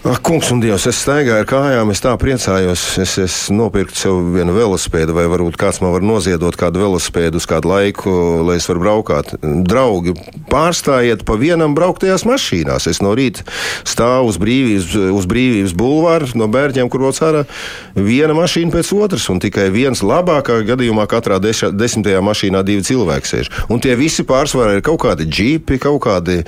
Ak, 0.00 0.22
kungs 0.24 0.48
un 0.48 0.62
dievs, 0.62 0.86
es 0.88 0.96
staigāju 1.04 1.42
ar 1.42 1.48
kājām, 1.48 1.90
es 1.92 2.00
tā 2.00 2.14
priecājos. 2.16 2.80
Es, 3.02 3.18
es 3.20 3.34
nopirku 3.52 3.92
sev 4.00 4.16
vienu 4.32 4.54
velosipēdu, 4.56 5.12
vai 5.12 5.26
varbūt 5.28 5.58
kāds 5.60 5.82
man 5.84 5.92
var 5.92 6.00
noziedot 6.00 6.56
kādu 6.56 6.80
velosipēdu 6.80 7.36
uz 7.36 7.44
kādu 7.44 7.68
laiku, 7.68 8.12
lai 8.48 8.56
es 8.56 8.68
varu 8.70 8.80
braukāt. 8.80 9.34
Draugi, 9.44 10.14
pārstājiet 10.48 11.26
pa 11.28 11.36
vienam 11.36 11.74
brauktajās 11.76 12.24
mašīnās. 12.24 12.86
Es 12.88 13.02
no 13.04 13.12
rīta 13.18 13.44
stāvu 13.84 14.30
uz 14.32 14.38
brīvības, 14.40 14.94
uz 15.18 15.28
brīvības 15.28 15.76
bulvāru, 15.76 16.30
no 16.40 16.48
bērģiem, 16.48 16.88
kur 16.88 17.04
rodas 17.04 17.20
ārā, 17.26 17.44
viena 17.92 18.32
mašīna 18.40 18.72
pēc 18.78 18.94
otras, 18.96 19.28
un 19.28 19.44
tikai 19.44 19.68
viens 19.74 20.00
labākā 20.00 20.62
gadījumā 20.70 21.04
katrā 21.12 21.36
deša, 21.44 21.74
desmitajā 21.76 22.24
mašīnā 22.24 22.64
divi 22.64 22.86
cilvēki 22.88 23.32
sēž. 23.34 23.52
Un 23.68 23.84
tie 23.84 23.98
visi 24.00 24.24
pārsvarā 24.24 24.78
ir 24.78 24.86
kaut 24.88 25.02
kādi 25.04 25.28
džipi, 25.28 25.76
kaut 25.84 26.00
kādi 26.08 26.40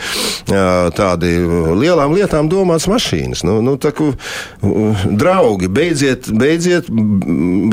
tādi 0.48 1.36
lielām 1.84 2.16
lietām 2.16 2.48
domāts 2.48 2.88
mašīnas. 2.88 3.41
Jautājums. 3.42 3.50
Nu, 3.52 3.60
nu, 3.60 3.76
taku, 3.76 4.14
draugi, 5.18 5.68
beidziet, 5.68 6.30
beidziet 6.30 6.86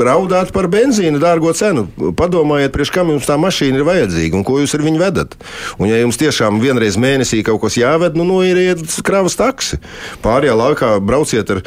raudāt 0.00 0.52
par 0.52 0.68
benzīnu 0.68 1.20
dārgo 1.20 1.52
cenu. 1.54 1.88
Padomājiet, 2.16 2.72
priekš 2.72 2.90
kam 2.94 3.10
jums 3.10 3.26
tā 3.26 3.36
mašīna 3.38 3.80
ir 3.80 3.86
vajadzīga 3.86 4.36
un 4.36 4.44
ko 4.44 4.60
jūs 4.60 4.74
ar 4.74 4.84
viņu 4.84 5.00
vedat. 5.00 5.36
Un, 5.78 5.88
ja 5.88 6.00
jums 6.00 6.18
tiešām 6.18 6.60
vienreiz 6.60 6.96
mēnesī 7.00 7.42
kaut 7.44 7.62
kas 7.62 7.78
jāved, 7.78 8.16
nu, 8.18 8.24
noiriet 8.24 8.82
kravas 9.04 9.36
taksi. 9.38 9.80
Pārējā 10.22 10.56
laikā 10.56 10.90
brauciet 11.00 11.50
ar, 11.50 11.62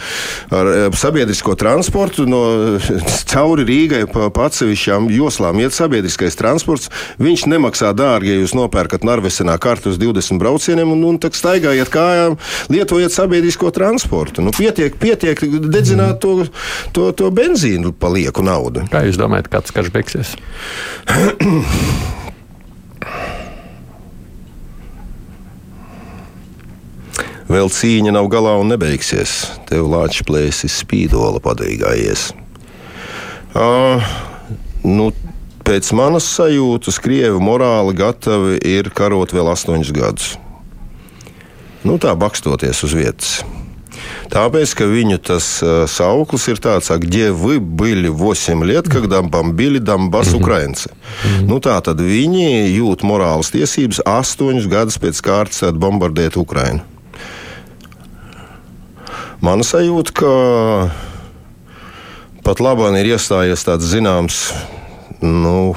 ar 0.52 0.72
sabiedrisko 0.98 1.56
transportu 1.56 2.28
no 2.28 2.44
cauri 3.32 3.66
Rīgai 3.68 4.06
pa, 4.12 4.30
atsevišķām 4.48 5.10
joslām. 5.14 5.62
Iet 5.64 5.76
sabiedriskais 5.76 6.38
transports, 6.40 6.92
viņš 7.22 7.48
nemaksā 7.52 7.94
dārgi, 7.96 8.34
ja 8.34 8.42
jūs 8.42 8.56
nopērkat 8.58 9.06
Narvesenā 9.08 9.56
kartu 9.62 9.94
uz 9.94 10.00
20 10.02 10.42
braucieniem 10.42 10.92
un, 10.94 11.04
un 11.08 11.20
tak 11.22 11.38
staigājiet 11.38 11.92
kājām, 11.94 12.38
lietojiet 12.74 13.14
sabiedrisko 13.16 13.72
transportu. 13.74 13.93
Nu, 14.46 14.54
pietiek, 14.56 14.96
pietiek 15.00 15.40
dedzināt 15.68 16.20
to, 16.24 16.46
to, 16.96 17.12
to 17.18 17.30
benzīnu 17.34 17.94
pa 17.98 18.12
lieku 18.14 18.46
naudu. 18.46 18.88
Kā 18.92 19.06
jūs 19.08 19.20
domājat, 19.22 19.52
kāds 19.54 19.76
karš 19.76 19.94
beigsies? 19.94 20.36
Vēl 27.54 27.68
cīņa 27.70 28.14
nav 28.16 28.30
galā 28.32 28.56
un 28.62 28.72
nebeigsies. 28.72 29.34
Tev 29.70 29.90
lāča 29.92 30.24
plēsis 30.26 30.80
spīdola 30.82 31.42
padīgājies. 31.44 32.32
Uh, 33.54 34.02
nu, 34.88 35.12
pēc 35.68 35.92
manas 35.94 36.26
sajūtas, 36.34 36.98
Krievi 37.04 37.38
morāli 37.44 37.94
gatavi 38.00 38.58
ir 38.66 38.90
karot 38.96 39.36
vēl 39.36 39.52
astoņus 39.54 39.92
gadus. 39.94 40.32
Nu, 41.84 42.00
tā 42.02 42.16
bakstoties 42.18 42.82
uz 42.88 42.96
vietas. 42.96 43.36
Tāpēc, 44.29 44.75
ka 44.77 44.87
viņu 44.89 45.19
tas 45.25 45.47
uh, 45.63 45.87
sauklis 45.89 46.49
ir 46.49 46.61
tāds, 46.61 46.91
где 47.01 47.31
вы 47.31 47.61
были 47.61 48.09
8 48.09 48.65
лет, 48.65 48.89
когда 48.89 49.23
бомбили 49.23 49.79
Donbass 49.79 50.29
mm 50.29 50.35
-hmm. 50.35 50.43
Ukraiņas. 50.43 50.89
Mm 50.89 51.31
-hmm. 51.31 51.49
nu, 51.49 51.57
tā 51.59 51.81
tad 51.83 52.01
viņi 52.01 52.79
jūt 52.79 53.03
morālas 53.03 53.51
tiesības 53.51 54.01
astoņus 54.05 54.67
gadus 54.67 54.99
pēc 54.99 55.23
kārtas 55.23 55.73
bombardēt 55.73 56.37
Ukrainu. 56.37 56.81
Mana 59.41 59.63
sajūta, 59.63 60.13
ka 60.13 60.91
pat 62.43 62.59
labāk 62.59 62.97
ir 62.99 63.07
iestājies 63.07 63.65
tāds 63.65 63.87
zināms. 63.87 64.53
Nu, 65.21 65.77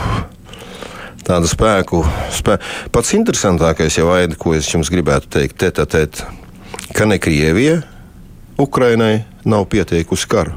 tāda 1.28 1.48
spēku. 1.50 2.02
Spē... 2.34 2.58
Pats 2.92 3.14
interesantākais 3.14 3.98
jau 3.98 4.10
ir, 4.18 4.36
ko 4.36 4.56
es 4.58 4.70
jums 4.74 4.90
gribētu 4.90 5.30
teikt, 5.38 5.58
tēt, 5.62 5.82
tēt, 5.94 6.24
ka 6.98 7.06
ne 7.06 7.20
Krievija 7.22 7.82
Ukrainai 8.59 9.25
nav 9.45 9.67
pieteikusi 9.71 10.29
karu. 10.29 10.57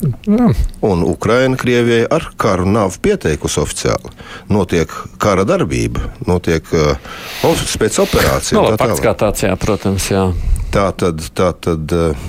Jā. 0.00 0.46
Un 0.80 1.02
Ukraina 1.04 1.58
Krievijai 1.60 2.06
ar 2.10 2.30
karu 2.40 2.64
nav 2.64 2.96
pieteikusi 3.04 3.60
oficiāli. 3.60 4.12
Notiek 4.48 4.92
kara 5.20 5.44
darbība, 5.44 6.06
notiek 6.24 6.64
uh, 6.72 7.10
spēcoperācija. 7.44 8.56
No, 8.56 8.70
tā 8.72 8.80
fakts 8.80 9.04
kā 9.04 9.12
tāds, 9.12 9.44
jā, 9.44 9.52
protams, 9.60 10.08
jā. 10.08 10.30
Tā 10.72 10.86
tad, 10.96 11.20
tā 11.36 11.50
tad 11.52 11.92
uh, 11.92 12.28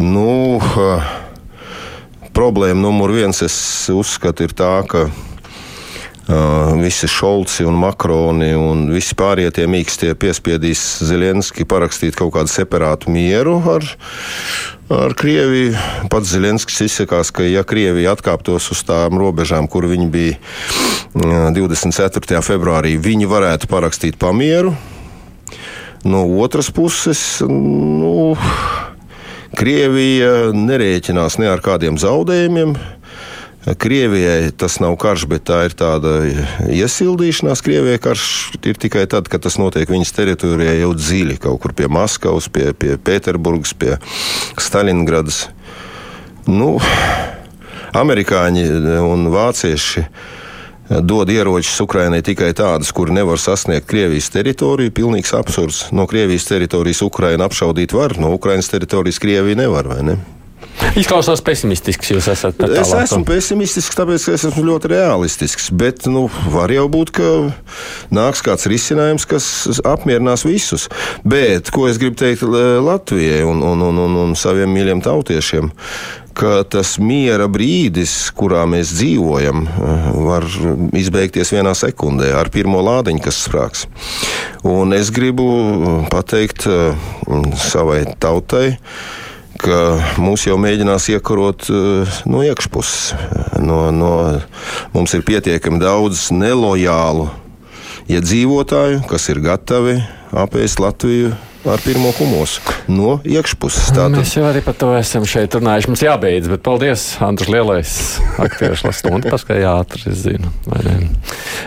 nu, 0.00 0.56
uh, 0.56 1.10
problēma 2.32 2.80
numur 2.80 3.12
viens, 3.12 3.42
es 3.44 3.58
uzskatu, 3.92 4.48
ir 4.48 4.56
tā, 4.56 4.72
ka 4.88 5.08
visi 6.28 7.08
Šolci 7.08 7.64
un 7.64 7.78
Makroni 7.80 8.50
un 8.56 8.88
visi 8.92 9.16
pārējie 9.16 9.52
tie 9.56 9.66
mīkstie 9.70 10.12
piespiedīs 10.20 10.82
Zelenski 11.08 11.64
parakstīt 11.68 12.18
kaut 12.18 12.34
kādu 12.34 12.52
separātu 12.52 13.12
mieru 13.14 13.56
ar, 13.72 13.86
ar 14.92 15.16
Krieviju. 15.16 15.72
Pats 16.12 16.34
Zelenskis 16.34 16.82
izsakās, 16.84 17.32
ka 17.32 17.46
ja 17.48 17.64
Krievija 17.64 18.12
atkāptos 18.12 18.68
uz 18.74 18.84
tām 18.84 19.16
robežām, 19.20 19.70
kur 19.72 19.88
viņi 19.88 20.10
bija 20.12 20.36
24. 21.16 22.42
februārī, 22.44 22.98
viņi 23.00 23.30
varētu 23.30 23.72
parakstīt 23.72 24.20
pamieru. 24.20 24.76
No 26.04 26.26
otras 26.44 26.68
puses, 26.70 27.40
nu, 27.48 28.36
Krievija 29.58 30.52
nerēķinās 30.52 31.40
ne 31.40 31.48
ar 31.50 31.64
kādiem 31.64 31.96
zaudējumiem. 31.98 32.76
Krievijai 33.66 34.52
tas 34.56 34.78
nav 34.80 34.94
karš, 35.00 35.26
bet 35.28 35.44
tā 35.50 35.64
ir 35.66 35.74
tāda 35.76 36.20
iesildīšanās. 36.70 37.62
Krievijai 37.64 37.98
karš 38.00 38.24
ir 38.62 38.78
tikai 38.80 39.04
tad, 39.10 39.28
kad 39.28 39.42
tas 39.44 39.58
notiek 39.58 39.90
viņas 39.90 40.14
teritorijā 40.14 40.78
jau 40.78 40.92
dziļi, 40.94 41.38
kaut 41.42 41.60
kur 41.64 41.74
pie 41.76 41.90
Maskavas, 41.90 42.46
pie, 42.48 42.70
pie 42.72 42.96
Pēterburgas, 42.96 43.74
pie 43.74 43.98
Stalingradas. 44.62 45.48
Nu, 46.48 46.76
amerikāņi 47.98 48.64
un 49.02 49.28
vācieši 49.34 50.06
dod 51.04 51.28
ieročus 51.28 51.82
Ukrainai 51.84 52.22
tikai 52.24 52.54
tādus, 52.56 52.94
kuri 52.96 53.18
nevar 53.18 53.42
sasniegt 53.42 53.90
Krievijas 53.90 54.30
teritoriju. 54.32 54.94
Pilnīgs 54.94 55.34
absurds. 55.36 55.88
No 55.92 56.06
Krievijas 56.08 56.48
teritorijas 56.48 57.02
Ukraina 57.04 57.50
apšaudīt 57.50 57.92
var, 57.92 58.16
no 58.22 58.32
Ukrainas 58.38 58.70
teritorijas 58.72 59.20
Krievija 59.20 59.66
nevar, 59.66 59.90
vai 59.90 60.02
ne? 60.06 60.20
Izklausās 60.98 61.42
pesimistisks. 61.44 62.12
Jūs 62.12 62.28
esat 62.32 62.62
es 62.68 62.92
esmu 62.96 63.24
pesimistisks, 63.28 63.96
tāpēc 63.98 64.28
es 64.34 64.46
esmu 64.50 64.64
ļoti 64.66 64.92
realistisks. 64.92 65.70
Bet 65.74 66.08
nu, 66.10 66.26
var 66.52 66.72
jau 66.74 66.86
būt, 66.92 67.12
ka 67.18 67.32
nāks 68.14 68.42
kāds 68.46 68.68
risinājums, 68.70 69.26
kas 69.28 69.48
apmierinās 69.86 70.46
visus. 70.48 70.88
Bet 71.26 71.72
ko 71.74 71.88
es 71.90 72.00
gribu 72.00 72.18
teikt 72.18 72.46
Latvijai 72.46 73.44
un, 73.46 73.62
un, 73.64 73.84
un, 73.90 74.00
un, 74.06 74.16
un 74.26 74.38
saviem 74.38 74.72
mīļiem 74.74 75.04
tautiešiem? 75.04 75.74
ka 76.38 76.62
tas 76.70 76.94
miera 77.02 77.48
brīdis, 77.50 78.12
kurā 78.38 78.62
mēs 78.70 78.92
dzīvojam, 78.94 79.64
var 80.22 80.46
izbeigties 80.96 81.50
vienā 81.54 81.72
sekundē 81.74 82.30
ar 82.38 82.50
pirmo 82.54 82.78
lādiņu, 82.86 83.22
kas 83.24 83.40
sprāgs. 83.42 83.86
Un 84.62 84.94
es 84.94 85.10
gribu 85.14 85.48
pateikt 86.12 86.68
savai 87.58 88.04
tautai, 88.22 88.76
ka 89.58 89.78
mūs 90.22 90.46
jau 90.48 90.56
mēģinās 90.60 91.08
iekarot 91.16 91.68
eh, 91.72 92.20
no 92.30 92.44
iekšpuses. 92.46 93.14
No, 93.64 93.88
no, 93.94 94.12
mums 94.94 95.14
ir 95.16 95.26
pietiekami 95.26 95.80
daudz 95.82 96.28
nelojālu 96.34 97.28
iedzīvotāju, 98.08 99.02
kas 99.10 99.28
ir 99.32 99.42
gatavi 99.44 99.98
apēst 100.32 100.80
Latviju 100.82 101.32
ar 101.68 101.80
pirmo 101.82 102.12
kumosu 102.16 102.62
no 102.88 103.18
iekšpuses. 103.26 103.90
Tātad... 103.90 104.14
Mēs 104.14 104.34
jau 104.36 104.44
arī 104.48 104.62
par 104.64 104.76
to 104.78 104.90
esam 104.96 105.26
šeit 105.28 105.56
runājuši. 105.58 105.90
Mums 105.90 106.04
jābeidz, 106.04 106.48
bet 106.52 106.62
paldies, 106.64 107.04
Andris 107.24 107.50
Lielais, 107.52 107.92
aktieris 108.40 108.84
Lastundu, 108.86 109.28
paskaidroja 109.32 109.74
ātri, 109.82 110.04
es 110.12 110.22
zinu. 110.24 110.52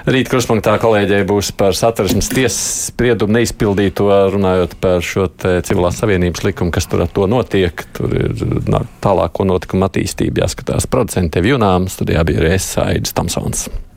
Rīt 0.10 0.32
kruspunktā 0.32 0.78
kolēģei 0.82 1.22
būs 1.30 1.52
par 1.58 1.78
satversmes 1.78 2.32
tiesas 2.32 2.88
spriedumu 2.90 3.38
neizpildīto, 3.38 4.08
runājot 4.34 4.78
par 4.82 5.06
šo 5.06 5.28
civilās 5.36 6.02
savienības 6.02 6.48
likumu, 6.48 6.74
kas 6.74 6.90
tur 6.90 7.06
ar 7.06 7.12
to 7.14 7.28
notiek. 7.30 7.86
Tur 7.98 8.16
ir 8.16 8.34
tālāko 9.04 9.46
notikumu 9.50 9.90
attīstību 9.90 10.46
jāskatās 10.46 10.90
producentiem 10.90 11.52
Junām, 11.54 11.92
studijā 11.92 12.26
bija 12.28 12.48
Rēs 12.48 12.74
Aidis 12.82 13.18
Tamsons. 13.18 13.68